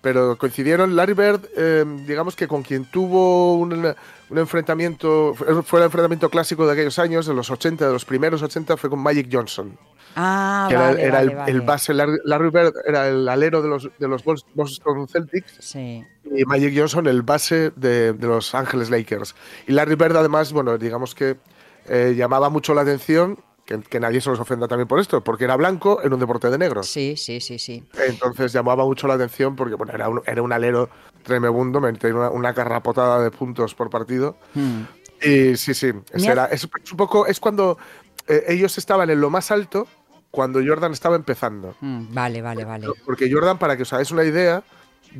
pero 0.00 0.38
coincidieron. 0.38 0.94
Larry 0.94 1.14
Bird, 1.14 1.40
eh, 1.56 1.84
digamos 2.06 2.36
que 2.36 2.46
con 2.46 2.62
quien 2.62 2.84
tuvo 2.86 3.54
un, 3.54 3.94
un 4.30 4.38
enfrentamiento, 4.38 5.34
fue 5.64 5.80
el 5.80 5.86
enfrentamiento 5.86 6.28
clásico 6.28 6.66
de 6.66 6.72
aquellos 6.72 6.98
años, 6.98 7.26
de 7.26 7.34
los 7.34 7.50
80, 7.50 7.86
de 7.86 7.92
los 7.92 8.04
primeros 8.04 8.42
80, 8.42 8.76
fue 8.76 8.90
con 8.90 8.98
Magic 9.00 9.28
Johnson. 9.32 9.78
Ah, 10.16 10.66
que 10.68 10.76
vale, 10.76 11.02
era, 11.02 11.20
el, 11.46 11.60
base, 11.60 11.94
Larry, 11.94 12.18
Larry 12.24 12.50
Bird 12.50 12.72
era 12.86 13.08
el 13.08 13.28
alero 13.28 13.62
de 13.62 13.68
los, 13.68 13.88
de 13.98 14.08
los 14.08 14.24
Bos- 14.24 14.44
Boston 14.54 15.06
Celtics 15.06 15.56
Sí. 15.60 16.04
y 16.24 16.44
Magic 16.44 16.74
Johnson 16.76 17.06
el 17.06 17.22
base 17.22 17.72
de, 17.76 18.12
de 18.14 18.26
los 18.26 18.54
Ángeles 18.54 18.90
Lakers. 18.90 19.34
Y 19.66 19.72
Larry 19.72 19.94
Bird, 19.94 20.16
además, 20.16 20.52
bueno, 20.52 20.76
digamos 20.78 21.14
que 21.14 21.36
eh, 21.86 22.14
llamaba 22.16 22.48
mucho 22.50 22.74
la 22.74 22.80
atención, 22.82 23.38
que, 23.64 23.80
que 23.82 24.00
nadie 24.00 24.20
se 24.22 24.30
los 24.30 24.40
ofenda 24.40 24.66
también 24.66 24.88
por 24.88 24.98
esto, 24.98 25.22
porque 25.22 25.44
era 25.44 25.54
blanco 25.54 26.00
en 26.02 26.12
un 26.14 26.18
deporte 26.18 26.48
de 26.50 26.56
negros. 26.58 26.88
Sí, 26.88 27.16
sí, 27.18 27.38
sí, 27.40 27.58
sí. 27.58 27.86
Entonces 28.08 28.50
llamaba 28.52 28.84
mucho 28.84 29.06
la 29.06 29.14
atención 29.14 29.54
porque 29.56 29.74
bueno, 29.74 29.92
era, 29.92 30.08
un, 30.08 30.22
era 30.26 30.40
un 30.42 30.52
alero 30.52 30.88
tremebundo, 31.28 31.80
metía 31.80 32.12
una, 32.12 32.30
una 32.30 32.52
carrapotada 32.54 33.22
de 33.22 33.30
puntos 33.30 33.74
por 33.76 33.88
partido. 33.90 34.36
Hmm. 34.54 34.80
Y 35.22 35.56
sí, 35.56 35.74
sí, 35.74 35.92
era- 36.14 36.46
es, 36.46 36.68
es 36.82 36.90
un 36.92 36.96
poco, 36.96 37.26
es 37.26 37.38
cuando 37.38 37.78
eh, 38.26 38.44
ellos 38.48 38.76
estaban 38.78 39.08
en 39.10 39.20
lo 39.20 39.30
más 39.30 39.50
alto, 39.52 39.86
cuando 40.30 40.60
Jordan 40.64 40.92
estaba 40.92 41.16
empezando. 41.16 41.74
Mm, 41.80 42.12
vale, 42.14 42.42
vale, 42.42 42.64
vale. 42.64 42.86
Porque 43.04 43.30
Jordan, 43.32 43.58
para 43.58 43.76
que 43.76 43.82
os 43.84 43.92
hagáis 43.92 44.10
una 44.10 44.24
idea, 44.24 44.62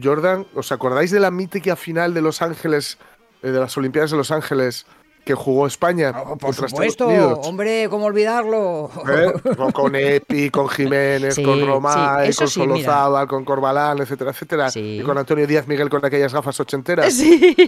Jordan, 0.03 0.47
¿os 0.55 0.71
acordáis 0.73 1.11
de 1.11 1.21
la 1.21 1.31
mítica 1.31 1.77
final 1.77 2.13
de 2.15 2.21
Los 2.23 2.43
Ángeles, 2.43 2.99
eh, 3.43 3.51
de 3.51 3.59
las 3.61 3.77
Olimpiadas 3.77 4.11
de 4.11 4.17
Los 4.19 4.31
Ángeles, 4.31 4.87
que 5.29 5.35
jugó 5.35 5.67
España 5.67 6.11
Oh, 6.17 6.37
por 6.39 6.39
contra 6.55 6.69
supuesto, 6.71 7.05
Estados 7.11 7.13
Unidos? 7.33 7.47
hombre, 7.47 7.87
¿cómo 7.91 8.07
olvidarlo? 8.07 8.91
¿Eh? 9.07 9.55
Con, 9.57 9.73
con 9.73 9.95
Epi, 9.95 10.49
con 10.49 10.69
Jiménez, 10.71 11.35
Sí, 11.35 11.43
con 11.43 11.67
Romay, 11.67 12.33
sí, 12.33 12.39
con. 12.39 12.49
Solozábal, 12.49 13.29
con 13.29 13.45
Corbalán, 13.45 13.99
etcétera, 13.99 14.31
etcétera. 14.31 14.71
Sí. 14.71 15.01
Y 15.01 15.03
con 15.03 15.19
Antonio 15.19 15.47
Díaz 15.47 15.69
Miguel 15.69 15.91
con 15.91 16.03
aquellas 16.03 16.33
gafas 16.33 16.59
ochenteras. 16.61 17.13
Sí. 17.13 17.55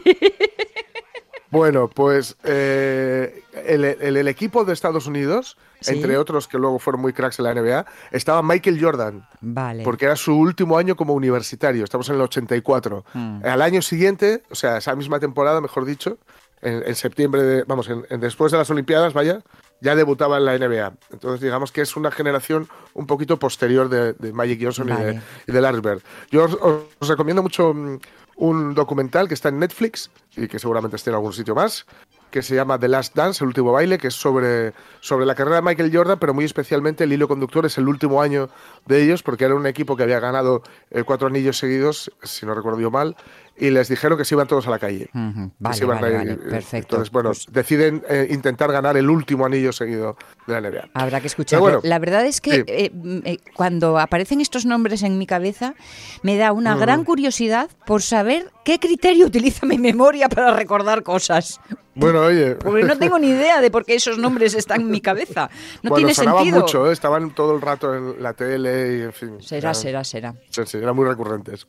Bueno, 1.53 1.88
pues 1.88 2.37
eh, 2.44 3.42
el, 3.66 3.85
el- 3.85 4.16
el 4.16 4.29
equipo 4.29 4.64
de 4.64 4.73
Estados 4.73 5.09
Unidos, 5.09 5.57
Sí. 5.81 5.94
entre 5.94 6.16
otros 6.16 6.46
que 6.46 6.59
luego 6.59 6.79
fueron 6.79 7.01
muy 7.01 7.12
cracks 7.12 7.38
en 7.40 7.46
la 7.46 7.55
NBA, 7.55 7.87
estaba 8.12 8.40
Michael 8.42 8.79
Jordan, 8.81 9.27
Vale. 9.40 9.83
porque 9.83 10.05
era 10.05 10.14
su 10.14 10.37
último 10.37 10.77
año 10.79 10.94
como 10.94 11.12
universitario. 11.14 11.83
Estamos 11.83 12.09
en 12.11 12.16
el 12.16 12.20
84. 12.20 13.05
Mm. 13.14 13.44
Al 13.44 13.62
año 13.62 13.81
siguiente, 13.83 14.42
o 14.51 14.55
sea, 14.55 14.77
esa 14.77 14.94
misma 14.94 15.18
temporada, 15.18 15.61
mejor 15.61 15.87
dicho, 15.87 16.18
en, 16.62 16.83
en 16.87 16.94
septiembre, 16.94 17.42
de, 17.42 17.64
vamos, 17.64 17.88
en- 17.88 18.07
en- 18.11 18.20
después 18.20 18.53
de 18.53 18.59
las 18.59 18.70
Olimpiadas, 18.70 19.12
vaya, 19.12 19.40
ya 19.81 19.94
debutaba 19.94 20.37
en 20.38 20.44
la 20.44 20.59
NBA. 20.59 20.92
Entonces, 21.11 21.40
digamos 21.40 21.73
que 21.73 21.81
es 21.81 21.96
una 21.96 22.11
generación 22.11 22.68
un 22.94 23.07
poquito 23.07 23.38
posterior 23.38 23.88
de, 23.88 24.12
de 24.14 24.33
Magic 24.33 24.61
Johnson 24.62 24.88
y, 24.88 24.92
de, 24.92 25.20
y 25.46 25.53
de 25.53 25.61
Larry 25.61 25.81
Bird. 25.81 26.03
Yo 26.31 26.44
os, 26.44 26.59
os 26.99 27.09
recomiendo 27.09 27.42
mucho 27.42 27.73
mm, 27.73 27.99
un 28.37 28.75
documental 28.75 29.27
que 29.29 29.35
está 29.35 29.49
en 29.49 29.59
Netflix 29.59 30.11
y 30.37 30.49
que 30.49 30.59
seguramente 30.59 30.96
esté 30.96 31.11
en 31.11 31.16
algún 31.16 31.33
sitio 31.33 31.55
más, 31.55 31.87
que 32.30 32.42
se 32.42 32.54
llama 32.54 32.78
The 32.78 32.88
Last 32.88 33.14
Dance, 33.14 33.42
el 33.44 33.48
último 33.48 33.72
baile, 33.72 33.98
que 33.98 34.08
es 34.08 34.14
sobre, 34.14 34.72
sobre 35.00 35.26
la 35.26 35.34
carrera 35.34 35.56
de 35.56 35.62
Michael 35.62 35.90
Jordan, 35.94 36.18
pero 36.18 36.32
muy 36.34 36.44
especialmente 36.44 37.04
el 37.04 37.12
hilo 37.12 37.28
conductor 37.28 37.66
es 37.66 37.76
el 37.78 37.88
último 37.88 38.22
año 38.22 38.48
de 38.87 39.02
ellos, 39.02 39.22
porque 39.22 39.44
era 39.44 39.54
un 39.54 39.66
equipo 39.66 39.96
que 39.96 40.02
había 40.04 40.20
ganado 40.20 40.62
eh, 40.90 41.02
cuatro 41.04 41.28
anillos 41.28 41.58
seguidos, 41.58 42.10
si 42.22 42.46
no 42.46 42.54
recuerdo 42.54 42.81
yo 42.81 42.90
mal, 42.90 43.16
y 43.56 43.68
les 43.70 43.88
dijeron 43.88 44.16
que 44.16 44.24
se 44.24 44.35
iban 44.35 44.46
todos 44.48 44.66
a 44.68 44.70
la 44.70 44.78
calle. 44.78 45.10
Que 45.12 45.18
Vale, 45.58 45.83
a 45.83 45.87
vale, 45.87 46.37
perfecto. 46.37 46.96
Entonces, 46.96 47.10
bueno, 47.12 47.28
Pues 47.31 47.46
deciden 47.50 48.02
eh, 48.08 48.28
intentar 48.31 48.72
ganar 48.72 48.96
el 48.96 49.10
último 49.10 49.44
anillo 49.44 49.70
seguido 49.72 50.16
de 50.46 50.60
la 50.60 50.70
NBA. 50.70 50.88
Habrá 50.94 51.20
que 51.20 51.26
escucharlo. 51.26 51.64
Bueno, 51.64 51.81
la 51.83 51.98
verdad 51.98 52.24
es 52.24 52.40
que 52.40 52.52
sí. 52.52 52.62
eh, 52.66 52.90
mm, 52.94 53.18
eh, 53.24 53.38
cuando 53.54 53.98
aparecen 53.98 54.40
estos 54.40 54.64
nombres 54.64 55.02
en 55.02 55.18
mi 55.18 55.26
cabeza, 55.26 55.74
me 56.22 56.38
da 56.38 56.52
una 56.52 56.74
Mm. 56.74 56.78
gran 56.81 57.04
curiosidad 57.04 57.68
por 57.87 58.00
saber 58.00 58.50
qué 58.64 58.78
criterio 58.78 59.26
utiliza 59.26 59.66
mi 59.66 59.76
memoria 59.76 60.28
para 60.31 60.54
recordar 60.56 61.02
cosas. 61.02 61.60
Bueno, 62.01 62.21
oye. 62.23 62.55
Porque 62.57 62.85
no 62.85 62.98
tengo 62.98 63.19
ni 63.19 63.29
idea 63.29 63.61
de 63.61 63.71
por 63.71 63.85
qué 63.85 63.94
esos 63.94 64.19
nombres 64.19 64.55
están 64.55 64.81
en 64.81 64.90
mi 64.90 65.01
cabeza. 65.01 65.51
No 65.83 65.90
bueno, 65.90 65.96
tiene 65.96 66.15
sentido. 66.15 66.61
mucho, 66.61 66.88
¿eh? 66.88 66.92
estaban 66.92 67.35
todo 67.35 67.55
el 67.55 67.61
rato 67.61 67.94
en 67.94 68.23
la 68.23 68.33
tele 68.33 68.98
y 68.98 69.03
en 69.03 69.13
fin. 69.13 69.42
Será, 69.42 69.75
será, 69.75 70.03
será. 70.03 70.35
Sí, 70.48 70.63
sí, 70.67 70.79
eran 70.79 70.96
muy 70.96 71.07
recurrentes. 71.07 71.67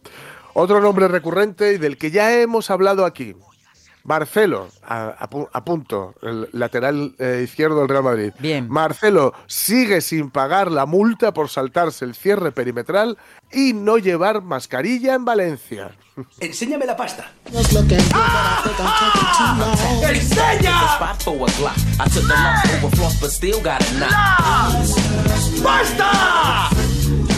Otro 0.54 0.80
nombre 0.82 1.08
recurrente 1.08 1.74
y 1.74 1.78
del 1.78 1.98
que 1.98 2.12
ya 2.12 2.40
hemos 2.40 2.70
hablado 2.72 3.06
aquí. 3.06 3.36
Marcelo, 4.04 4.68
a, 4.84 5.10
a 5.20 5.30
pu- 5.30 5.50
a 5.52 5.64
punto, 5.64 6.16
el 6.22 6.50
lateral 6.54 7.14
eh, 7.20 7.42
izquierdo 7.44 7.80
del 7.80 7.90
Real 7.90 8.04
Madrid. 8.04 8.32
Bien. 8.40 8.68
Marcelo 8.70 9.34
sigue 9.48 10.02
sin 10.02 10.30
pagar 10.32 10.72
la 10.72 10.86
multa 10.86 11.34
por 11.34 11.50
saltarse 11.50 12.06
el 12.06 12.16
cierre 12.16 12.52
perimetral 12.52 13.18
y 13.52 13.74
no 13.74 13.98
llevar 13.98 14.42
mascarilla 14.42 15.14
en 15.14 15.26
Valencia. 15.26 15.92
Enséñame 16.40 16.86
la 16.86 16.96
pasta. 16.98 17.32
¡Enseña! 20.04 20.98
¡Basta! 25.64 26.70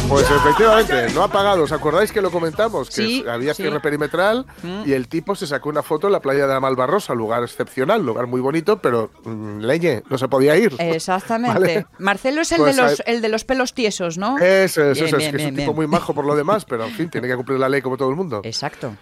Pues 0.09 0.29
efectivamente, 0.29 1.07
no 1.15 1.23
ha 1.23 1.27
pagado. 1.27 1.63
¿Os 1.63 1.71
acordáis 1.71 2.11
que 2.11 2.21
lo 2.21 2.29
comentamos? 2.29 2.87
Que 2.89 2.93
Sí, 2.95 3.25
había 3.27 3.53
sí. 3.55 3.63
cierre 3.63 3.79
perimetral 3.79 4.45
Mm. 4.61 4.83
y 4.85 4.93
el 4.93 5.07
tipo 5.07 5.33
se 5.35 5.47
sacó 5.47 5.69
una 5.69 5.81
foto 5.81 6.05
en 6.07 6.13
la 6.13 6.19
playa 6.19 6.45
de 6.45 6.53
la 6.53 6.59
Malvarrosa, 6.59 7.15
lugar 7.15 7.41
excepcional, 7.43 8.05
lugar 8.05 8.27
muy 8.27 8.39
bonito, 8.39 8.77
pero 8.77 9.09
mm, 9.23 9.59
leñe, 9.61 10.03
no 10.09 10.17
se 10.19 10.27
podía 10.27 10.55
ir. 10.55 10.75
Exactamente. 10.77 11.59
Vale. 11.59 11.85
Marcelo 11.97 12.41
es 12.41 12.51
el, 12.51 12.59
Pues 12.59 12.75
de 12.75 12.81
los, 12.83 13.03
el 13.07 13.21
de 13.21 13.29
los 13.29 13.43
pelos 13.43 13.73
tiesos, 13.73 14.17
¿no? 14.19 14.37
Eso 14.37 14.83
es, 14.83 14.93
Bien, 14.99 15.07
eso 15.07 15.17
es, 15.17 15.21
bien, 15.23 15.31
que 15.31 15.37
es 15.37 15.49
un 15.49 15.55
bien, 15.55 15.55
tipo 15.55 15.71
bien. 15.71 15.75
muy 15.75 15.87
majo 15.87 16.13
por 16.13 16.25
lo 16.25 16.35
demás, 16.35 16.63
pero 16.69 16.85
en 16.85 16.91
fin, 16.91 17.09
tiene 17.09 17.27
que 17.27 17.35
cumplir 17.35 17.57
la 17.57 17.69
ley 17.69 17.81
como 17.81 17.97
todo 17.97 18.09
el 18.09 18.15
mundo. 18.15 18.41
Exacto. 18.43 18.95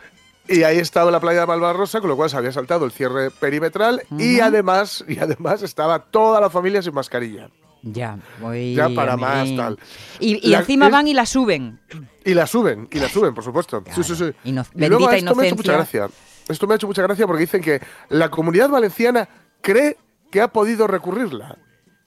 Y 0.48 0.64
ahí 0.64 0.78
estaba 0.80 1.12
la 1.12 1.20
playa 1.20 1.42
de 1.42 1.46
Malvarrosa, 1.48 2.00
con 2.00 2.10
lo 2.10 2.16
cual 2.16 2.30
se 2.30 2.38
había 2.38 2.52
saltado 2.52 2.86
el 2.86 2.92
cierre 2.92 3.32
perimetral 3.32 4.02
y 4.18 4.40
además 4.40 5.04
y 5.08 5.20
además 5.20 5.62
estaba 5.62 6.00
toda 6.00 6.40
la 6.42 6.50
familia 6.50 6.82
sin 6.82 6.94
mascarilla. 6.94 7.50
Ya, 7.84 8.18
muy 8.40 8.76
Ya 8.76 8.90
para 8.90 9.16
bien. 9.16 9.28
más, 9.28 9.56
tal. 9.56 9.80
Y, 10.20 10.48
y 10.48 10.52
La- 10.52 10.60
encima 10.60 10.86
es- 10.88 10.92
van 10.92 11.08
y 11.08 11.14
la 11.14 11.26
suben. 11.26 11.80
Y 12.24 12.34
la 12.34 12.46
suben, 12.46 12.88
y 12.92 13.00
la 13.00 13.10
suben, 13.10 13.34
por 13.34 13.44
supuesto. 13.44 13.84
Sí, 13.96 14.04
sí, 14.04 14.16
sí. 14.16 14.32
Ino- 14.44 14.66
y 14.76 14.86
luego 14.88 15.10
esto 15.10 15.36
me 15.36 15.44
ha 15.44 15.48
hecho 15.48 15.56
mucha 15.56 15.74
gracia. 15.74 16.10
Esto 16.48 16.68
me 16.68 16.74
ha 16.74 16.76
hecho 16.76 16.88
mucha 16.88 17.02
gracia 17.02 17.26
porque 17.26 17.42
dicen 17.42 17.62
que 17.62 17.82
la 18.10 18.30
comunidad 18.30 18.70
valenciana 18.70 19.28
cree 19.62 19.98
que 20.30 20.42
ha 20.42 20.50
podido 20.50 20.86
recurrirla, 20.88 21.58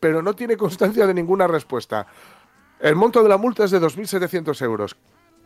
pero 0.00 0.22
no 0.22 0.34
tiene 0.34 0.56
constancia 0.56 1.06
de 1.06 1.14
ninguna 1.14 1.46
respuesta. 1.46 2.06
El 2.80 2.94
monto 2.96 3.22
de 3.22 3.28
la 3.28 3.36
multa 3.38 3.64
es 3.64 3.70
de 3.70 3.80
2.700 3.80 4.60
euros. 4.62 4.96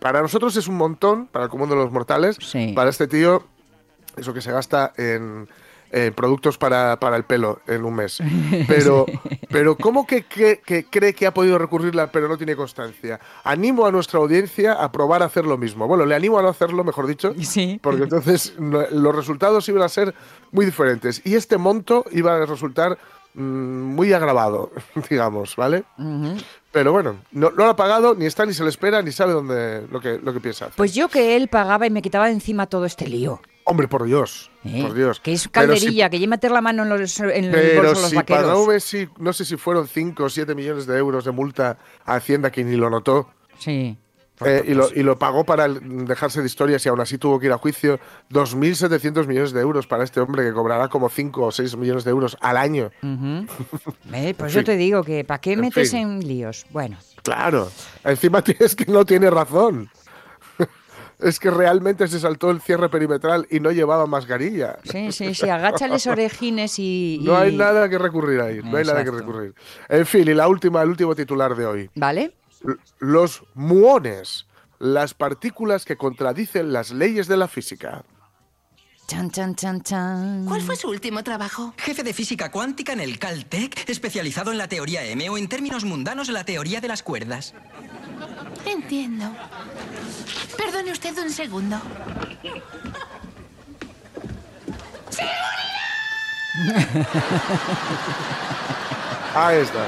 Para 0.01 0.21
nosotros 0.23 0.57
es 0.57 0.69
un 0.69 0.77
montón, 0.77 1.27
para 1.27 1.45
el 1.47 1.51
común 1.51 1.69
de 1.69 1.77
los 1.77 1.91
mortales. 1.91 2.37
Sí. 2.41 2.73
Para 2.75 2.91
este 2.91 3.07
tío, 3.09 3.45
eso 4.17 4.33
que 4.35 4.41
se 4.41 4.53
gasta 4.53 4.93
en, 4.97 5.49
en 5.91 6.13
productos 6.15 6.59
para, 6.59 6.99
para 7.01 7.17
el 7.17 7.25
pelo 7.25 7.61
en 7.67 7.85
un 7.85 7.95
mes. 7.95 8.19
Pero, 8.69 9.07
pero 9.51 9.77
¿cómo 9.77 10.07
que, 10.07 10.25
que- 10.25 10.61
que 10.65 10.85
cree 10.85 11.15
que 11.15 11.27
ha 11.27 11.33
podido 11.33 11.59
recurrirla 11.59 12.11
pero 12.13 12.29
no 12.29 12.37
tiene 12.37 12.55
constancia? 12.57 13.19
Animo 13.45 13.87
a 13.87 13.91
nuestra 13.93 14.19
audiencia 14.19 14.73
a 14.75 14.93
probar 14.93 15.23
a 15.23 15.27
hacer 15.27 15.45
lo 15.47 15.57
mismo. 15.57 15.87
Bueno, 15.87 16.05
le 16.05 16.15
animo 16.15 16.39
a 16.39 16.43
no 16.43 16.49
hacerlo, 16.49 16.85
mejor 16.85 17.07
dicho, 17.07 17.33
Sí. 17.41 17.79
porque 17.83 18.03
entonces 18.03 18.55
los 18.59 19.15
resultados 19.17 19.69
iban 19.69 19.83
a 19.83 19.89
ser 19.89 20.15
muy 20.53 20.67
diferentes. 20.67 21.23
Y 21.25 21.35
este 21.35 21.57
monto 21.57 22.05
iba 22.13 22.35
a 22.37 22.45
resultar 22.47 22.99
mm, 23.35 23.41
muy 23.41 24.13
agravado, 24.13 24.71
digamos, 25.11 25.57
¿vale? 25.57 25.85
Pero 26.71 26.93
bueno, 26.93 27.17
no, 27.33 27.51
no 27.51 27.57
lo 27.65 27.71
ha 27.71 27.77
pagado, 27.77 28.15
ni 28.15 28.27
está, 28.27 28.45
ni 28.45 28.53
se 28.53 28.63
le 28.63 28.69
espera, 28.69 29.01
ni 29.03 29.13
sabe 29.13 29.33
dónde 29.33 29.87
lo 29.91 30.01
que, 30.01 30.19
lo 30.23 30.33
que 30.35 30.41
piensa. 30.41 30.67
hacer. 30.67 30.77
Pues 30.77 30.95
yo 30.95 31.09
que 31.09 31.37
él 31.37 31.49
pagaba 31.49 31.87
y 31.87 31.91
me 31.91 32.03
quitaba 32.03 32.27
de 32.27 32.33
encima 32.33 32.67
todo 32.67 32.85
este 32.85 33.07
lío. 33.09 33.41
Hombre, 33.71 33.87
por 33.87 34.05
Dios, 34.05 34.51
¿eh? 34.65 34.83
por 34.83 34.95
Dios. 34.95 35.21
Que 35.21 35.33
es 35.35 35.47
Pero 35.49 35.75
si- 35.75 35.81
calderilla, 35.81 36.09
que 36.11 36.19
ya 36.19 36.27
meter 36.27 36.51
la 36.51 36.61
mano 36.63 36.85
en, 36.85 36.89
los, 36.89 37.21
en 37.21 37.45
el 37.45 37.51
Pero 37.51 37.77
bolso 37.83 37.95
de 37.97 38.01
los 38.01 38.11
si 38.11 38.17
vaqueros. 38.17 38.45
pagó 38.47 38.67
Messi, 38.67 39.09
no 39.19 39.33
sé 39.35 39.45
si 39.45 39.57
fueron 39.59 39.87
5 39.87 40.25
o 40.25 40.29
7 40.31 40.55
millones 40.55 40.87
de 40.87 40.97
euros 40.97 41.25
de 41.27 41.33
multa 41.33 41.79
a 42.07 42.15
Hacienda 42.15 42.51
que 42.51 42.65
ni 42.65 42.77
lo 42.77 42.89
notó. 42.89 43.29
Sí. 43.59 43.99
eh, 44.45 44.63
y, 44.69 44.73
lo, 44.75 44.89
y 44.95 45.03
lo 45.03 45.19
pagó 45.19 45.45
para 45.45 45.65
el- 45.67 46.07
dejarse 46.07 46.41
de 46.41 46.47
historias 46.47 46.87
y 46.87 46.89
aún 46.89 47.01
así 47.01 47.19
tuvo 47.19 47.39
que 47.41 47.47
ir 47.47 47.53
a 47.53 47.59
juicio. 47.59 47.99
2.700 48.31 49.27
millones 49.27 49.53
de 49.53 49.61
euros 49.61 49.87
para 49.87 50.05
este 50.05 50.21
hombre 50.21 50.45
que 50.45 50.53
cobrará 50.53 50.89
como 50.89 51.09
5 51.09 51.43
o 51.47 51.51
6 51.53 51.77
millones 51.77 52.05
de 52.05 52.11
euros 52.11 52.37
al 52.41 52.57
año. 52.57 52.91
Ujú. 53.03 53.47
Eh, 54.15 54.35
pues 54.39 54.53
En 54.53 54.55
yo 54.55 54.61
fin. 54.61 54.65
te 54.65 54.77
digo 54.77 55.03
que 55.05 55.25
¿para 55.25 55.41
qué 55.41 55.53
En 55.53 55.61
metes 55.61 55.91
fin. 55.91 56.01
en 56.01 56.27
líos? 56.27 56.65
Bueno, 56.71 56.97
Claro. 57.23 57.71
Encima 58.05 58.43
es 58.61 58.75
que 58.75 58.87
no 58.91 59.05
tiene 59.05 59.29
razón. 59.29 59.91
Es 61.19 61.41
que 61.41 61.51
realmente 61.51 62.07
se 62.07 62.21
saltó 62.21 62.51
el 62.51 62.61
cierre 62.61 62.89
perimetral 62.89 63.47
y 63.51 63.59
no 63.59 63.73
llevaba 63.73 64.07
mascarilla. 64.07 64.79
sí, 64.85 65.11
sí, 65.11 65.35
sí, 65.35 65.49
agáchales 65.49 66.07
orejines 66.07 66.79
y, 66.79 67.19
No 67.23 67.37
hay 67.37 67.55
y- 67.55 67.57
nada 67.57 67.89
que 67.89 67.99
recurrir 67.99 68.41
ahí. 68.41 68.61
No 68.63 68.77
hay 68.77 68.85
nada 68.85 69.03
que 69.03 69.11
Exacto. 69.11 69.19
recurrir. 69.27 69.55
En 69.89 70.07
fin, 70.07 70.29
y 70.29 70.35
la 70.35 70.47
última, 70.47 70.81
el 70.83 70.91
último 70.91 71.15
titular 71.17 71.57
de 71.57 71.67
hoy. 71.67 71.91
¿Vale? 71.97 72.35
Los 73.01 73.43
muones, 73.55 74.47
las 74.79 75.15
partículas 75.15 75.85
que 75.85 75.97
contradicen 75.97 76.73
las 76.73 76.91
leyes 76.93 77.27
de 77.27 77.37
la 77.37 77.49
física. 77.49 78.05
Chan, 79.09 79.31
chan, 79.31 79.55
chan, 79.55 79.81
chan. 79.83 80.45
¿Cuál 80.47 80.61
fue 80.61 80.77
su 80.77 80.89
último 80.89 81.25
trabajo? 81.25 81.73
Jefe 81.79 82.03
de 82.03 82.13
física 82.13 82.51
cuántica 82.51 82.93
en 82.93 83.01
el 83.01 83.19
Caltech, 83.19 83.89
especializado 83.89 84.53
en 84.53 84.59
la 84.59 84.69
teoría 84.69 85.03
M 85.05 85.31
o 85.31 85.39
en 85.39 85.49
términos 85.49 85.85
mundanos 85.85 86.29
la 86.29 86.45
teoría 86.45 86.81
de 86.83 86.89
las 86.89 87.03
cuerdas. 87.03 87.55
Entiendo. 88.67 89.25
Perdone 90.57 90.93
usted 90.93 91.17
un 91.19 91.31
segundo. 91.31 91.81
Ahí 99.35 99.59
está. 99.59 99.87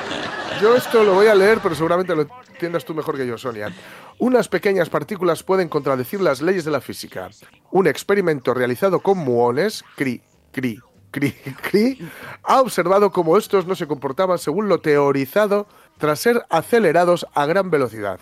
Yo 0.61 0.77
esto 0.77 1.03
lo 1.03 1.15
voy 1.15 1.27
a 1.27 1.35
leer, 1.35 1.59
pero 1.63 1.75
seguramente 1.75 2.15
lo 2.15 2.27
entiendas 2.49 2.85
tú 2.85 2.95
mejor 2.95 3.17
que 3.17 3.27
yo, 3.27 3.39
Sonia. 3.39 3.73
Unas 4.19 4.49
pequeñas 4.49 4.91
partículas 4.91 5.43
pueden 5.43 5.69
contradecir 5.69 6.21
las 6.21 6.43
leyes 6.43 6.65
de 6.65 6.71
la 6.71 6.81
física. 6.81 7.31
Un 7.71 7.87
experimento 7.87 8.53
realizado 8.53 9.01
con 9.01 9.19
muones, 9.19 9.83
CRI, 9.97 10.23
CRI, 10.53 10.81
CRI, 11.11 11.33
CRI, 11.63 12.11
ha 12.43 12.61
observado 12.61 13.11
cómo 13.11 13.39
estos 13.39 13.67
no 13.67 13.75
se 13.75 13.87
comportaban 13.87 14.39
según 14.39 14.69
lo 14.69 14.81
teorizado 14.81 15.67
tras 15.99 16.21
ser 16.21 16.45
acelerados 16.51 17.27
a 17.35 17.47
gran 17.47 17.71
velocidad. 17.71 18.21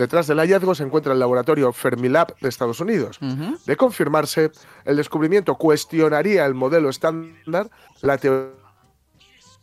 Detrás 0.00 0.26
del 0.26 0.38
hallazgo 0.38 0.74
se 0.74 0.82
encuentra 0.82 1.12
el 1.12 1.18
laboratorio 1.18 1.70
Fermilab 1.74 2.34
de 2.40 2.48
Estados 2.48 2.80
Unidos. 2.80 3.18
De 3.66 3.76
confirmarse, 3.76 4.50
el 4.86 4.96
descubrimiento 4.96 5.56
cuestionaría 5.56 6.46
el 6.46 6.54
modelo 6.54 6.88
estándar, 6.88 7.68
la 8.00 8.16
teoría 8.16 8.54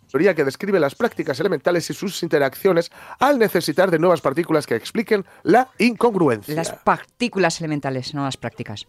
teoría 0.08 0.34
que 0.34 0.46
describe 0.46 0.80
las 0.80 0.96
prácticas 0.96 1.40
elementales 1.40 1.90
y 1.90 1.94
sus 1.94 2.24
interacciones 2.24 2.92
al 3.20 3.38
necesitar 3.38 3.92
de 3.92 4.00
nuevas 4.00 4.22
partículas 4.22 4.66
que 4.66 4.76
expliquen 4.76 5.26
la 5.44 5.70
incongruencia. 5.80 6.56
Las 6.56 6.72
partículas 6.72 7.60
elementales, 7.60 8.14
no 8.14 8.24
las 8.24 8.38
prácticas. 8.38 8.88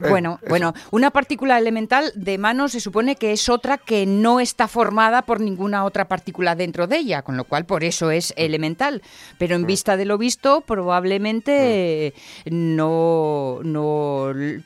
Eh, 0.00 0.08
Bueno, 0.10 0.38
eso. 0.42 0.48
bueno, 0.50 0.74
una 0.90 1.10
partícula 1.10 1.58
elemental 1.58 2.12
de 2.14 2.36
mano 2.38 2.68
se 2.68 2.80
supone 2.80 3.16
que 3.16 3.32
es 3.32 3.48
otra 3.48 3.78
que 3.78 4.04
no 4.06 4.40
está 4.40 4.68
formada 4.68 5.22
por 5.22 5.40
ninguna 5.40 5.84
otra 5.84 6.06
partícula 6.06 6.54
dentro 6.54 6.86
de 6.86 6.98
ella, 6.98 7.22
con 7.22 7.36
lo 7.36 7.44
cual 7.44 7.64
por 7.64 7.82
eso 7.84 8.10
es 8.10 8.34
elemental. 8.36 9.02
Pero 9.38 9.54
en 9.56 9.64
vista 9.66 9.96
de 9.96 10.04
lo 10.04 10.18
visto, 10.18 10.60
probablemente 10.60 12.12
no, 12.46 13.60
no, 13.62 14.30
l- 14.30 14.62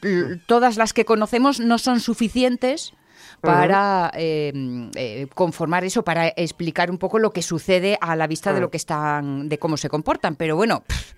todas 0.47 0.77
las 0.77 0.93
que 0.93 1.05
conocemos 1.05 1.61
no 1.61 1.79
son 1.79 2.01
suficientes 2.01 2.93
para 3.41 4.11
eh, 4.17 4.53
eh, 4.97 5.27
conformar 5.35 5.85
eso, 5.85 6.03
para 6.05 6.29
explicar 6.29 6.91
un 6.91 6.99
poco 6.99 7.19
lo 7.19 7.31
que 7.33 7.41
sucede 7.43 7.97
a 8.01 8.15
la 8.17 8.27
vista 8.27 8.53
de 8.53 8.59
Mm. 8.59 8.63
lo 8.63 8.71
que 8.71 8.77
están, 8.77 9.49
de 9.49 9.59
cómo 9.59 9.77
se 9.77 9.89
comportan. 9.89 10.37
Pero 10.37 10.57
bueno. 10.57 10.83
pff, 10.87 11.13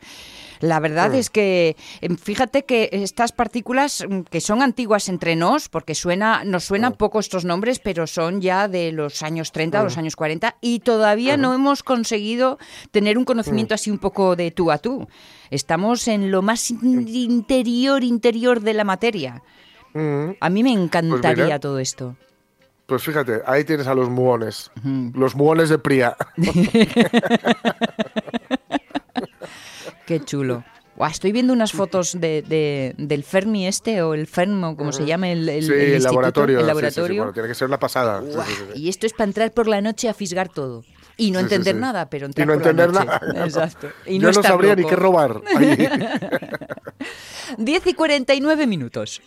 la 0.62 0.80
verdad 0.80 1.10
Mm. 1.10 1.14
es 1.16 1.28
que 1.28 1.76
em, 2.00 2.16
fíjate 2.16 2.64
que 2.64 2.88
estas 2.92 3.32
partículas 3.32 4.02
mm, 4.08 4.20
que 4.22 4.40
son 4.40 4.62
antiguas 4.62 5.10
entre 5.10 5.36
nos, 5.36 5.68
porque 5.68 5.94
suena, 5.94 6.44
nos 6.44 6.64
suenan 6.64 6.94
poco 6.94 7.20
estos 7.20 7.44
nombres, 7.44 7.78
pero 7.78 8.06
son 8.06 8.40
ya 8.40 8.68
de 8.68 8.90
los 8.92 9.22
años 9.22 9.52
30 9.52 9.80
o 9.80 9.84
los 9.84 9.96
Mm. 9.96 10.00
años 10.00 10.16
40 10.16 10.56
y 10.62 10.80
todavía 10.80 11.36
no 11.36 11.52
hemos 11.52 11.82
conseguido 11.82 12.58
tener 12.90 13.18
un 13.18 13.26
conocimiento 13.26 13.74
así 13.74 13.90
un 13.90 13.98
poco 13.98 14.34
de 14.36 14.50
tú 14.50 14.70
a 14.70 14.78
tú. 14.78 15.06
Estamos 15.50 16.08
en 16.08 16.30
lo 16.30 16.40
más 16.40 16.70
in- 16.70 17.06
interior, 17.06 18.02
interior 18.02 18.60
de 18.60 18.72
la 18.72 18.84
materia. 18.84 19.42
Mm. 19.92 20.30
A 20.40 20.48
mí 20.48 20.62
me 20.62 20.72
encantaría 20.72 21.44
mira. 21.44 21.60
todo 21.60 21.78
esto. 21.78 22.16
Pues 22.86 23.02
fíjate, 23.02 23.40
ahí 23.46 23.64
tienes 23.64 23.86
a 23.86 23.94
los 23.94 24.10
muones. 24.10 24.70
Los 25.14 25.34
muones 25.34 25.70
de 25.70 25.78
Pria. 25.78 26.14
Qué 30.18 30.24
chulo. 30.24 30.64
Estoy 31.10 31.32
viendo 31.32 31.52
unas 31.52 31.72
fotos 31.72 32.12
de, 32.20 32.42
de- 32.42 32.94
del 32.98 33.24
Fermi 33.24 33.66
este 33.66 34.02
o 34.02 34.12
el 34.14 34.26
Fermo, 34.26 34.76
como 34.76 34.92
se 34.92 35.04
llama 35.06 35.30
el, 35.30 35.48
el- 35.48 35.64
sí, 35.64 35.72
el 35.72 35.80
el 35.94 36.02
laboratorio. 36.02 36.58
el 36.58 36.64
sí, 36.64 36.64
sí, 36.64 36.64
sí, 36.64 36.66
laboratorio. 36.68 37.16
bueno, 37.22 37.32
tiene 37.32 37.48
que 37.48 37.54
ser 37.54 37.66
una 37.66 37.78
pasada. 37.78 38.22
Y 38.74 38.88
esto 38.88 39.06
es 39.06 39.12
para 39.14 39.24
entrar 39.24 39.52
por 39.52 39.66
la 39.68 39.80
noche 39.80 40.08
a 40.08 40.14
fisgar 40.14 40.48
todo. 40.50 40.84
Y 41.16 41.30
no 41.30 41.40
entender 41.40 41.74
nada, 41.76 42.08
pero 42.10 42.26
Y 42.26 42.28
entrar 42.28 42.46
no 42.46 42.54
por 42.54 42.62
la 42.62 42.70
entender 42.70 42.92
noche. 42.92 43.06
nada. 43.32 43.44
Exacto. 43.46 43.88
Y 44.06 44.16
Yo 44.18 44.22
no 44.24 44.30
estar 44.30 44.44
sabría 44.44 44.74
ni 44.76 44.82
loco. 44.82 44.90
qué 44.90 44.96
robar. 44.96 45.40
Ahí. 45.56 45.88
10 47.58 47.86
y 47.86 47.94
49 47.94 48.66
minutos. 48.66 49.22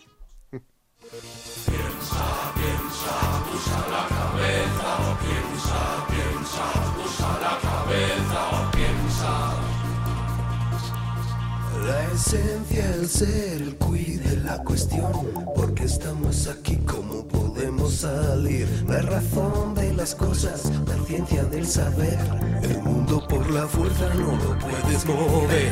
La 11.86 12.02
esencia, 12.12 12.94
el 12.94 13.08
ser, 13.08 13.62
el 13.62 14.44
la 14.44 14.58
cuestión. 14.64 15.12
Porque 15.54 15.84
estamos 15.84 16.48
aquí, 16.48 16.76
¿cómo 16.84 17.24
podemos 17.28 17.92
salir? 17.94 18.66
La 18.88 19.02
razón 19.02 19.74
de 19.76 19.92
las 19.94 20.14
cosas, 20.16 20.72
la 20.88 21.04
ciencia 21.04 21.44
del 21.44 21.64
saber. 21.64 22.18
El 22.62 22.82
mundo 22.82 23.24
por 23.28 23.48
la 23.50 23.68
fuerza 23.68 24.12
no 24.14 24.32
lo 24.32 24.58
puedes 24.58 25.06
mover. 25.06 25.70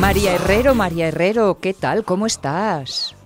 María 0.00 0.34
Herrero, 0.34 0.74
María 0.74 1.08
Herrero, 1.08 1.58
¿qué 1.60 1.74
tal? 1.74 2.04
¿Cómo 2.04 2.24
estás? 2.26 3.17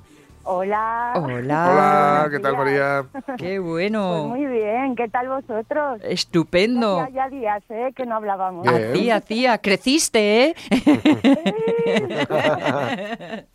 Hola. 0.44 1.12
Hola, 1.16 1.70
Hola. 1.70 2.28
¿qué 2.30 2.38
tal. 2.40 2.56
María? 2.56 3.04
Qué 3.38 3.60
Pues 3.60 3.62
bueno. 3.62 4.24
muy 4.28 4.46
bien, 4.46 4.96
¿qué 4.96 5.08
tal 5.08 5.28
vosotros? 5.28 6.00
Estupendo. 6.02 7.06
Ya, 7.08 7.10
ya 7.10 7.28
días, 7.28 7.62
¿eh? 7.68 7.92
Que 7.94 8.06
no 8.06 8.16
hablábamos. 8.16 8.66
Hacía, 8.66 9.16
hacía. 9.16 9.58
Creciste, 9.58 10.46
¿eh? 10.46 10.54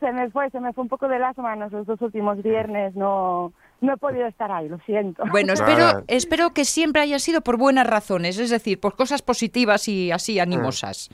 se 0.00 0.12
me 0.12 0.30
fue, 0.30 0.50
se 0.50 0.60
me 0.60 0.72
fue 0.72 0.82
un 0.82 0.88
poco 0.88 1.08
de 1.08 1.18
las 1.18 1.36
manos 1.38 1.72
los 1.72 1.86
dos 1.86 2.00
últimos 2.02 2.42
viernes, 2.42 2.94
no, 2.94 3.52
no 3.80 3.94
he 3.94 3.96
podido 3.96 4.26
estar 4.26 4.50
ahí, 4.52 4.68
lo 4.68 4.78
siento. 4.80 5.22
Bueno, 5.30 5.54
espero, 5.54 6.04
espero 6.08 6.52
que 6.52 6.64
siempre 6.64 7.02
haya 7.02 7.18
sido 7.18 7.40
por 7.40 7.56
buenas 7.56 7.86
razones, 7.86 8.38
es 8.38 8.50
decir, 8.50 8.80
por 8.80 8.96
cosas 8.96 9.22
positivas 9.22 9.88
y 9.88 10.12
así 10.12 10.38
animosas. 10.38 11.08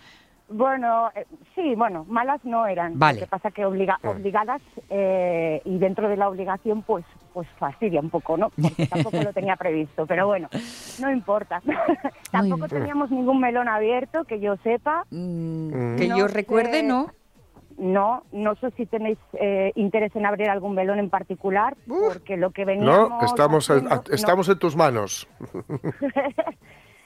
Bueno, 0.53 1.11
eh, 1.14 1.26
sí, 1.55 1.74
bueno, 1.74 2.05
malas 2.09 2.44
no 2.44 2.66
eran. 2.66 2.98
Vale. 2.98 3.20
Lo 3.20 3.26
que 3.26 3.30
pasa 3.30 3.50
que 3.50 3.64
obliga, 3.64 3.98
obligadas 4.05 4.61
eh, 4.90 5.61
y 5.64 5.78
dentro 5.78 6.09
de 6.09 6.16
la 6.16 6.28
obligación, 6.28 6.82
pues, 6.82 7.05
pues 7.32 7.48
fastidia 7.59 8.00
un 8.00 8.11
poco, 8.11 8.36
¿no? 8.36 8.50
Porque 8.61 8.86
tampoco 8.90 9.22
lo 9.22 9.32
tenía 9.32 9.57
previsto, 9.57 10.07
pero 10.07 10.26
bueno, 10.26 10.48
no 11.00 11.11
importa. 11.11 11.62
tampoco 12.30 12.68
teníamos 12.68 13.11
ningún 13.11 13.40
melón 13.40 13.68
abierto, 13.68 14.24
que 14.24 14.40
yo 14.40 14.57
sepa. 14.59 15.05
Que 15.11 15.16
No 16.09 16.18
yo 16.18 16.28
recuerde, 16.28 16.80
sé- 16.80 16.82
¿no? 16.82 17.07
No, 17.78 18.22
no 18.32 18.55
sé 18.57 18.70
si 18.72 18.84
tenéis 18.84 19.18
eh, 19.32 19.72
interés 19.76 20.14
en 20.14 20.26
abrir 20.26 20.50
algún 20.50 20.74
melón 20.74 20.98
en 20.98 21.09
particular, 21.09 21.74
porque 21.88 22.36
lo 22.36 22.50
que 22.50 22.66
veníamos... 22.66 23.09
No, 23.09 23.24
estamos, 23.24 23.70
en, 23.70 23.84
no. 23.84 24.03
estamos 24.11 24.48
en 24.50 24.59
tus 24.59 24.76
manos. 24.76 25.26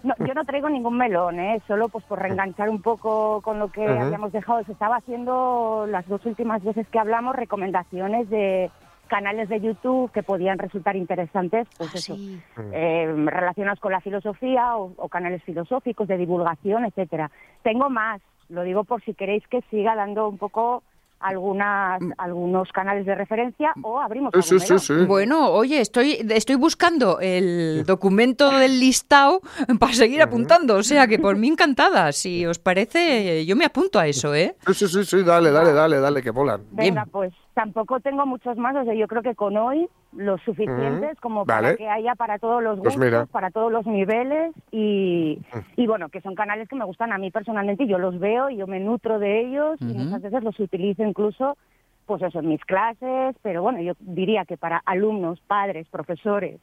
No, 0.03 0.15
yo 0.19 0.35
no 0.35 0.45
traigo 0.45 0.69
ningún 0.69 0.97
melón, 0.97 1.41
¿eh? 1.41 1.61
solo 1.67 1.89
pues 1.89 2.05
por 2.05 2.21
reenganchar 2.21 2.69
un 2.69 2.83
poco 2.83 3.41
con 3.43 3.59
lo 3.59 3.69
que 3.69 3.87
habíamos 3.87 4.33
dejado. 4.33 4.63
Se 4.65 4.73
estaba 4.73 4.97
haciendo 4.97 5.87
las 5.89 6.07
dos 6.07 6.25
últimas 6.27 6.63
veces 6.63 6.87
que 6.89 6.99
hablamos 6.99 7.35
recomendaciones 7.35 8.29
de 8.29 8.71
canales 9.09 9.49
de 9.49 9.61
YouTube 9.61 10.11
que 10.11 10.23
podían 10.23 10.59
resultar 10.59 10.97
interesantes, 10.97 11.69
pues 11.79 11.95
eso, 11.95 12.17
eh, 12.73 13.13
relacionados 13.27 13.81
con 13.81 13.93
la 13.93 14.01
filosofía 14.01 14.77
o, 14.77 14.93
o 14.97 15.09
canales 15.09 15.43
filosóficos 15.45 16.09
de 16.09 16.17
divulgación, 16.17 16.85
etcétera. 16.85 17.31
Tengo 17.63 17.89
más, 17.89 18.21
lo 18.49 18.63
digo 18.63 18.85
por 18.85 19.03
si 19.03 19.15
queréis 19.15 19.47
que 19.49 19.63
siga 19.71 19.95
dando 19.95 20.29
un 20.29 20.39
poco 20.39 20.83
algunas 21.21 22.01
algunos 22.19 22.71
canales 22.73 23.07
de 23.07 23.15
referencia 23.15 23.73
o 23.83 24.01
abrimos. 24.01 24.33
Bueno, 25.07 25.51
oye, 25.51 25.81
estoy, 25.81 26.27
estoy 26.31 26.57
buscando 26.57 27.19
el 27.21 27.85
documento 27.87 28.51
del 28.51 28.81
listado 28.81 29.41
para 29.79 29.93
seguir 29.93 30.23
apuntando, 30.23 30.77
o 30.77 30.83
sea 30.83 31.07
que 31.07 31.19
por 31.19 31.37
mí 31.37 31.49
encantada. 31.49 32.13
Si 32.13 32.47
os 32.47 32.59
parece, 32.59 33.45
yo 33.47 33.57
me 33.57 33.65
apunto 33.65 33.99
a 33.99 34.07
eso, 34.07 34.35
¿eh? 34.35 34.57
Sí, 34.67 34.75
sí, 34.75 34.89
sí, 34.89 35.05
sí, 35.05 35.23
dale, 35.23 35.51
dale, 35.51 35.73
dale, 35.73 36.01
dale, 36.01 36.23
que 36.23 36.33
molan. 36.33 36.63
Venga, 36.73 37.07
pues 37.11 37.33
tampoco 37.57 38.01
tengo 38.01 38.27
muchos 38.27 38.59
más, 38.59 38.77
o 38.77 38.85
sea, 38.85 38.93
yo 38.93 39.09
creo 39.09 39.23
que 39.23 39.35
con 39.35 39.57
hoy 39.57 39.89
los 40.13 40.43
suficientes 40.43 41.19
como 41.21 41.47
para 41.47 41.63
Vale. 41.63 41.77
que 41.79 41.89
haya 41.89 42.15
para 42.15 42.39
todos 42.39 42.63
los 42.63 42.79
Pues 42.81 42.95
gustos, 42.99 43.31
para 43.31 43.51
todos 43.51 43.73
los 43.73 43.87
niveles 43.87 44.53
y, 44.71 45.41
y 45.75 45.87
bueno, 45.87 46.11
que 46.11 46.21
son 46.21 46.35
canales 46.35 46.69
que 46.69 46.77
me 46.77 46.85
gustan 46.85 47.13
a 47.13 47.19
mí 47.19 47.31
personalmente 47.31 47.85
y 47.85 47.89
yo 47.89 47.97
los 47.97 48.19
veo 48.19 48.51
y 48.51 48.59
yo 48.59 48.67
me 48.67 48.79
nutro 48.79 49.19
de 49.19 49.41
ellos 49.41 49.81
y 49.81 49.87
muchas 49.87 50.21
veces 50.21 50.45
los 50.45 50.61
utilizo 50.61 51.03
incluso 51.03 51.57
pues 52.05 52.21
eso 52.23 52.41
en 52.41 52.49
mis 52.51 52.63
clases, 52.67 53.35
pero 53.41 53.63
bueno, 53.63 53.81
yo 53.81 53.95
diría 54.01 54.45
que 54.45 54.59
para 54.59 54.83
alumnos, 54.85 55.41
padres, 55.47 55.89
profesores 55.89 56.61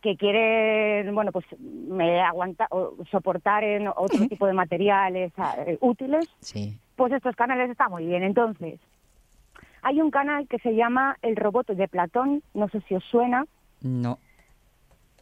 que 0.00 0.16
quieren, 0.16 1.14
bueno, 1.14 1.32
pues 1.32 1.44
me 1.60 2.22
aguanta 2.22 2.66
o 2.70 2.94
soportar 3.10 3.62
en 3.62 3.88
otro 3.88 4.26
tipo 4.26 4.46
de 4.46 4.54
materiales 4.54 5.34
eh, 5.66 5.76
útiles, 5.82 6.26
Sí. 6.40 6.80
pues 6.96 7.12
estos 7.12 7.36
canales 7.36 7.68
están 7.68 7.90
muy 7.90 8.06
bien. 8.06 8.22
Entonces, 8.22 8.80
hay 9.82 10.00
un 10.00 10.10
canal 10.10 10.46
que 10.48 10.58
se 10.58 10.74
llama 10.74 11.16
El 11.22 11.36
Robot 11.36 11.68
de 11.68 11.88
Platón, 11.88 12.42
no 12.54 12.68
sé 12.68 12.80
si 12.88 12.94
os 12.94 13.04
suena. 13.04 13.44
No. 13.82 14.18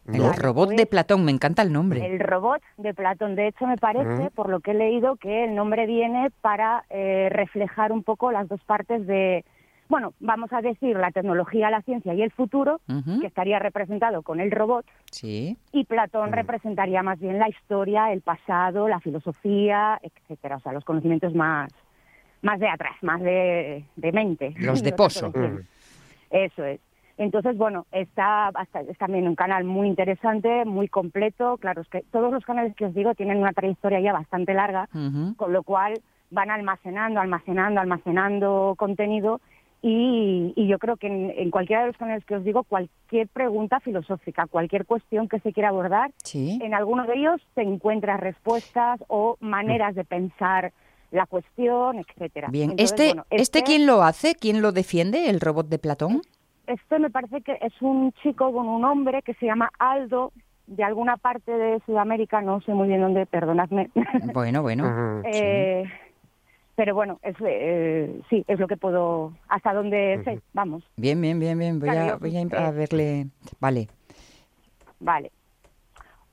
El 0.07 0.19
No. 0.23 0.33
robot 0.33 0.71
de 0.71 0.87
Platón, 0.87 1.25
me 1.25 1.33
encanta 1.33 1.61
el 1.63 1.71
nombre. 1.73 2.05
El 2.07 2.19
robot 2.21 2.63
de 2.79 2.95
Platón. 2.95 3.35
De 3.35 3.49
hecho, 3.49 3.67
me 3.67 3.77
parece, 3.77 4.31
por 4.31 4.49
lo 4.49 4.61
que 4.61 4.71
he 4.71 4.75
leído, 4.75 5.17
que 5.17 5.45
el 5.45 5.55
nombre 5.55 5.85
viene 5.87 6.31
para 6.41 6.85
eh, 6.89 7.29
reflejar 7.31 7.93
un 7.93 8.03
poco 8.03 8.33
las 8.33 8.49
dos 8.49 8.63
partes 8.65 9.07
de, 9.07 9.45
bueno, 9.91 10.15
vamos 10.19 10.51
a 10.55 10.63
decir, 10.63 10.97
la 10.97 11.11
tecnología, 11.11 11.69
la 11.69 11.83
ciencia 11.83 12.15
y 12.15 12.23
el 12.23 12.31
futuro, 12.31 12.81
que 13.21 13.27
estaría 13.27 13.59
representado 13.59 14.23
con 14.23 14.41
el 14.41 14.51
robot, 14.51 14.87
Sí. 15.13 15.59
y 15.73 15.85
Platón 15.85 16.33
representaría 16.33 17.03
más 17.03 17.19
bien 17.21 17.39
la 17.39 17.51
historia, 17.51 18.11
el 18.11 18.23
pasado, 18.23 18.89
la 18.89 19.01
filosofía, 19.01 20.01
etcétera, 20.03 20.57
o 20.57 20.61
sea, 20.61 20.73
los 20.73 20.85
conocimientos 20.87 21.35
más, 21.35 21.71
más 22.43 22.61
de 22.61 22.69
atrás, 22.69 22.97
más 23.03 23.21
de, 23.21 23.85
de 23.97 24.13
mente. 24.13 24.55
Los 24.59 24.83
de 24.83 24.93
pozo. 24.93 25.33
Eso 26.31 26.65
es. 26.65 26.81
Entonces, 27.17 27.57
bueno, 27.57 27.87
está, 27.91 28.49
hasta- 28.49 28.83
es 28.83 28.97
también 28.99 29.27
un 29.27 29.35
canal 29.35 29.65
muy 29.65 29.89
interesante, 29.89 30.65
muy 30.65 30.87
completo. 30.89 31.57
Claro, 31.57 31.83
es 31.83 31.89
que 31.89 32.03
todos 32.13 32.33
los 32.33 32.45
canales 32.45 32.77
que 32.77 32.85
os 32.87 32.95
digo 32.95 33.15
tienen 33.15 33.39
una 33.39 33.53
trayectoria 33.53 33.99
ya 34.01 34.13
bastante 34.13 34.55
larga, 34.55 34.89
con 35.37 35.53
lo 35.53 35.63
cual 35.65 35.95
van 36.31 36.51
almacenando, 36.51 37.21
almacenando, 37.21 37.81
almacenando 37.81 38.75
contenido. 38.79 39.41
Y, 39.81 40.53
y 40.57 40.67
yo 40.67 40.79
creo 40.81 40.97
que 40.97 41.07
en, 41.07 41.33
en 41.37 41.51
cualquiera 41.51 41.83
de 41.83 41.89
los 41.89 41.97
canales 41.97 42.25
que 42.25 42.35
os 42.37 42.45
digo, 42.45 42.65
cualquier 42.65 43.29
pregunta 43.29 43.79
filosófica, 43.81 44.47
cualquier 44.47 44.85
cuestión 44.87 45.29
que 45.29 45.39
se 45.41 45.53
quiera 45.53 45.69
abordar, 45.69 46.11
Sí. 46.25 46.59
en 46.63 46.75
alguno 46.75 47.05
de 47.07 47.15
ellos 47.15 47.41
te 47.55 47.63
encuentras 47.63 48.19
respuestas 48.19 49.01
o 49.09 49.37
maneras 49.41 49.95
de 49.95 50.05
pensar 50.05 50.73
la 51.11 51.27
cuestión, 51.27 51.99
etcétera. 51.99 52.49
Bien, 52.51 52.71
Entonces, 52.71 52.93
este, 52.93 53.07
bueno, 53.09 53.27
este, 53.31 53.63
quién 53.63 53.87
lo 53.87 54.03
hace? 54.03 54.35
¿Quién 54.35 54.63
lo 54.63 54.73
defiende? 54.73 55.31
¿El 55.31 55.41
robot 55.41 55.69
de 55.69 55.79
Platón? 55.79 56.23
Este 56.67 56.99
me 56.99 57.09
parece 57.09 57.41
que 57.41 57.59
es 57.63 57.73
un 57.81 58.13
chico 58.23 58.53
con 58.53 58.69
un 58.69 58.85
hombre 58.85 59.23
que 59.23 59.35
se 59.35 59.47
llama 59.47 59.71
Aldo, 59.79 60.33
de 60.67 60.85
alguna 60.85 61.17
parte 61.17 61.51
de 61.51 61.81
Sudamérica, 61.87 62.43
no 62.43 62.61
sé 62.61 62.75
muy 62.75 62.89
bien 62.89 63.01
dónde, 63.01 63.25
perdonadme. 63.27 63.91
Bueno, 64.35 64.61
bueno. 64.63 65.23
Eh, 65.25 65.85
Pero 66.77 66.95
bueno, 66.95 67.19
es, 67.23 67.35
eh, 67.41 68.21
sí, 68.29 68.45
es 68.47 68.61
lo 68.61 68.69
que 68.69 68.77
puedo, 68.77 69.33
hasta 69.49 69.73
donde 69.73 70.21
sé, 70.25 70.41
vamos. 70.53 70.85
Bien, 70.97 71.19
bien, 71.21 71.41
bien, 71.41 71.59
bien. 71.59 71.81
Voy, 71.81 71.89
a, 71.89 72.17
voy 72.17 72.37
a, 72.37 72.43
eh, 72.43 72.49
a 72.53 72.71
verle. 72.71 73.27
Vale. 73.59 73.89
Vale. 75.01 75.33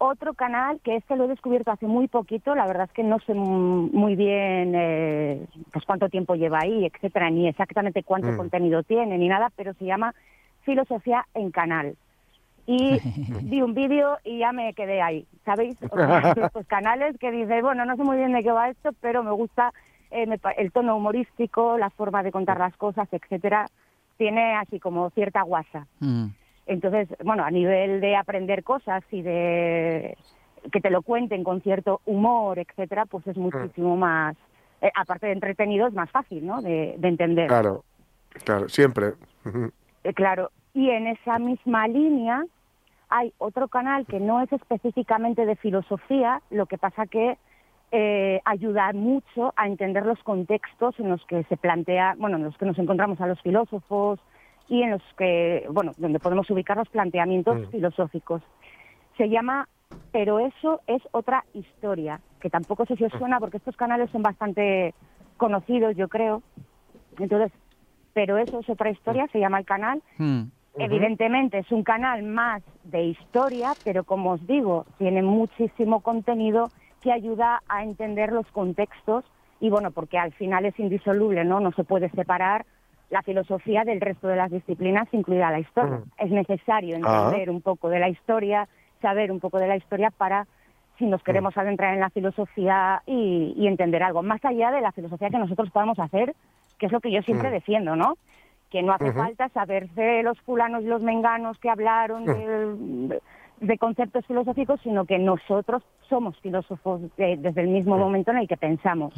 Otro 0.06 0.34
canal 0.34 0.80
que 0.84 0.96
este 0.98 1.16
lo 1.16 1.26
he 1.26 1.28
descubierto 1.28 1.72
hace 1.72 1.88
muy 1.88 2.08
poquito, 2.08 2.54
la 2.56 2.68
verdad 2.68 2.86
es 2.86 2.92
que 2.94 3.04
no 3.04 3.20
sé 3.20 3.34
mu- 3.34 3.90
muy 3.92 4.16
bien 4.16 4.74
eh, 4.76 5.46
pues 5.74 5.84
cuánto 5.86 6.10
tiempo 6.10 6.36
lleva 6.36 6.60
ahí, 6.62 6.86
etcétera, 6.86 7.30
ni 7.30 7.48
exactamente 7.48 8.04
cuánto 8.04 8.32
Mm. 8.32 8.38
contenido 8.38 8.84
tiene, 8.84 9.18
ni 9.18 9.28
nada, 9.28 9.50
pero 9.56 9.74
se 9.74 9.86
llama 9.86 10.14
Filosofía 10.62 11.26
en 11.34 11.52
Canal. 11.52 11.96
Y 12.68 13.00
vi 13.52 13.62
un 13.62 13.74
vídeo 13.74 14.18
y 14.24 14.40
ya 14.40 14.52
me 14.52 14.74
quedé 14.74 15.02
ahí, 15.02 15.26
¿sabéis? 15.44 15.78
O 15.92 15.96
sea, 15.96 16.08
de 16.36 16.46
estos 16.46 16.66
canales 16.68 17.18
que 17.20 17.32
dices, 17.32 17.62
bueno, 17.62 17.86
no 17.86 17.96
sé 17.96 18.04
muy 18.04 18.18
bien 18.18 18.34
de 18.34 18.44
qué 18.44 18.52
va 18.52 18.70
esto, 18.70 18.92
pero 19.02 19.24
me 19.24 19.32
gusta 19.32 19.72
eh, 20.12 20.28
el 20.58 20.72
tono 20.72 20.96
humorístico, 20.98 21.78
la 21.78 21.90
forma 21.90 22.22
de 22.24 22.32
contar 22.32 22.60
las 22.60 22.76
cosas, 22.78 23.08
etcétera. 23.12 23.66
Tiene 24.18 24.56
así 24.56 24.80
como 24.80 25.10
cierta 25.10 25.42
guasa. 25.42 25.88
Mm. 26.00 26.28
Entonces, 26.66 27.10
bueno, 27.24 27.44
a 27.44 27.52
nivel 27.52 28.02
de 28.02 28.16
aprender 28.16 28.64
cosas 28.64 29.04
y 29.12 29.22
de 29.22 30.18
que 30.72 30.82
te 30.82 30.90
lo 30.90 31.04
cuenten 31.04 31.44
con 31.44 31.62
cierto 31.62 32.02
humor, 32.06 32.58
etcétera, 32.58 33.06
pues 33.06 33.26
es 33.28 33.38
muchísimo 33.38 33.96
más, 33.96 34.36
eh, 34.82 34.92
aparte 34.96 35.28
de 35.28 35.34
entretenido, 35.34 35.88
es 35.88 35.94
más 35.94 36.10
fácil, 36.10 36.46
¿no? 36.46 36.62
De, 36.62 36.96
de 36.98 37.08
entender. 37.08 37.48
Claro, 37.48 37.84
claro, 38.44 38.68
siempre. 38.68 39.14
Eh, 40.04 40.14
claro. 40.14 40.52
Y 40.74 40.90
en 40.90 41.08
esa 41.08 41.40
misma 41.40 41.88
línea 41.88 42.44
hay 43.10 43.32
otro 43.38 43.68
canal 43.68 44.06
que 44.08 44.20
no 44.20 44.42
es 44.42 44.52
específicamente 44.52 45.46
de 45.46 45.56
filosofía, 45.56 46.42
lo 46.50 46.66
que 46.66 46.78
pasa 46.78 47.06
que 47.06 47.38
eh, 47.92 48.42
ayuda 48.44 48.92
mucho 48.94 49.54
a 49.56 49.68
entender 49.68 50.06
los 50.06 50.22
contextos 50.24 51.00
en 51.00 51.10
los 51.10 51.24
que 51.28 51.44
se 51.44 51.56
plantea, 51.56 52.16
bueno, 52.18 52.38
en 52.38 52.44
los 52.44 52.58
que 52.58 52.66
nos 52.66 52.78
encontramos 52.80 53.22
a 53.22 53.28
los 53.28 53.40
filósofos 53.42 54.20
y 54.68 54.82
en 54.82 54.92
los 54.92 55.02
que, 55.18 55.66
bueno, 55.72 55.94
donde 55.98 56.20
podemos 56.20 56.50
ubicar 56.50 56.78
los 56.78 56.90
planteamientos 56.90 57.58
Mm. 57.58 57.72
filosóficos. 57.72 58.42
Se 59.18 59.30
llama 59.30 59.68
Pero 60.12 60.40
eso 60.40 60.82
es 60.88 61.02
otra 61.12 61.44
historia, 61.54 62.22
que 62.40 62.50
tampoco 62.50 62.86
sé 62.86 62.96
si 62.96 63.04
os 63.04 63.12
suena 63.12 63.38
porque 63.40 63.58
estos 63.58 63.76
canales 63.76 64.10
son 64.12 64.22
bastante 64.24 64.94
conocidos, 65.36 65.96
yo 65.98 66.08
creo. 66.08 66.42
Entonces, 67.20 67.52
Pero 68.14 68.38
eso 68.38 68.60
es 68.62 68.70
otra 68.70 68.92
historia, 68.92 69.28
se 69.34 69.40
llama 69.40 69.60
el 69.60 69.66
canal. 69.66 70.02
Mm. 70.18 70.44
Evidentemente 70.78 71.58
es 71.60 71.70
un 71.70 71.84
canal 71.84 72.24
más 72.24 72.64
de 72.84 73.04
historia, 73.08 73.76
pero 73.84 74.06
como 74.06 74.32
os 74.32 74.48
digo, 74.48 74.86
tiene 74.98 75.22
muchísimo 75.22 76.00
contenido 76.00 76.72
que 77.02 77.12
ayuda 77.12 77.62
a 77.68 77.84
entender 77.84 78.32
los 78.32 78.50
contextos 78.52 79.26
y 79.60 79.70
bueno, 79.70 79.92
porque 79.92 80.18
al 80.18 80.32
final 80.34 80.66
es 80.66 80.80
indisoluble, 80.80 81.44
¿no? 81.44 81.60
No 81.60 81.74
se 81.74 81.84
puede 81.84 82.10
separar 82.12 82.66
la 83.10 83.22
filosofía 83.22 83.84
del 83.84 84.02
resto 84.02 84.28
de 84.28 84.36
las 84.36 84.52
disciplinas, 84.52 85.08
incluida 85.12 85.52
la 85.52 85.60
historia. 85.60 85.98
Mm. 85.98 86.04
Es 86.26 86.32
necesario 86.32 86.98
Ah. 87.04 87.26
entender 87.28 87.50
un 87.50 87.62
poco 87.62 87.90
de 87.90 88.00
la 88.00 88.10
historia, 88.10 88.68
saber 89.02 89.32
un 89.32 89.40
poco 89.40 89.60
de 89.60 89.68
la 89.68 89.76
historia 89.78 90.10
para 90.12 90.48
si 90.98 91.06
nos 91.06 91.22
queremos 91.24 91.56
adentrar 91.58 91.94
en 91.94 92.00
la 92.00 92.10
filosofía 92.10 93.02
y, 93.06 93.54
y 93.58 93.68
entender 93.68 94.02
algo, 94.02 94.24
más 94.24 94.44
allá 94.46 94.72
de 94.72 94.80
la 94.82 94.92
filosofía 94.94 95.30
que 95.30 95.38
nosotros 95.38 95.70
podamos 95.72 96.00
hacer 96.00 96.34
que 96.80 96.88
es 96.88 96.92
lo 96.92 97.00
que 97.00 97.12
yo 97.12 97.22
siempre 97.22 97.50
Mm. 97.50 97.54
defiendo, 97.54 97.96
¿no? 97.96 98.18
Que 98.70 98.82
no 98.84 98.92
hace 98.94 99.14
falta 99.14 99.48
saberse 99.50 100.24
los 100.24 100.40
fulanos 100.42 100.84
y 100.84 100.88
los 100.88 101.02
menganos 101.02 101.58
que 101.60 101.70
hablaron 101.70 102.24
Mm. 102.24 103.08
de, 103.08 103.22
de 103.62 103.78
conceptos 103.78 104.26
filosóficos, 104.26 104.80
sino 104.84 105.06
que 105.06 105.18
nosotros 105.18 105.82
somos 106.10 106.38
filósofos 106.42 107.02
de- 107.18 107.38
desde 107.38 107.62
el 107.62 107.70
mismo 107.70 107.98
momento 107.98 108.32
en 108.32 108.38
el 108.38 108.48
que 108.48 108.58
pensamos. 108.58 109.14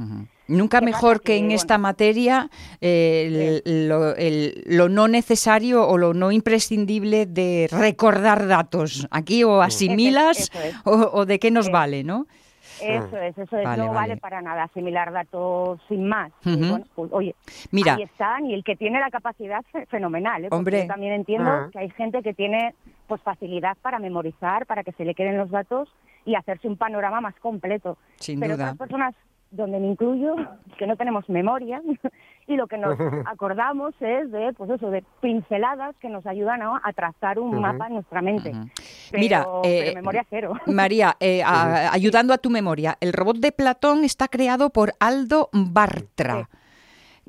Nunca 0.47 0.79
mejor 0.79 1.21
que 1.21 1.37
en 1.37 1.51
esta 1.51 1.77
materia 1.77 2.49
eh, 2.79 3.61
el- 3.65 3.89
lo, 3.89 4.15
el- 4.15 4.63
lo 4.67 4.87
no 4.89 5.07
necesario 5.07 5.87
o 5.87 5.97
lo 5.97 6.13
no 6.13 6.31
imprescindible 6.31 7.25
de 7.25 7.67
recordar 7.71 8.47
datos. 8.47 9.07
Aquí 9.11 9.43
o 9.43 9.61
asimilas 9.61 10.39
Eso 10.39 10.59
es. 10.61 10.75
o, 10.85 10.91
o 11.13 11.25
de 11.25 11.39
qué 11.39 11.51
nos 11.51 11.69
vale, 11.69 12.03
¿no? 12.03 12.25
Eso 12.79 13.17
es, 13.17 13.35
eso 13.35 13.57
es. 13.57 13.63
Vale, 13.65 13.77
no 13.81 13.87
vale. 13.87 14.09
vale 14.09 14.17
para 14.17 14.39
nada 14.41 14.63
asimilar 14.65 15.11
datos 15.11 15.79
sin 15.87 16.07
más. 16.07 16.31
Y 16.45 16.53
Ujú. 16.53 16.69
bueno, 16.69 16.85
pues, 16.95 17.11
oye, 17.11 17.35
Mira. 17.71 17.95
ahí 17.95 18.03
están 18.03 18.45
y 18.45 18.53
el 18.53 18.63
que 18.63 18.75
tiene 18.75 18.99
la 18.99 19.09
capacidad 19.09 19.63
fe- 19.71 19.87
fenomenal. 19.87 20.43
¿eh? 20.45 20.49
Porque 20.49 20.55
Hombre. 20.57 20.81
yo 20.83 20.87
también 20.87 21.13
entiendo 21.13 21.49
Ah. 21.49 21.69
que 21.73 21.79
hay 21.79 21.89
gente 21.89 22.21
que 22.21 22.35
tiene 22.35 22.75
pues 23.07 23.21
facilidad 23.21 23.77
para 23.81 23.99
memorizar, 23.99 24.65
para 24.65 24.83
que 24.83 24.91
se 24.93 25.05
le 25.05 25.15
queden 25.15 25.37
los 25.37 25.49
datos 25.49 25.89
y 26.25 26.35
hacerse 26.35 26.67
un 26.67 26.77
panorama 26.77 27.21
más 27.21 27.35
completo. 27.35 27.97
Sin 28.17 28.39
Pero 28.39 28.53
duda. 28.55 28.65
otras 28.65 28.77
personas 28.77 29.15
donde 29.49 29.79
me 29.79 29.87
incluyo, 29.87 30.35
que 30.77 30.85
no 30.87 30.97
tenemos 30.97 31.27
memoria 31.29 31.81
y 32.47 32.57
lo 32.57 32.67
que 32.67 32.77
nos 32.77 32.97
acordamos 33.25 33.95
es 34.01 34.29
de, 34.29 34.51
pues 34.51 34.69
eso, 34.69 34.89
de 34.91 35.05
pinceladas 35.21 35.95
que 36.01 36.09
nos 36.09 36.25
ayudan 36.27 36.61
a 36.61 36.93
trazar 36.93 37.39
un 37.39 37.61
mapa 37.61 37.87
en 37.87 37.93
nuestra 37.93 38.21
mente. 38.21 38.51
Pero, 39.09 39.21
Mira, 39.21 39.47
eh, 39.63 39.81
pero 39.85 39.95
memoria 39.95 40.25
cero. 40.29 40.53
María, 40.65 41.15
eh, 41.21 41.41
a- 41.43 41.93
ayudando 41.93 42.33
a 42.33 42.37
tu 42.39 42.49
memoria, 42.49 42.97
el 42.99 43.13
robot 43.13 43.37
de 43.37 43.53
Platón 43.53 44.03
está 44.03 44.27
creado 44.27 44.69
por 44.69 44.91
Aldo 44.99 45.49
Bartra. 45.53 46.49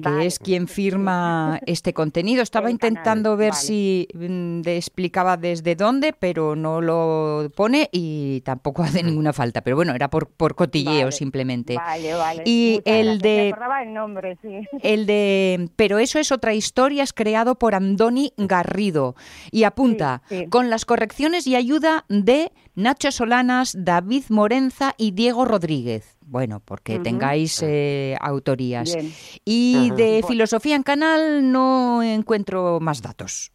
Que 0.03 0.27
es 0.27 0.39
quien 0.39 0.69
firma 0.69 1.61
este 1.67 1.93
contenido. 1.93 2.43
Estaba 2.43 2.71
intentando 2.71 3.37
ver 3.37 3.51
vale. 3.51 3.63
si 3.63 4.09
mm, 4.15 4.61
de- 4.63 4.77
explicaba 4.77 5.37
desde 5.37 5.75
dónde, 5.75 6.13
pero 6.13 6.57
no 6.57 6.81
lo 6.81 7.51
pone 7.57 7.89
y 7.93 8.41
tampoco 8.43 8.83
hace 8.85 9.03
ninguna 9.03 9.33
falta. 9.33 9.61
Pero 9.63 9.77
bueno, 9.77 9.95
era 9.95 10.09
por, 10.11 10.29
por 10.29 10.55
cotilleo 10.55 10.93
Vale. 11.07 11.13
simplemente. 11.13 11.77
Vale, 11.77 12.15
vale. 12.15 12.43
Y 12.47 12.75
Muchas 12.79 12.95
el 12.95 13.07
gracias. 13.19 13.23
Me 13.23 13.29
de 13.29 13.49
acordaba 13.49 13.83
el 13.83 13.95
nombre, 13.95 14.39
sí. 14.43 14.61
el 14.83 15.07
de 15.07 15.69
Pero 15.77 15.99
eso 15.99 16.19
es 16.19 16.33
otra 16.33 16.55
historia, 16.55 17.03
es 17.03 17.13
creado 17.13 17.57
por 17.57 17.75
Andoni 17.75 18.33
Garrido. 18.37 19.15
Y 19.51 19.65
apunta, 19.65 20.23
Sí, 20.29 20.39
sí. 20.41 20.47
con 20.49 20.71
las 20.71 20.85
correcciones 20.85 21.47
y 21.47 21.57
ayuda 21.57 22.05
de 22.09 22.53
Nacho 22.75 23.11
Solanas, 23.11 23.75
David 23.79 24.25
Morenza 24.29 24.95
y 24.97 25.13
Diego 25.13 25.45
Rodríguez. 25.45 26.18
Bueno, 26.31 26.61
porque 26.63 26.99
tengáis 26.99 27.63
eh, 27.63 28.15
autorías. 28.21 28.95
Bien. 28.95 29.11
Y 29.47 29.91
de 29.91 30.21
Bueno. 30.21 30.29
Filosofía 30.29 30.77
en 30.77 30.83
Canal 30.83 31.51
no 31.51 32.03
encuentro 32.03 32.81
más 32.81 33.01
datos. 33.01 33.51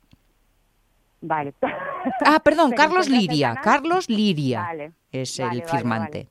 Vale. 1.22 1.54
Ah, 2.26 2.40
perdón, 2.44 2.72
Carlos 2.72 3.10
Liria. 3.10 3.56
Carlos 3.64 4.10
Liria 4.10 4.62
Vale. 4.62 4.92
es 5.12 5.38
Vale, 5.40 5.54
el 5.54 5.62
vale, 5.62 5.72
firmante. 5.72 6.28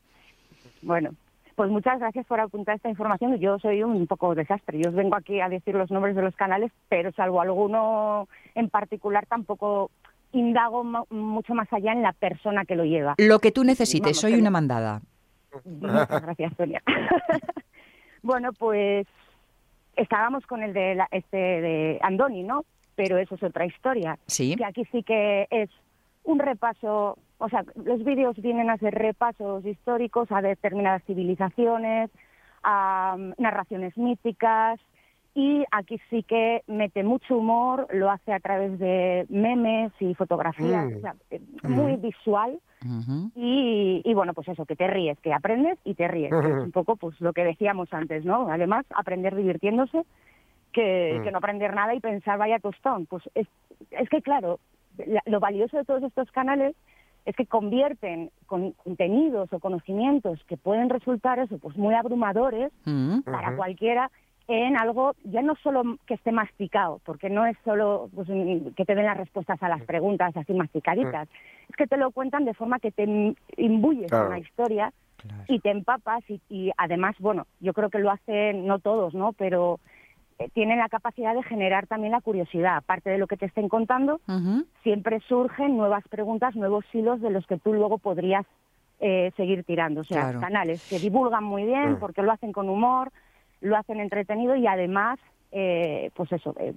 Bueno, 0.83 1.11
pues 1.55 1.71
muchas 1.71 2.01
gracias 2.01 2.27
por 2.27 2.41
apuntar 2.41 2.75
esta 2.75 2.89
información. 2.89 3.37
Yo 3.39 3.61
soy 3.61 3.85
un 3.85 4.07
poco 4.09 4.35
desastre. 4.35 4.81
Yo 4.83 4.91
os 4.91 4.97
vengo 4.97 5.15
aquí 5.15 5.41
a 5.41 5.49
decir 5.49 5.77
los 5.77 5.93
nombres 5.93 6.17
de 6.17 6.23
los 6.23 6.35
canales, 6.35 6.73
pero 6.89 7.13
salvo 7.13 7.41
alguno 7.41 8.29
en 8.57 8.69
particular 8.69 9.27
tampoco 9.27 9.93
indago 10.33 10.83
mucho 11.11 11.55
más 11.55 11.73
allá 11.73 11.93
en 11.93 12.03
la 12.03 12.13
persona 12.13 12.65
que 12.65 12.75
lo 12.75 12.85
lleva. 12.85 13.15
Lo 13.19 13.39
que 13.39 13.53
tú 13.53 13.63
necesites, 13.65 14.17
Vamos, 14.17 14.21
soy 14.21 14.35
una 14.35 14.51
mandada. 14.51 15.03
Muchas 15.65 16.23
gracias, 16.23 16.53
Sonia. 16.57 16.83
bueno, 18.23 18.53
pues 18.53 19.07
estábamos 19.97 20.47
con 20.47 20.63
el 20.63 20.73
de 20.73 20.95
la- 20.95 21.09
este 21.11 21.37
de 21.37 21.99
Andoni, 22.03 22.43
¿no? 22.43 22.65
Pero 22.95 23.19
eso 23.19 23.35
es 23.35 23.43
otra 23.43 23.67
historia. 23.67 24.19
Sí. 24.27 24.55
Que 24.57 24.65
aquí 24.65 24.85
sí 24.93 25.03
que 25.03 25.47
es 25.51 25.71
un 26.25 26.39
repaso, 26.39 27.19
o 27.39 27.49
sea, 27.49 27.65
los 27.85 28.05
vídeos 28.05 28.37
vienen 28.37 28.71
a 28.71 28.77
ser 28.79 28.95
repasos 28.95 29.65
históricos 29.65 30.31
a 30.31 30.41
determinadas 30.43 31.03
civilizaciones, 31.05 32.11
a 32.63 33.17
mm, 33.19 33.33
narraciones 33.39 33.97
míticas 33.99 34.79
y 35.35 35.65
aquí 35.71 35.99
sí 36.11 36.23
que 36.25 36.63
mete 36.67 37.03
mucho 37.03 37.37
humor, 37.39 37.87
lo 37.93 38.11
hace 38.11 38.33
a 38.33 38.41
través 38.41 38.79
de 38.79 39.25
memes 39.31 39.93
y 40.01 40.15
fotografías, 40.15 40.87
Mm. 40.91 40.97
o 40.97 41.01
sea, 41.01 41.15
eh, 41.31 41.41
muy 41.63 41.97
visual. 41.97 42.59
Y, 43.35 44.03
y 44.05 44.15
bueno, 44.15 44.35
pues 44.35 44.49
eso, 44.49 44.67
que 44.67 44.77
te 44.77 44.87
ríes, 44.89 45.19
que 45.21 45.33
aprendes 45.33 45.79
y 45.85 45.95
te 45.95 46.09
ríes. 46.09 46.33
es 46.33 46.33
un 46.69 46.73
poco 46.73 46.97
pues 46.97 47.21
lo 47.21 47.33
que 47.33 47.45
decíamos 47.45 47.93
antes, 47.93 48.25
¿no? 48.25 48.49
Además, 48.51 48.85
aprender 48.95 49.35
divirtiéndose, 49.37 50.05
que, 50.73 51.19
Mm. 51.19 51.23
que 51.23 51.31
no 51.31 51.39
aprender 51.39 51.75
nada 51.75 51.95
y 51.95 52.01
pensar, 52.01 52.39
vaya 52.39 52.59
tostón. 52.59 53.07
Pues 53.07 53.23
es, 53.35 53.47
es 53.91 54.09
que, 54.09 54.23
claro, 54.23 54.59
la- 55.07 55.23
lo 55.27 55.39
valioso 55.41 55.77
de 55.77 55.85
todos 55.85 56.03
estos 56.03 56.31
canales 56.33 56.75
es 57.25 57.37
que 57.37 57.47
convierten 57.47 58.31
con 58.47 58.73
contenidos 58.73 59.53
o 59.53 59.61
conocimientos 59.61 60.43
que 60.49 60.57
pueden 60.57 60.89
resultar 60.91 61.39
eso, 61.39 61.59
pues 61.59 61.77
muy 61.77 61.95
abrumadores 61.95 62.73
Mm. 62.85 63.21
para 63.21 63.55
cualquiera 63.57 64.11
en 64.55 64.77
algo 64.77 65.15
ya 65.25 65.43
no 65.43 65.55
solo 65.57 65.83
que 66.07 66.15
esté 66.15 66.33
masticado, 66.33 67.01
porque 67.05 67.31
no 67.31 67.45
es 67.47 67.57
solo 67.65 68.09
pues, 68.15 68.29
que 68.77 68.85
te 68.85 68.95
den 68.95 69.07
las 69.07 69.17
respuestas 69.17 69.63
a 69.63 69.69
las 69.69 69.83
preguntas 69.83 70.37
así 70.37 70.53
masticaditas, 70.55 71.29
es 71.69 71.77
que 71.77 71.87
te 71.87 71.97
lo 71.97 72.11
cuentan 72.11 72.45
de 72.45 72.55
forma 72.55 72.79
que 72.79 72.91
te 72.93 73.05
im- 73.07 73.37
imbuyes 73.57 74.09
Claro. 74.11 74.25
con 74.27 74.33
la 74.35 74.39
historia 74.41 74.93
y 75.49 75.59
te 75.61 75.71
empapas 75.71 76.23
y, 76.29 76.41
y 76.49 76.71
además, 76.77 77.15
bueno, 77.19 77.47
yo 77.61 77.73
creo 77.73 77.91
que 77.91 77.99
lo 77.99 78.11
hacen 78.11 78.67
no 78.67 78.79
todos, 78.79 79.15
¿no? 79.15 79.33
Pero 79.33 79.79
eh, 80.39 80.49
tienen 80.53 80.79
la 80.79 80.89
capacidad 80.89 81.35
de 81.35 81.43
generar 81.43 81.87
también 81.87 82.13
la 82.13 82.21
curiosidad, 82.21 82.77
aparte 82.77 83.11
de 83.11 83.19
lo 83.19 83.27
que 83.27 83.37
te 83.37 83.47
estén 83.47 83.69
contando, 83.69 84.21
siempre 84.83 85.21
surgen 85.29 85.77
nuevas 85.77 86.03
preguntas, 86.09 86.57
nuevos 86.57 86.85
hilos 86.93 87.21
de 87.21 87.31
los 87.31 87.47
que 87.47 87.59
tú 87.59 87.73
luego 87.73 87.99
podrías 87.99 88.45
eh, 88.99 89.33
seguir 89.37 89.65
tirando. 89.65 90.01
O 90.01 90.05
sea, 90.05 90.23
Claro. 90.25 90.41
canales 90.41 90.81
que 90.89 90.99
divulgan 90.99 91.45
muy 91.45 91.65
bien 91.65 91.99
porque 91.99 92.23
lo 92.23 92.33
hacen 92.33 92.53
con 92.53 92.69
humor, 92.69 93.11
lo 93.63 93.77
hacen 93.77 93.99
entretenido 94.01 94.55
y 94.55 94.67
además, 94.67 95.19
eh, 95.51 96.11
pues 96.15 96.31
eso. 96.33 96.55
eh, 96.61 96.75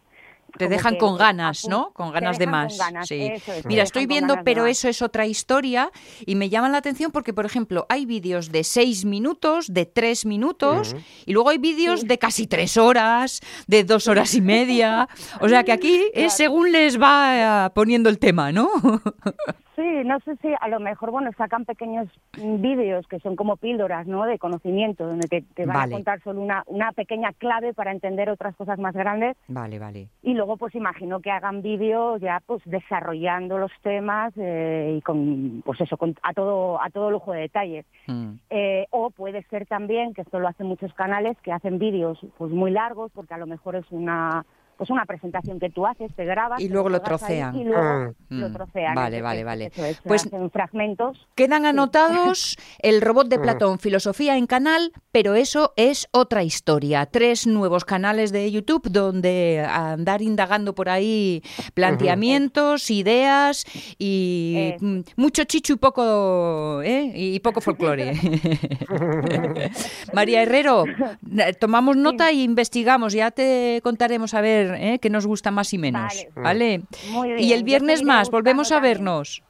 Te 0.57 0.69
dejan 0.69 0.93
que 0.93 0.99
con 0.99 1.17
ganas, 1.17 1.67
¿no? 1.67 1.91
Con 1.91 2.13
ganas 2.13 2.39
de 2.39 2.47
más. 2.47 2.77
ganas, 2.77 3.07
sí. 3.09 3.23
eso 3.23 3.51
Mira, 3.65 3.83
estoy 3.83 4.05
viendo, 4.05 4.37
pero 4.45 4.65
eso 4.67 4.87
es 4.87 5.01
otra 5.01 5.25
historia 5.25 5.91
y 6.25 6.35
me 6.35 6.47
llama 6.49 6.69
la 6.69 6.77
atención 6.77 7.11
porque, 7.11 7.33
por 7.33 7.45
ejemplo, 7.45 7.85
hay 7.89 8.05
vídeos 8.05 8.51
de 8.51 8.63
seis 8.63 9.03
minutos, 9.03 9.73
de 9.73 9.85
tres 9.85 10.25
minutos 10.25 10.95
y 11.25 11.33
luego 11.33 11.49
hay 11.49 11.57
vídeos 11.57 12.07
de 12.07 12.17
casi 12.17 12.47
tres 12.47 12.77
horas, 12.77 13.41
de 13.67 13.83
dos 13.83 14.07
horas 14.07 14.33
y 14.35 14.41
media. 14.41 15.09
O 15.41 15.49
sea 15.49 15.63
que 15.63 15.73
aquí 15.73 16.03
es 16.13 16.33
según 16.33 16.71
les 16.71 17.01
va 17.01 17.65
eh, 17.65 17.69
poniendo 17.71 18.09
el 18.09 18.17
tema, 18.19 18.51
¿no? 18.53 18.69
Sí, 19.75 20.03
no 20.05 20.19
sé 20.21 20.37
si 20.37 20.47
a 20.59 20.67
lo 20.69 20.79
mejor, 20.79 21.11
bueno, 21.11 21.31
sacan 21.37 21.65
pequeños 21.65 22.07
mm, 22.41 22.61
vídeos 22.61 23.05
que 23.07 23.19
son 23.19 23.35
como 23.35 23.57
píldoras, 23.57 24.07
¿no? 24.07 24.23
De 24.25 24.39
conocimiento, 24.39 25.05
donde 25.05 25.27
te, 25.27 25.41
te 25.41 25.65
van 25.65 25.75
Vale. 25.75 25.93
a 25.93 25.97
contar 25.97 26.21
solo 26.23 26.41
una, 26.41 26.63
una 26.67 26.93
pequeña 26.93 27.33
clave 27.33 27.73
para 27.73 27.91
entender 27.91 28.29
otras 28.29 28.55
cosas 28.55 28.79
más 28.79 28.93
grandes. 28.93 29.35
Vale, 29.49 29.77
vale. 29.77 30.07
Y 30.21 30.33
luego, 30.33 30.55
pues 30.55 30.73
imagino 30.75 31.19
que 31.19 31.29
hagan 31.29 31.61
vídeos 31.61 32.21
ya, 32.21 32.41
pues 32.45 32.61
desarrollando 32.65 33.57
los 33.57 33.71
temas 33.81 34.33
eh, 34.37 34.95
y 34.97 35.01
con, 35.01 35.61
pues 35.65 35.81
eso, 35.81 35.97
con, 35.97 36.15
a 36.23 36.33
todo 36.33 36.81
a 36.81 36.89
todo 36.89 37.11
lujo 37.11 37.33
de 37.33 37.41
detalles. 37.41 37.85
Mm. 38.07 38.33
Eh, 38.49 38.87
o 38.91 39.09
puede 39.09 39.43
ser 39.43 39.65
también, 39.65 40.13
que 40.13 40.21
esto 40.21 40.39
lo 40.39 40.47
hacen 40.47 40.67
muchos 40.67 40.93
canales, 40.93 41.37
que 41.41 41.51
hacen 41.51 41.79
vídeos 41.79 42.17
pues 42.37 42.51
muy 42.51 42.71
largos, 42.71 43.11
porque 43.13 43.33
a 43.33 43.37
lo 43.37 43.47
mejor 43.47 43.75
es 43.75 43.85
una 43.91 44.45
pues 44.77 44.89
una 44.89 45.05
presentación 45.05 45.59
que 45.59 45.69
tú 45.69 45.85
haces, 45.85 46.13
te 46.15 46.25
grabas 46.25 46.59
Y 46.61 46.69
luego 46.69 46.89
lo 46.89 47.01
trocean. 47.01 47.55
Y 47.55 47.63
luego 47.63 48.13
Mm. 48.29 48.39
lo 48.39 48.51
trocean. 48.51 48.95
Vale, 48.95 49.21
vale, 49.21 49.43
vale. 49.43 49.65
eso 49.67 49.85
es, 49.85 49.99
Pues- 50.01 50.25
hacen 50.25 50.49
fragmentos. 50.51 51.27
Quedan 51.35 51.65
anotados 51.65 52.57
el 52.79 53.01
robot 53.01 53.27
de 53.27 53.39
Platón, 53.39 53.79
Filosofía 53.79 54.37
en 54.37 54.47
Canal, 54.47 54.91
pero 55.11 55.35
eso 55.35 55.73
es 55.77 56.07
otra 56.11 56.43
historia. 56.43 57.05
Tres 57.05 57.47
nuevos 57.47 57.85
canales 57.85 58.31
de 58.31 58.51
YouTube 58.51 58.89
donde 58.89 59.65
andar 59.67 60.21
indagando 60.21 60.75
por 60.75 60.89
ahí 60.89 61.41
planteamientos, 61.73 62.89
ideas 62.91 63.65
y 63.97 64.73
mm, 64.79 64.99
mucho 65.15 65.43
chichu 65.45 65.73
y 65.73 65.77
poco, 65.77 66.81
¿eh? 66.83 67.11
y 67.15 67.39
poco 67.39 67.61
folclore. 67.61 68.13
María 70.13 70.41
Herrero, 70.43 70.85
tomamos 71.59 71.97
nota 71.97 72.31
y 72.31 72.43
investigamos. 72.43 73.13
Ya 73.13 73.31
te 73.31 73.79
contaremos 73.83 74.33
a 74.33 74.41
ver 74.41 74.64
¿eh? 74.73 74.99
qué 75.01 75.09
nos 75.09 75.27
gusta 75.27 75.51
más 75.51 75.73
y 75.73 75.77
menos. 75.77 76.01
Vale. 76.01 76.31
¿vale? 76.35 76.81
Muy 77.11 77.29
bien, 77.29 77.39
Y 77.39 77.53
el 77.53 77.63
viernes 77.63 78.03
más, 78.03 78.29
volvemos 78.31 78.71
a 78.71 78.75
también. 78.75 78.93
vernos. 78.95 79.43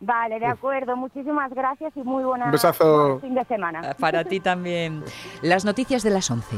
Vale, 0.00 0.38
de 0.38 0.46
acuerdo. 0.46 0.96
Muchísimas 0.96 1.50
gracias 1.54 1.92
y 1.96 2.00
muy 2.02 2.24
buena 2.24 2.46
Un 2.46 2.50
besazo. 2.52 3.08
buen 3.08 3.20
fin 3.20 3.34
de 3.34 3.44
semana. 3.44 3.94
Para 3.98 4.24
ti 4.24 4.40
también. 4.40 5.02
Las 5.42 5.64
noticias 5.64 6.02
de 6.02 6.10
las 6.10 6.30
11. 6.30 6.56